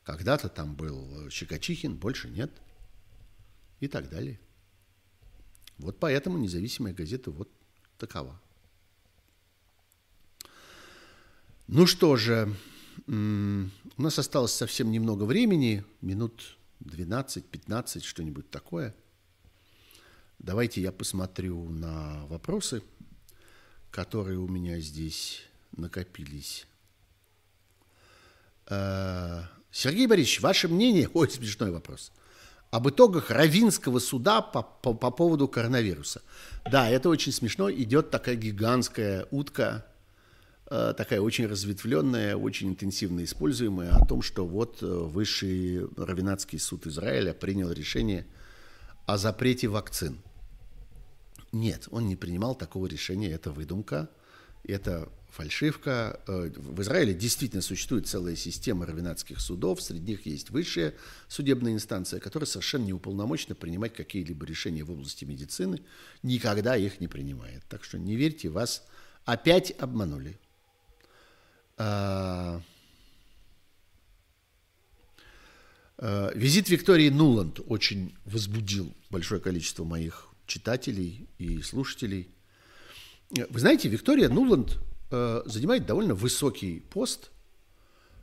Когда-то 0.04 0.50
там 0.50 0.76
был 0.76 1.30
Щекочихин, 1.30 1.96
больше 1.96 2.30
нет– 2.30 2.52
и 3.80 3.88
так 3.88 4.10
далее. 4.10 4.40
Вот 5.78 6.00
поэтому 6.00 6.38
независимая 6.38 6.94
газета 6.94 7.32
вот 7.32 7.50
такова. 7.98 8.40
Ну 11.68 11.88
что 11.88 12.16
же, 12.16 12.54
у 13.08 14.02
нас 14.02 14.20
осталось 14.20 14.54
совсем 14.54 14.92
немного 14.92 15.24
времени, 15.24 15.84
минут 16.02 16.58
12-15, 16.84 18.02
что-нибудь 18.02 18.50
такое. 18.50 18.96
Давайте 20.40 20.82
я 20.82 20.92
посмотрю 20.92 21.70
на 21.70 22.26
вопросы, 22.28 22.84
которые 23.92 24.38
у 24.38 24.48
меня 24.48 24.80
здесь 24.80 25.42
накопились. 25.76 26.68
Э, 28.68 29.44
Сергей 29.72 30.08
Борисович, 30.08 30.42
ваше 30.42 30.68
мнение? 30.68 31.10
Ой, 31.14 31.30
смешной 31.30 31.72
вопрос– 31.72 32.12
об 32.76 32.90
итогах 32.90 33.32
Равинского 33.32 34.00
суда 34.00 34.42
по, 34.42 34.62
по, 34.62 34.94
по 34.94 35.10
поводу 35.10 35.48
коронавируса. 35.48 36.22
Да, 36.70 36.90
это 36.90 37.08
очень 37.08 37.32
смешно. 37.32 37.72
Идет 37.72 38.12
такая 38.12 38.36
гигантская 38.36 39.28
утка, 39.32 39.86
такая 40.68 41.22
очень 41.22 41.46
разветвленная, 41.46 42.36
очень 42.36 42.70
интенсивно 42.70 43.24
используемая, 43.24 43.92
о 43.92 44.06
том, 44.06 44.22
что 44.22 44.48
вот 44.48 44.82
э, 44.82 44.86
высший 44.86 45.88
Равинатский 45.96 46.58
суд 46.58 46.88
Израиля 46.88 47.34
принял 47.34 47.72
решение 47.72 48.26
о 49.06 49.18
запрете 49.18 49.68
вакцин. 49.68 50.18
Нет, 51.52 51.88
он 51.92 52.08
не 52.08 52.16
принимал 52.16 52.56
такого 52.56 52.88
решения, 52.88 53.32
это 53.32 53.52
выдумка, 53.52 54.10
это 54.64 55.08
фальшивка. 55.30 56.20
Э, 56.28 56.50
в 56.56 56.82
Израиле 56.82 57.14
действительно 57.14 57.62
существует 57.62 58.08
целая 58.08 58.36
система 58.36 58.88
равенатских 58.88 59.40
судов, 59.40 59.84
среди 59.84 60.14
них 60.14 60.26
есть 60.26 60.50
высшая 60.50 60.96
судебная 61.28 61.74
инстанция, 61.74 62.20
которая 62.20 62.48
совершенно 62.48 62.86
не 62.86 62.94
уполномочена 62.94 63.54
принимать 63.54 63.94
какие-либо 63.94 64.46
решения 64.48 64.84
в 64.84 64.90
области 64.90 65.26
медицины, 65.26 65.82
никогда 66.24 66.76
их 66.76 67.00
не 67.00 67.08
принимает. 67.08 67.64
Так 67.70 67.84
что 67.84 68.00
не 68.00 68.16
верьте, 68.16 68.50
вас 68.50 68.84
опять 69.26 69.72
обманули. 69.78 70.40
А, 71.78 72.62
а, 75.98 76.32
визит 76.34 76.70
Виктории 76.70 77.10
Нуланд 77.10 77.60
очень 77.68 78.16
возбудил 78.26 78.94
большое 79.10 79.42
количество 79.42 79.84
моих 79.84 80.28
читателей 80.48 81.28
и 81.38 81.62
слушателей. 81.62 82.30
Вы 83.30 83.60
знаете, 83.60 83.90
Виктория 83.90 84.30
Нуланд 84.30 84.78
Э, 85.12 85.44
занимает 85.46 85.86
довольно 85.86 86.16
высокий 86.16 86.80
пост 86.80 87.30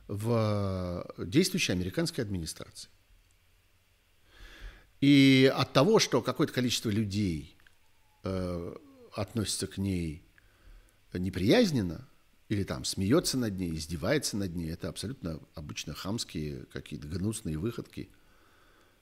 в 0.07 1.05
действующей 1.17 1.73
американской 1.73 2.23
администрации. 2.23 2.89
И 4.99 5.51
от 5.53 5.71
того, 5.71 5.99
что 5.99 6.21
какое-то 6.21 6.51
количество 6.51 6.89
людей 6.89 7.57
э, 8.23 8.75
относится 9.15 9.67
к 9.67 9.77
ней 9.77 10.23
неприязненно, 11.13 12.07
или 12.53 12.63
там 12.63 12.85
смеется 12.85 13.37
над 13.37 13.57
ней, 13.57 13.75
издевается 13.75 14.37
над 14.37 14.55
ней, 14.55 14.71
это 14.71 14.87
абсолютно 14.89 15.39
обычно 15.55 15.93
хамские 15.93 16.65
какие-то 16.71 17.07
гнусные 17.07 17.57
выходки 17.57 18.09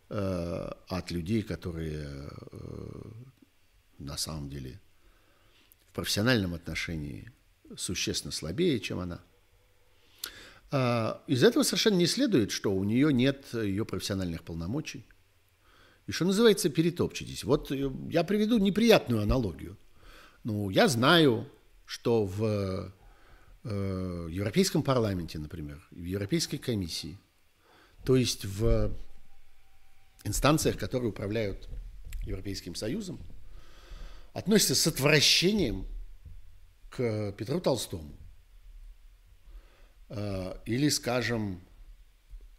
э, 0.09 0.71
от 0.87 1.11
людей, 1.11 1.43
которые 1.43 2.29
э, 2.51 3.01
на 3.99 4.17
самом 4.17 4.49
деле 4.49 4.79
в 5.89 5.95
профессиональном 5.95 6.53
отношении 6.53 7.31
существенно 7.75 8.31
слабее, 8.31 8.79
чем 8.79 8.99
она. 8.99 9.21
А, 10.71 11.21
из 11.27 11.43
этого 11.43 11.63
совершенно 11.63 11.97
не 11.97 12.07
следует, 12.07 12.51
что 12.51 12.73
у 12.73 12.83
нее 12.83 13.11
нет 13.11 13.53
ее 13.53 13.85
профессиональных 13.85 14.43
полномочий. 14.43 15.05
И 16.07 16.11
что 16.11 16.25
называется, 16.25 16.69
перетопчетесь. 16.69 17.43
Вот 17.43 17.71
э, 17.71 17.91
я 18.09 18.23
приведу 18.23 18.57
неприятную 18.57 19.21
аналогию. 19.21 19.77
Ну, 20.43 20.69
я 20.69 20.87
знаю, 20.87 21.47
что 21.85 22.25
в 22.25 22.93
э, 23.63 24.27
Европейском 24.31 24.83
парламенте, 24.83 25.39
например, 25.39 25.81
в 25.91 26.03
Европейской 26.03 26.57
комиссии, 26.57 27.17
то 28.03 28.15
есть 28.15 28.45
в 28.45 28.91
инстанциях, 30.23 30.77
которые 30.77 31.09
управляют 31.09 31.69
Европейским 32.23 32.75
Союзом, 32.75 33.19
относятся 34.33 34.75
с 34.75 34.87
отвращением 34.87 35.85
к 36.89 37.33
Петру 37.33 37.59
Толстому. 37.59 38.11
Э, 40.09 40.55
или, 40.65 40.89
скажем, 40.89 41.61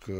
к, 0.00 0.10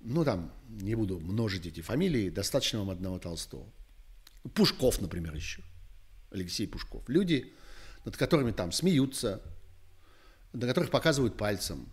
ну 0.00 0.24
там, 0.24 0.52
не 0.68 0.94
буду 0.94 1.18
множить 1.20 1.66
эти 1.66 1.80
фамилии, 1.80 2.30
достаточно 2.30 2.80
вам 2.80 2.90
одного 2.90 3.18
Толстого. 3.18 3.66
Пушков, 4.54 5.00
например, 5.00 5.34
еще. 5.34 5.62
Алексей 6.30 6.66
Пушков. 6.66 7.08
Люди, 7.08 7.52
над 8.04 8.16
которыми 8.16 8.52
там 8.52 8.72
смеются, 8.72 9.40
на 10.52 10.66
которых 10.66 10.90
показывают 10.90 11.36
пальцем. 11.36 11.88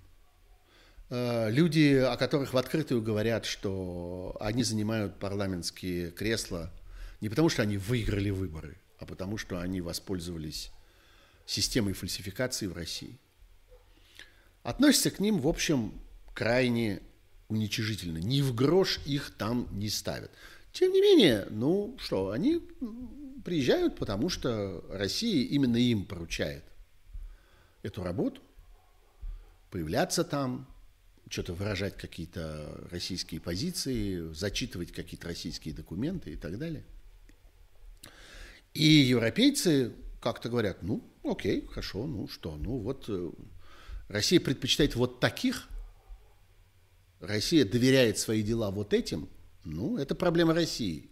Э, 1.10 1.50
люди, 1.50 1.96
о 1.96 2.18
которых 2.18 2.54
в 2.54 2.58
открытую 2.58 3.02
говорят, 3.02 3.46
что 3.46 4.36
они 4.40 4.64
занимают 4.64 5.20
парламентские 5.20 6.12
кресла 6.12 6.72
не 7.22 7.30
потому, 7.30 7.50
что 7.50 7.62
они 7.64 7.78
выиграли 7.78 8.30
выборы– 8.30 8.78
а 9.00 9.06
потому 9.06 9.38
что 9.38 9.60
они 9.60 9.82
воспользовались 9.82 10.72
системой 11.46 11.94
фальсификации 11.94 12.68
в 12.68 12.74
России. 12.74 13.18
Относятся 14.64 15.12
к 15.12 15.20
ним, 15.20 15.40
в 15.40 15.48
общем, 15.48 15.94
крайне 16.34 17.02
уничижительно. 17.48 18.18
Ни 18.18 18.42
в 18.42 18.54
грош 18.54 19.00
их 19.06 19.34
там 19.38 19.68
не 19.72 19.90
ставят. 19.90 20.32
Тем 20.74 20.92
не 20.92 21.02
менее, 21.02 21.48
ну 21.50 21.96
что, 22.00 22.32
они 22.32 22.62
приезжают, 23.48 23.96
потому 23.96 24.28
что 24.28 24.84
Россия 24.90 25.48
именно 25.48 25.78
им 25.78 26.04
поручает 26.04 26.66
эту 27.82 28.04
работу, 28.04 28.42
появляться 29.72 30.26
там, 30.26 30.68
что-то 31.30 31.54
выражать 31.54 31.96
какие-то 31.96 32.86
российские 32.92 33.40
позиции, 33.40 34.34
зачитывать 34.34 34.92
какие-то 34.92 35.30
российские 35.30 35.74
документы 35.74 36.32
и 36.32 36.36
так 36.36 36.60
далее. 36.60 36.84
И 38.74 38.84
европейцы 38.84 39.94
как-то 40.22 40.50
говорят, 40.50 40.84
ну, 40.84 41.10
окей, 41.24 41.68
хорошо, 41.68 42.06
ну 42.06 42.28
что, 42.28 42.58
ну 42.58 42.80
вот 42.80 43.06
э, 43.08 43.32
Россия 44.10 44.42
предпочитает 44.42 44.98
вот 44.98 45.22
таких, 45.22 45.70
Россия 47.22 47.64
доверяет 47.64 48.18
свои 48.18 48.44
дела 48.44 48.72
вот 48.72 48.94
этим, 48.94 49.30
ну, 49.64 49.98
это 49.98 50.16
проблема 50.16 50.54
России. 50.54 51.10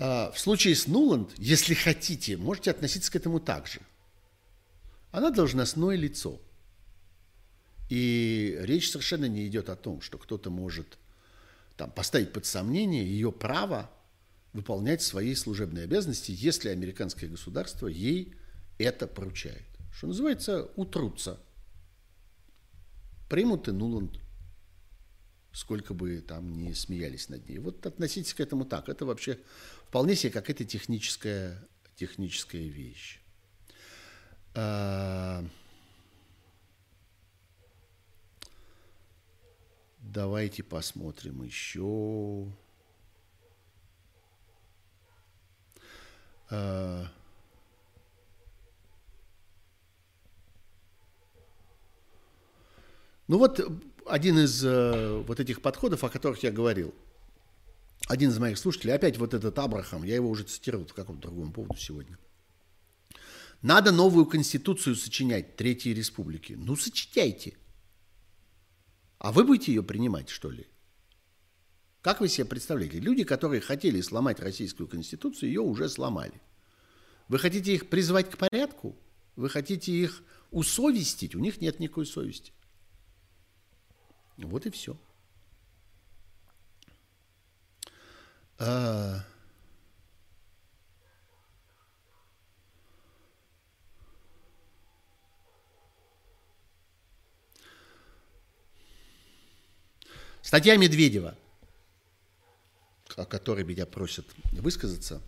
А 0.00 0.30
в 0.30 0.38
случае 0.38 0.76
с 0.76 0.86
Нуланд, 0.86 1.34
если 1.38 1.74
хотите, 1.74 2.36
можете 2.36 2.70
относиться 2.70 3.10
к 3.10 3.16
этому 3.16 3.40
так 3.40 3.66
же. 3.66 3.80
Она 5.10 5.30
должностное 5.30 5.96
лицо. 5.96 6.40
И 7.88 8.56
речь 8.60 8.90
совершенно 8.90 9.24
не 9.24 9.46
идет 9.48 9.68
о 9.68 9.76
том, 9.76 10.00
что 10.00 10.18
кто-то 10.18 10.50
может 10.50 10.98
там, 11.76 11.90
поставить 11.90 12.32
под 12.32 12.46
сомнение 12.46 13.04
ее 13.04 13.32
право 13.32 13.90
выполнять 14.52 15.02
свои 15.02 15.34
служебные 15.34 15.84
обязанности, 15.84 16.32
если 16.36 16.68
американское 16.68 17.28
государство 17.28 17.88
ей 17.88 18.34
это 18.78 19.06
поручает. 19.06 19.64
Что 19.92 20.06
называется, 20.06 20.70
утрутся. 20.76 21.40
Примут 23.28 23.68
и 23.68 23.72
Нуланд, 23.72 24.20
сколько 25.52 25.92
бы 25.92 26.20
там 26.20 26.56
ни 26.62 26.72
смеялись 26.72 27.28
над 27.28 27.48
ней. 27.48 27.58
Вот 27.58 27.84
относитесь 27.84 28.34
к 28.34 28.40
этому 28.40 28.64
так. 28.64 28.88
Это 28.88 29.04
вообще 29.04 29.38
вполне 29.88 30.14
себе 30.14 30.30
какая-то 30.30 30.64
техническая, 30.66 31.66
техническая 31.96 32.62
вещь. 32.62 33.20
А, 34.54 35.42
давайте 39.98 40.62
посмотрим 40.62 41.42
еще. 41.42 42.52
А, 46.50 47.06
ну 53.26 53.38
вот 53.38 53.58
один 54.06 54.38
из 54.38 54.62
э, 54.64 55.22
вот 55.26 55.40
этих 55.40 55.62
подходов, 55.62 56.04
о 56.04 56.10
которых 56.10 56.42
я 56.42 56.50
говорил. 56.50 56.94
Один 58.08 58.30
из 58.30 58.38
моих 58.38 58.56
слушателей, 58.56 58.94
опять 58.94 59.18
вот 59.18 59.34
этот 59.34 59.58
Абрахам, 59.58 60.02
я 60.02 60.14
его 60.14 60.30
уже 60.30 60.44
цитировал 60.44 60.86
по 60.86 60.94
какому-то 60.94 61.28
другому 61.28 61.52
поводу 61.52 61.76
сегодня. 61.76 62.18
Надо 63.60 63.92
новую 63.92 64.24
конституцию 64.24 64.96
сочинять 64.96 65.56
Третьей 65.56 65.92
Республики. 65.92 66.54
Ну, 66.54 66.74
сочиняйте. 66.74 67.58
А 69.18 69.30
вы 69.30 69.44
будете 69.44 69.72
ее 69.72 69.82
принимать, 69.82 70.30
что 70.30 70.50
ли? 70.50 70.66
Как 72.00 72.20
вы 72.20 72.28
себе 72.28 72.46
представляете? 72.46 72.98
Люди, 72.98 73.24
которые 73.24 73.60
хотели 73.60 74.00
сломать 74.00 74.40
российскую 74.40 74.88
конституцию, 74.88 75.50
ее 75.50 75.60
уже 75.60 75.90
сломали. 75.90 76.40
Вы 77.28 77.38
хотите 77.38 77.74
их 77.74 77.90
призвать 77.90 78.30
к 78.30 78.38
порядку? 78.38 78.96
Вы 79.36 79.50
хотите 79.50 79.92
их 79.92 80.22
усовестить? 80.50 81.34
У 81.34 81.40
них 81.40 81.60
нет 81.60 81.78
никакой 81.78 82.06
совести. 82.06 82.52
Вот 84.38 84.64
и 84.64 84.70
все. 84.70 84.96
А... 88.58 89.24
Статья 100.42 100.76
Медведева, 100.76 101.36
о 103.16 103.26
которой 103.26 103.64
меня 103.64 103.84
просят 103.84 104.24
высказаться. 104.52 105.20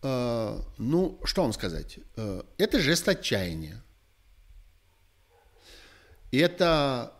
А, 0.00 0.64
ну, 0.78 1.20
что 1.24 1.42
вам 1.42 1.52
сказать? 1.52 1.98
А, 2.16 2.46
это 2.56 2.80
жест 2.80 3.06
отчаяния. 3.08 3.82
Это 6.30 7.14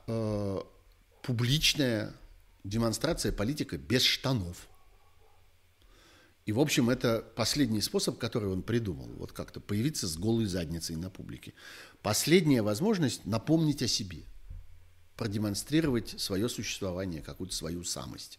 публичная 1.23 2.15
демонстрация 2.65 3.33
политика 3.33 3.77
без 3.77 4.03
штанов. 4.03 4.67
И, 6.49 6.53
в 6.53 6.61
общем, 6.61 6.89
это 6.89 7.23
последний 7.37 7.83
способ, 7.83 8.17
который 8.17 8.49
он 8.49 8.63
придумал. 8.63 9.11
Вот 9.19 9.33
как-то 9.33 9.61
появиться 9.61 10.09
с 10.09 10.17
голой 10.17 10.47
задницей 10.47 10.97
на 10.97 11.11
публике. 11.11 11.53
Последняя 12.01 12.63
возможность 12.63 13.27
напомнить 13.27 13.83
о 13.83 13.87
себе. 13.87 14.23
Продемонстрировать 15.19 16.19
свое 16.19 16.49
существование, 16.49 17.21
какую-то 17.21 17.55
свою 17.55 17.85
самость. 17.85 18.39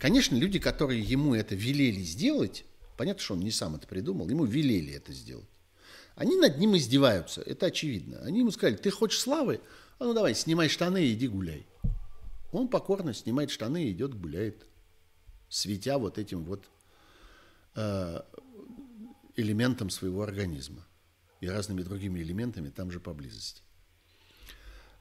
Конечно, 0.00 0.34
люди, 0.34 0.58
которые 0.58 1.00
ему 1.00 1.32
это 1.32 1.54
велели 1.54 2.00
сделать, 2.00 2.64
понятно, 2.96 3.22
что 3.22 3.34
он 3.34 3.40
не 3.40 3.52
сам 3.52 3.76
это 3.76 3.86
придумал, 3.86 4.28
ему 4.28 4.46
велели 4.46 4.92
это 4.92 5.12
сделать. 5.12 5.46
Они 6.16 6.34
над 6.34 6.58
ним 6.58 6.76
издеваются, 6.76 7.40
это 7.40 7.66
очевидно. 7.66 8.18
Они 8.24 8.40
ему 8.40 8.50
сказали, 8.50 8.74
ты 8.74 8.90
хочешь 8.90 9.20
славы? 9.20 9.60
А 10.00 10.06
ну 10.06 10.12
давай, 10.12 10.34
снимай 10.34 10.68
штаны 10.68 11.04
и 11.04 11.12
иди 11.12 11.28
гуляй. 11.28 11.68
Он 12.50 12.66
покорно 12.66 13.14
снимает 13.14 13.52
штаны 13.52 13.84
и 13.84 13.92
идет 13.92 14.12
гуляет, 14.12 14.66
светя 15.48 15.98
вот 15.98 16.18
этим 16.18 16.42
вот 16.42 16.68
э, 17.74 18.20
элементом 19.36 19.90
своего 19.90 20.22
организма 20.22 20.86
и 21.40 21.48
разными 21.48 21.82
другими 21.82 22.20
элементами 22.20 22.70
там 22.70 22.90
же 22.90 23.00
поблизости. 23.00 23.62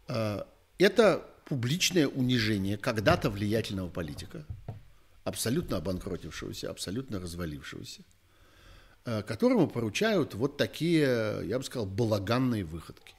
Э, 0.07 0.43
это 0.77 1.29
публичное 1.45 2.07
унижение 2.07 2.77
когда-то 2.77 3.29
влиятельного 3.29 3.89
политика, 3.89 4.45
абсолютно 5.23 5.77
обанкротившегося, 5.77 6.69
абсолютно 6.69 7.19
развалившегося, 7.19 8.01
э, 9.05 9.23
которому 9.23 9.67
поручают 9.67 10.33
вот 10.33 10.57
такие, 10.57 11.41
я 11.45 11.57
бы 11.57 11.63
сказал, 11.63 11.85
балаганные 11.85 12.63
выходки. 12.63 13.13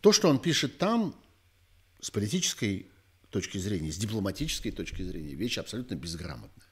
То, 0.00 0.12
что 0.12 0.28
он 0.28 0.38
пишет 0.38 0.78
там, 0.78 1.14
с 2.00 2.10
политической 2.10 2.90
точки 3.30 3.56
зрения, 3.56 3.90
с 3.90 3.96
дипломатической 3.96 4.70
точки 4.70 5.02
зрения, 5.02 5.34
вещь 5.34 5.56
абсолютно 5.56 5.94
безграмотная. 5.94 6.68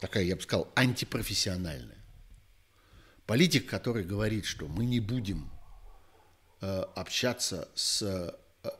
Такая, 0.00 0.24
я 0.24 0.36
бы 0.36 0.42
сказал, 0.42 0.70
антипрофессиональная. 0.74 2.02
Политик, 3.26 3.66
который 3.68 4.04
говорит, 4.04 4.44
что 4.44 4.66
мы 4.66 4.84
не 4.84 5.00
будем 5.00 5.50
э, 6.60 6.82
общаться 6.94 7.68
с 7.74 8.02
э, 8.02 8.32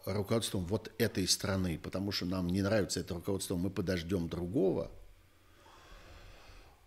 руководством 0.04 0.66
вот 0.66 0.92
этой 0.98 1.26
страны, 1.26 1.78
потому 1.78 2.12
что 2.12 2.26
нам 2.26 2.48
не 2.48 2.62
нравится 2.62 3.00
это 3.00 3.14
руководство, 3.14 3.56
мы 3.56 3.70
подождем 3.70 4.28
другого– 4.28 4.90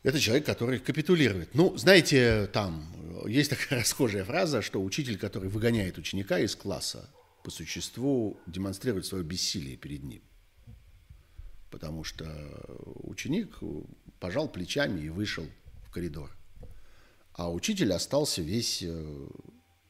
это 0.08 0.22
человек, 0.22 0.46
который 0.46 0.80
капитулирует. 0.80 1.54
Ну, 1.54 1.76
знаете, 1.76 2.48
там 2.54 2.88
есть 3.28 3.50
такая 3.50 3.80
расхожая 3.82 4.24
фраза, 4.24 4.62
что 4.62 4.82
учитель, 4.82 5.18
который 5.18 5.50
выгоняет 5.50 5.98
ученика 5.98 6.40
из 6.40 6.56
класса, 6.56 7.10
по 7.44 7.52
существу 7.52 8.40
демонстрирует 8.48 9.06
свое 9.06 9.26
бессилие 9.26 9.76
перед 9.76 10.04
ним. 10.04 10.22
Потому 11.72 12.06
что 12.06 12.26
ученик 13.04 13.58
пожал 14.20 14.48
плечами 14.48 15.02
и 15.02 15.10
вышел 15.10 15.46
в 15.84 15.92
коридор. 15.92 16.32
А 17.34 17.52
учитель 17.52 17.94
остался 17.94 18.42
весь 18.42 18.82
э, 18.82 19.28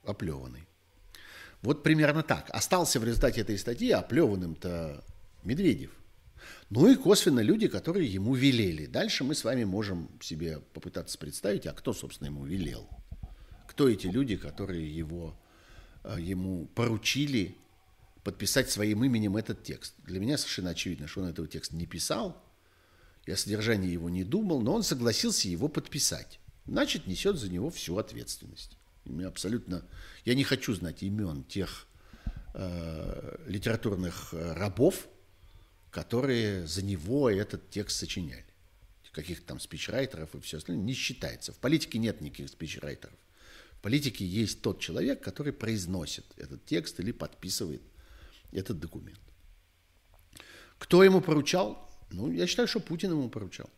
оплеванный. 0.04 0.68
Вот 1.62 1.84
примерно 1.84 2.24
так. 2.24 2.50
Остался 2.50 3.00
в 3.00 3.04
результате 3.04 3.42
этой 3.42 3.58
статьи 3.58 3.92
оплеванным-то 3.92 5.04
Медведев– 5.44 5.92
ну 6.70 6.90
и 6.90 6.96
косвенно 6.96 7.40
люди, 7.40 7.68
которые 7.68 8.08
ему 8.08 8.36
велели. 8.36 8.86
Дальше 8.86 9.24
мы 9.24 9.36
с 9.36 9.44
вами 9.44 9.64
можем 9.64 10.10
себе 10.22 10.60
попытаться 10.74 11.18
представить, 11.18 11.66
а 11.66 11.74
кто, 11.74 11.94
собственно, 11.94 12.28
ему 12.28 12.46
велел. 12.46 12.88
Кто 13.68 13.88
эти 13.88 14.08
люди, 14.08 14.36
которые 14.36 14.94
его, 14.94 15.38
э, 16.04 16.18
ему 16.20 16.66
поручили 16.68 17.56
подписать 18.24 18.70
своим 18.70 19.04
именем 19.04 19.38
этот 19.38 19.64
текст. 19.64 19.94
Для 20.04 20.20
меня 20.20 20.38
совершенно 20.38 20.72
очевидно, 20.72 21.08
что 21.08 21.22
он 21.22 21.30
этого 21.30 21.48
текста 21.48 21.76
не 21.76 21.86
писал, 21.86 22.44
я 23.28 23.34
о 23.34 23.38
содержании 23.38 23.92
его 23.92 24.10
не 24.10 24.24
думал, 24.24 24.62
но 24.62 24.74
он 24.74 24.84
согласился 24.84 25.50
его 25.50 25.68
подписать. 25.68 26.40
Значит, 26.66 27.08
несет 27.08 27.38
за 27.38 27.50
него 27.50 27.70
всю 27.70 27.98
ответственность. 27.98 28.78
Мне 29.06 29.26
абсолютно... 29.26 29.86
Я 30.26 30.34
не 30.34 30.44
хочу 30.44 30.74
знать 30.74 31.04
имен 31.04 31.44
тех 31.44 31.88
э, 32.54 33.38
литературных 33.48 34.34
э, 34.34 34.54
рабов, 34.54 35.08
которые 35.92 36.66
за 36.68 36.84
него 36.84 37.30
этот 37.30 37.70
текст 37.70 37.98
сочиняли. 37.98 38.46
Каких-то 39.12 39.48
там 39.48 39.60
спичрайтеров 39.60 40.36
и 40.36 40.40
все 40.42 40.58
остальное 40.58 40.86
не 40.86 40.94
считается. 40.94 41.52
В 41.52 41.58
политике 41.58 41.98
нет 41.98 42.22
никаких 42.22 42.50
спичрайтеров. 42.50 43.16
В 43.72 43.82
политике 43.82 44.26
есть 44.26 44.62
тот 44.62 44.80
человек, 44.80 45.22
который 45.22 45.54
произносит 45.54 46.26
этот 46.38 46.64
текст 46.66 47.00
или 47.00 47.12
подписывает 47.12 47.82
этот 48.52 48.80
документ. 48.80 49.20
Кто 50.78 51.04
ему 51.04 51.22
поручал? 51.22 51.87
Ну, 52.10 52.32
я 52.32 52.48
считаю, 52.48 52.68
что 52.68 52.80
Путин 52.80 53.12
ему 53.12 53.30
поручал. 53.30 53.70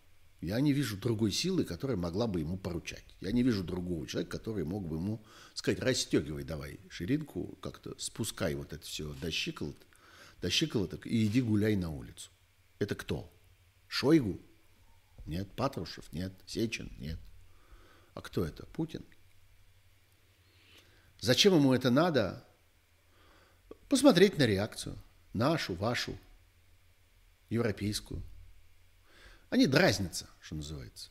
Я 0.41 0.59
не 0.61 0.71
вижу 0.71 0.97
другой 0.97 1.31
силы, 1.31 1.65
которая 1.65 1.97
могла 1.97 2.25
бы 2.25 2.39
ему 2.39 2.57
поручать. 2.57 3.03
Я 3.19 3.31
не 3.31 3.43
вижу 3.43 3.63
другого 3.63 4.07
человека, 4.07 4.37
который 4.37 4.63
мог 4.63 4.87
бы 4.87 4.95
ему 4.95 5.21
сказать, 5.53 5.79
расстегивай 5.79 6.43
давай 6.43 6.79
ширинку, 6.89 7.57
как-то 7.61 7.93
спускай 7.97 8.55
вот 8.55 8.71
это 8.71 8.85
все 8.85 9.13
до 9.15 9.31
щиколот, 9.31 9.75
до 10.41 10.49
щиколоток 10.49 11.05
и 11.05 11.25
иди 11.25 11.41
гуляй 11.41 11.75
на 11.75 11.91
улицу. 11.91 12.29
Это 12.77 12.95
кто? 12.95 13.29
Шойгу? 13.87 14.39
Нет. 15.25 15.51
Патрушев? 15.57 16.05
Нет. 16.13 16.31
Сечин? 16.45 16.89
Нет. 16.99 17.19
А 18.13 18.21
кто 18.21 18.45
это? 18.45 18.65
Путин? 18.67 19.03
Зачем 21.19 21.53
ему 21.53 21.73
это 21.73 21.89
надо? 21.89 22.45
Посмотреть 23.89 24.37
на 24.37 24.45
реакцию. 24.45 24.97
Нашу, 25.33 25.73
вашу, 25.75 26.17
европейскую. 27.49 28.23
Они 29.49 29.67
дразнятся, 29.67 30.27
что 30.39 30.55
называется. 30.55 31.09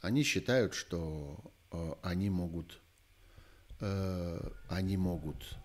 Они 0.00 0.22
считают, 0.22 0.74
что 0.74 1.52
э, 1.70 1.94
они 2.02 2.30
могут, 2.30 2.80
э, 3.80 4.50
они 4.68 4.96
могут 4.96 5.56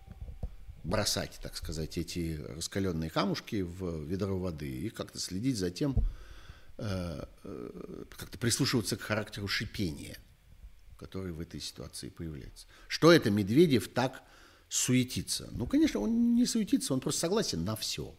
бросать, 0.84 1.38
так 1.42 1.56
сказать, 1.56 1.98
эти 1.98 2.40
раскаленные 2.48 3.10
камушки 3.10 3.62
в 3.62 4.04
ведро 4.04 4.38
воды 4.38 4.70
и 4.70 4.88
как-то 4.88 5.18
следить 5.18 5.56
за 5.56 5.70
тем, 5.70 5.94
э, 6.78 7.24
э, 7.44 8.04
как-то 8.16 8.38
прислушиваться 8.38 8.96
к 8.96 9.02
характеру 9.02 9.48
шипения, 9.48 10.16
который 10.96 11.32
в 11.32 11.40
этой 11.40 11.60
ситуации 11.60 12.08
появляется. 12.08 12.66
Что 12.88 13.12
это 13.12 13.30
Медведев 13.30 13.88
так 13.88 14.22
суетится? 14.68 15.48
Ну, 15.52 15.66
конечно, 15.66 16.00
он 16.00 16.34
не 16.34 16.46
суетится, 16.46 16.94
он 16.94 17.00
просто 17.00 17.20
согласен 17.20 17.64
на 17.64 17.76
все. 17.76 18.16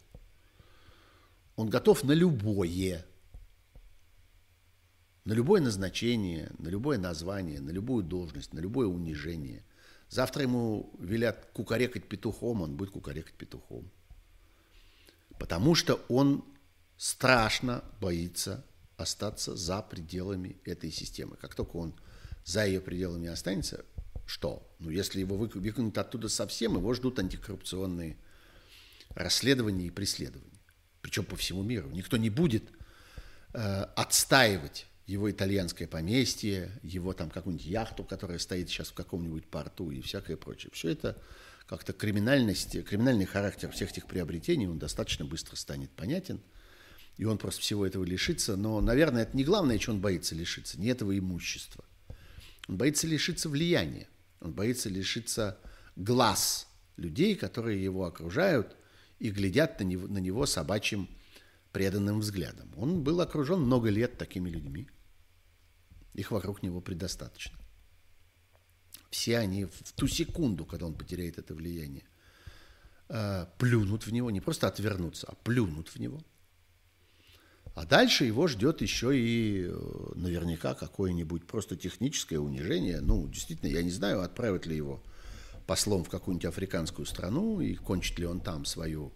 Он 1.60 1.68
готов 1.68 2.04
на 2.04 2.12
любое 2.12 3.04
на 5.26 5.34
любое 5.34 5.60
назначение, 5.60 6.50
на 6.58 6.68
любое 6.68 6.96
название, 6.96 7.60
на 7.60 7.68
любую 7.68 8.02
должность, 8.02 8.54
на 8.54 8.60
любое 8.60 8.86
унижение. 8.86 9.62
Завтра 10.08 10.44
ему 10.44 10.90
велят 10.98 11.50
кукарекать 11.52 12.08
петухом, 12.08 12.62
он 12.62 12.78
будет 12.78 12.92
кукарекать 12.92 13.34
петухом. 13.34 13.90
Потому 15.38 15.74
что 15.74 16.00
он 16.08 16.42
страшно 16.96 17.84
боится 18.00 18.64
остаться 18.96 19.54
за 19.54 19.82
пределами 19.82 20.56
этой 20.64 20.90
системы. 20.90 21.36
Как 21.36 21.54
только 21.54 21.76
он 21.76 21.94
за 22.46 22.64
ее 22.64 22.80
пределами 22.80 23.28
останется, 23.28 23.84
что? 24.24 24.66
Ну, 24.78 24.88
если 24.88 25.20
его 25.20 25.36
выкинут 25.36 25.98
оттуда 25.98 26.30
совсем, 26.30 26.76
его 26.76 26.94
ждут 26.94 27.18
антикоррупционные 27.18 28.16
расследования 29.10 29.88
и 29.88 29.90
преследования. 29.90 30.49
Причем 31.02 31.24
по 31.24 31.36
всему 31.36 31.62
миру. 31.62 31.88
Никто 31.90 32.16
не 32.16 32.30
будет 32.30 32.64
э, 33.52 33.58
отстаивать 33.96 34.86
его 35.06 35.30
итальянское 35.30 35.88
поместье, 35.88 36.70
его 36.82 37.12
там 37.12 37.30
какую-нибудь 37.30 37.66
яхту, 37.66 38.04
которая 38.04 38.38
стоит 38.38 38.68
сейчас 38.68 38.88
в 38.88 38.94
каком-нибудь 38.94 39.46
порту 39.46 39.90
и 39.90 40.00
всякое 40.00 40.36
прочее. 40.36 40.70
Все 40.72 40.90
это 40.90 41.20
как-то 41.66 41.92
криминальность, 41.92 42.82
криминальный 42.84 43.24
характер 43.24 43.70
всех 43.70 43.90
этих 43.90 44.06
приобретений, 44.06 44.66
он 44.66 44.78
достаточно 44.78 45.24
быстро 45.24 45.56
станет 45.56 45.90
понятен, 45.90 46.40
и 47.16 47.24
он 47.24 47.38
просто 47.38 47.60
всего 47.60 47.86
этого 47.86 48.04
лишится. 48.04 48.56
Но, 48.56 48.80
наверное, 48.80 49.22
это 49.22 49.36
не 49.36 49.44
главное, 49.44 49.78
чего 49.78 49.94
он 49.94 50.00
боится 50.00 50.34
лишиться, 50.34 50.80
не 50.80 50.88
этого 50.88 51.16
имущества. 51.18 51.84
Он 52.68 52.76
боится 52.76 53.06
лишиться 53.06 53.48
влияния, 53.48 54.08
он 54.40 54.52
боится 54.52 54.88
лишиться 54.88 55.58
глаз 55.96 56.68
людей, 56.96 57.34
которые 57.34 57.82
его 57.82 58.04
окружают 58.04 58.76
и 59.20 59.30
глядят 59.30 59.78
на 59.78 59.84
него, 59.84 60.08
на 60.08 60.18
него 60.18 60.46
собачьим 60.46 61.08
преданным 61.72 62.20
взглядом. 62.20 62.72
Он 62.76 63.04
был 63.04 63.20
окружен 63.20 63.60
много 63.60 63.90
лет 63.90 64.18
такими 64.18 64.48
людьми. 64.50 64.88
Их 66.14 66.32
вокруг 66.32 66.62
него 66.62 66.80
предостаточно. 66.80 67.56
Все 69.10 69.38
они 69.38 69.66
в 69.66 69.92
ту 69.92 70.08
секунду, 70.08 70.64
когда 70.64 70.86
он 70.86 70.94
потеряет 70.94 71.38
это 71.38 71.54
влияние, 71.54 72.04
э, 73.08 73.46
плюнут 73.58 74.06
в 74.06 74.12
него, 74.12 74.30
не 74.30 74.40
просто 74.40 74.66
отвернутся, 74.66 75.26
а 75.28 75.34
плюнут 75.34 75.88
в 75.88 75.96
него. 75.98 76.20
А 77.74 77.86
дальше 77.86 78.24
его 78.24 78.48
ждет 78.48 78.80
еще 78.82 79.16
и 79.16 79.66
э, 79.68 80.12
наверняка 80.14 80.74
какое-нибудь 80.74 81.46
просто 81.46 81.76
техническое 81.76 82.38
унижение. 82.38 83.00
Ну, 83.00 83.28
действительно, 83.28 83.68
я 83.68 83.82
не 83.82 83.90
знаю, 83.90 84.22
отправят 84.22 84.66
ли 84.66 84.76
его 84.76 85.02
послом 85.66 86.04
в 86.04 86.10
какую-нибудь 86.10 86.46
африканскую 86.46 87.06
страну 87.06 87.60
и 87.60 87.74
кончит 87.74 88.18
ли 88.18 88.26
он 88.26 88.40
там 88.40 88.64
свою 88.64 89.12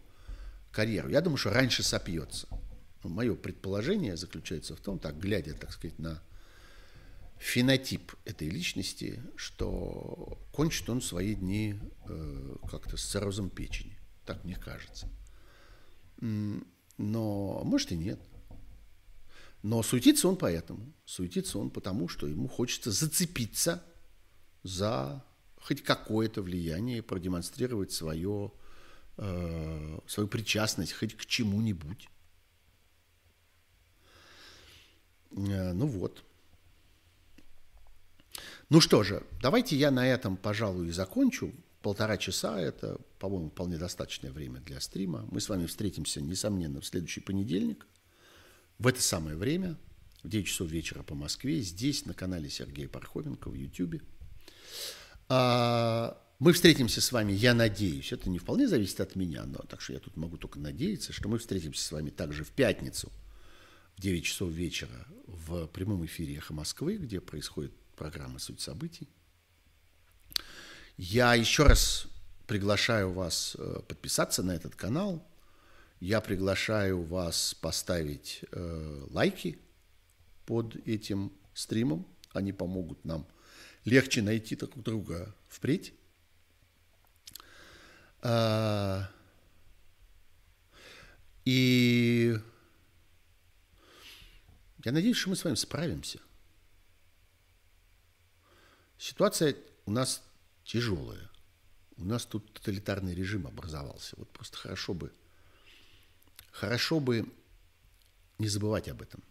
карьеру. 0.70 1.08
Я 1.08 1.20
думаю, 1.20 1.38
что 1.38 1.50
раньше 1.50 1.82
сопьется. 1.82 2.48
Ну, 3.02 3.10
мое 3.10 3.34
предположение 3.34 4.16
заключается 4.16 4.74
в 4.74 4.80
том, 4.80 4.98
так 4.98 5.18
глядя, 5.18 5.54
так 5.54 5.72
сказать, 5.72 5.98
на 5.98 6.22
фенотип 7.38 8.12
этой 8.24 8.48
личности, 8.48 9.22
что 9.36 10.38
кончит 10.52 10.88
он 10.88 11.02
свои 11.02 11.34
дни 11.34 11.78
э, 12.06 12.56
как-то 12.70 12.96
с 12.96 13.04
циррозом 13.04 13.50
печени. 13.50 13.98
Так 14.24 14.44
мне 14.44 14.56
кажется. 14.56 15.08
Но, 16.20 17.62
может, 17.64 17.92
и 17.92 17.96
нет. 17.96 18.20
Но 19.62 19.82
суетится 19.82 20.28
он 20.28 20.36
поэтому. 20.36 20.92
Суетится 21.04 21.58
он 21.58 21.70
потому, 21.70 22.08
что 22.08 22.26
ему 22.26 22.48
хочется 22.48 22.90
зацепиться 22.90 23.82
за 24.62 25.24
хоть 25.64 25.82
какое-то 25.82 26.42
влияние, 26.42 27.02
продемонстрировать 27.02 27.90
свое, 27.90 28.52
э, 29.16 29.98
свою 30.06 30.28
причастность 30.28 30.92
хоть 30.92 31.16
к 31.16 31.24
чему-нибудь. 31.24 32.08
Э, 35.30 35.72
ну 35.72 35.86
вот. 35.86 36.22
Ну 38.68 38.80
что 38.80 39.02
же, 39.02 39.22
давайте 39.40 39.76
я 39.76 39.90
на 39.90 40.06
этом, 40.06 40.36
пожалуй, 40.36 40.88
и 40.88 40.90
закончу. 40.90 41.54
Полтора 41.80 42.18
часа– 42.18 42.60
это, 42.60 42.98
по-моему, 43.18 43.48
вполне 43.48 43.78
достаточное 43.78 44.32
время 44.32 44.60
для 44.60 44.80
стрима. 44.80 45.26
Мы 45.30 45.40
с 45.40 45.48
вами 45.48 45.64
встретимся, 45.64 46.20
несомненно, 46.20 46.80
в 46.80 46.86
следующий 46.86 47.20
понедельник. 47.20 47.86
В 48.78 48.86
это 48.86 49.00
самое 49.00 49.36
время, 49.36 49.78
в 50.22 50.28
9 50.28 50.46
часов 50.46 50.68
вечера 50.68 51.02
по 51.02 51.14
Москве, 51.14 51.60
здесь, 51.60 52.04
на 52.04 52.12
канале 52.12 52.50
Сергея 52.50 52.88
Пархоменко 52.88 53.48
в 53.48 53.54
YouTube. 53.54 54.02
А, 55.28 56.20
мы 56.38 56.52
встретимся 56.52 57.00
с 57.00 57.12
вами, 57.12 57.32
я 57.32 57.54
надеюсь, 57.54 58.12
это 58.12 58.28
не 58.28 58.38
вполне 58.38 58.68
зависит 58.68 59.00
от 59.00 59.16
меня, 59.16 59.44
но 59.44 59.58
так 59.60 59.80
что 59.80 59.92
я 59.92 60.00
тут 60.00 60.16
могу 60.16 60.36
только 60.36 60.58
надеяться, 60.58 61.12
что 61.12 61.28
мы 61.28 61.38
встретимся 61.38 61.82
с 61.82 61.92
вами 61.92 62.10
также 62.10 62.44
в 62.44 62.50
пятницу 62.50 63.10
в 63.96 64.00
9 64.00 64.24
часов 64.24 64.50
вечера 64.50 65.06
в 65.26 65.66
прямом 65.68 66.04
эфире 66.04 66.36
«Эхо 66.36 66.52
Москвы», 66.52 66.96
где 66.96 67.20
происходит 67.20 67.72
программа 67.96 68.38
«Суть 68.38 68.60
событий». 68.60 69.08
Я 70.96 71.34
еще 71.34 71.64
раз 71.64 72.06
приглашаю 72.46 73.10
вас 73.12 73.56
э, 73.58 73.80
подписаться 73.88 74.42
на 74.42 74.52
этот 74.52 74.76
канал. 74.76 75.26
Я 76.00 76.20
приглашаю 76.20 77.02
вас 77.02 77.54
поставить 77.54 78.44
э, 78.52 79.06
лайки 79.10 79.58
под 80.46 80.76
этим 80.86 81.32
стримом. 81.54 82.06
Они 82.32 82.52
помогут 82.52 83.04
нам 83.04 83.26
легче 83.84 84.22
найти 84.22 84.56
друг 84.56 84.76
друга 84.82 85.34
впредь. 85.48 85.94
А, 88.22 89.10
и 91.44 92.38
я 94.84 94.92
надеюсь, 94.92 95.16
что 95.16 95.30
мы 95.30 95.36
с 95.36 95.44
вами 95.44 95.56
справимся– 95.56 96.20
Ситуация 99.04 99.54
у 99.84 99.90
нас 99.90 100.22
тяжелая. 100.64 101.30
У 101.98 102.06
нас 102.06 102.24
тут 102.24 102.50
тоталитарный 102.54 103.14
режим 103.14 103.46
образовался. 103.46 104.14
Вот 104.16 104.30
просто 104.30 104.56
хорошо 104.56 104.94
бы, 104.94 105.12
хорошо 106.50 107.00
бы 107.00 107.30
не 108.38 108.48
забывать 108.48 108.88
об 108.88 109.02
этом. 109.02 109.22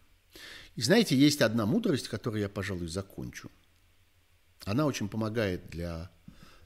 И 0.76 0.82
знаете, 0.84 1.18
есть 1.18 1.42
одна 1.42 1.66
мудрость, 1.66 2.08
которую 2.08 2.42
я, 2.42 2.50
пожалуй, 2.50 2.88
закончу. 2.88 3.50
Она 4.66 4.86
очень 4.86 5.10
помогает 5.10 5.70
для 5.70 6.10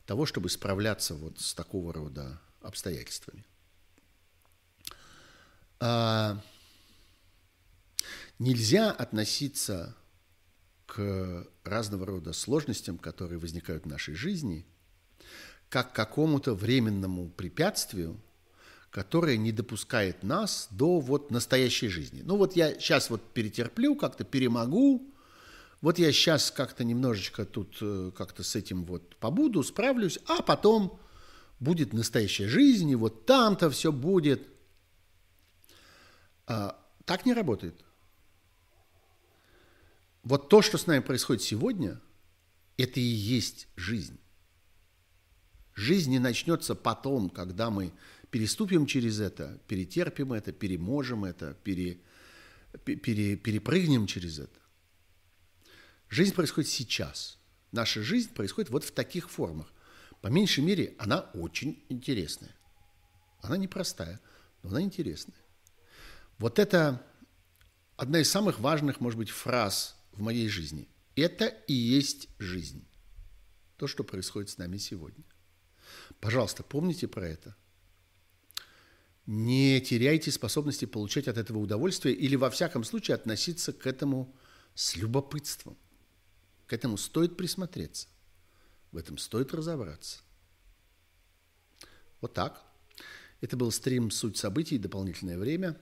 того, 0.06 0.26
чтобы 0.26 0.50
справляться 0.50 1.16
вот 1.16 1.40
с 1.40 1.54
такого 1.54 1.94
рода 1.94 2.40
обстоятельствами. 2.62 3.46
А, 5.80 6.42
нельзя 8.40 8.92
относиться 8.92 9.96
к 10.86 11.46
разного 11.64 12.06
рода 12.06 12.34
сложностям, 12.34 12.98
которые 12.98 13.40
возникают 13.40 13.84
в 13.84 13.88
нашей 13.88 14.16
жизни, 14.16 14.66
как 15.70 15.92
к 15.92 15.96
какому-то 15.96 16.54
временному 16.56 17.30
препятствию, 17.30 18.20
которое 18.90 19.38
не 19.38 19.52
допускает 19.52 20.24
нас 20.24 20.68
до 20.72 21.00
вот 21.00 21.30
настоящей 21.30 21.90
жизни. 21.90 22.22
Ну 22.24 22.38
вот 22.38 22.56
я 22.56 22.74
сейчас 22.76 23.10
вот 23.10 23.22
перетерплю, 23.34 23.96
как-то 23.96 24.24
перемогу, 24.24 25.14
вот 25.82 26.00
я 26.00 26.12
сейчас 26.12 26.52
как-то 26.52 26.84
немножечко 26.84 27.46
тут 27.46 27.78
э, 27.82 28.12
как-то 28.16 28.44
с 28.44 28.56
этим 28.56 28.84
вот 28.84 29.16
побуду, 29.18 29.64
справлюсь, 29.64 30.20
а 30.26 30.42
потом 30.42 31.00
будет 31.60 31.94
настоящая 31.94 32.48
жизнь, 32.48 32.90
и 32.90 32.96
вот 32.96 33.26
там-то 33.26 33.70
все 33.70 33.92
будет. 33.92 34.48
А, 36.48 36.80
так 37.06 37.26
не 37.26 37.34
работает. 37.34 37.84
вот 40.24 40.50
то, 40.50 40.62
что 40.62 40.78
с 40.78 40.88
нами 40.88 41.02
происходит 41.02 41.44
сегодня, 41.44 42.02
это 42.76 43.00
и 43.00 43.04
есть 43.04 43.68
жизнь. 43.76 44.20
Жизнь 45.74 46.10
не 46.12 46.20
начнется 46.20 46.74
потом, 46.76 47.30
когда 47.30 47.70
мы 47.70 47.94
переступим 48.32 48.88
через 48.88 49.20
это, 49.20 49.62
перетерпим 49.68 50.34
это, 50.34 50.52
переможем 50.52 51.24
это, 51.24 51.56
пере, 51.64 52.00
пере, 52.84 53.36
перепрыгнем 53.36 54.08
через 54.08 54.40
это. 54.40 54.60
Жизнь 56.10 56.34
происходит 56.34 56.70
сейчас. 56.70 57.38
Наша 57.72 58.02
жизнь 58.02 58.34
происходит 58.34 58.70
вот 58.70 58.84
в 58.84 58.92
таких 58.92 59.30
формах. 59.30 59.72
По 60.22 60.28
меньшей 60.28 60.64
мере, 60.64 60.96
она 60.98 61.22
очень 61.34 61.84
интересная. 61.90 62.56
Она 63.42 63.58
непростая, 63.58 64.20
но 64.64 64.70
она 64.70 64.82
интересная. 64.82 65.38
Вот 66.38 66.60
это 66.60 67.06
одна 67.98 68.20
из 68.20 68.30
самых 68.30 68.60
важных, 68.60 69.00
может 69.00 69.18
быть, 69.18 69.30
фраз 69.30 69.96
в 70.12 70.22
моей 70.22 70.48
жизни. 70.48 70.88
Это 71.16 71.48
и 71.48 71.74
есть 71.74 72.30
жизнь. 72.40 72.88
То, 73.78 73.88
что 73.88 74.04
происходит 74.04 74.50
с 74.50 74.58
нами 74.58 74.78
сегодня. 74.78 75.24
Пожалуйста, 76.20 76.64
помните 76.64 77.08
про 77.08 77.28
это. 77.28 77.56
Не 79.26 79.82
теряйте 79.82 80.32
способности 80.32 80.86
получать 80.86 81.28
от 81.28 81.38
этого 81.38 81.58
удовольствие 81.58 82.16
или, 82.16 82.36
во 82.36 82.50
всяком 82.50 82.84
случае, 82.84 83.16
относиться 83.16 83.74
к 83.74 83.86
этому 83.86 84.34
с 84.74 84.96
любопытством. 84.96 85.78
К 86.68 86.74
этому 86.74 86.98
стоит 86.98 87.38
присмотреться. 87.38 88.08
В 88.92 88.98
этом 88.98 89.18
стоит 89.18 89.54
разобраться. 89.54 90.20
Вот 92.22 92.34
так. 92.34 92.64
Это 93.42 93.56
был 93.56 93.72
стрим 93.72 94.12
«Суть 94.12 94.38
событий. 94.38 94.78
Дополнительное 94.78 95.38
время». 95.38 95.80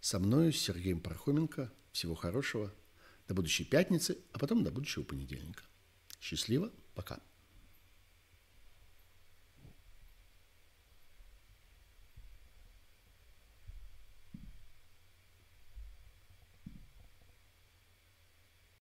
Со 0.00 0.18
мной, 0.18 0.52
Сергеем 0.52 1.00
Пархоменко. 1.00 1.72
Всего 1.92 2.14
хорошего. 2.14 2.72
До 3.28 3.34
будущей 3.34 3.64
пятницы, 3.64 4.18
а 4.32 4.38
потом 4.38 4.64
до 4.64 4.70
будущего 4.70 5.02
понедельника. 5.02 5.62
Счастливо. 6.20 6.70
Пока. 6.94 7.20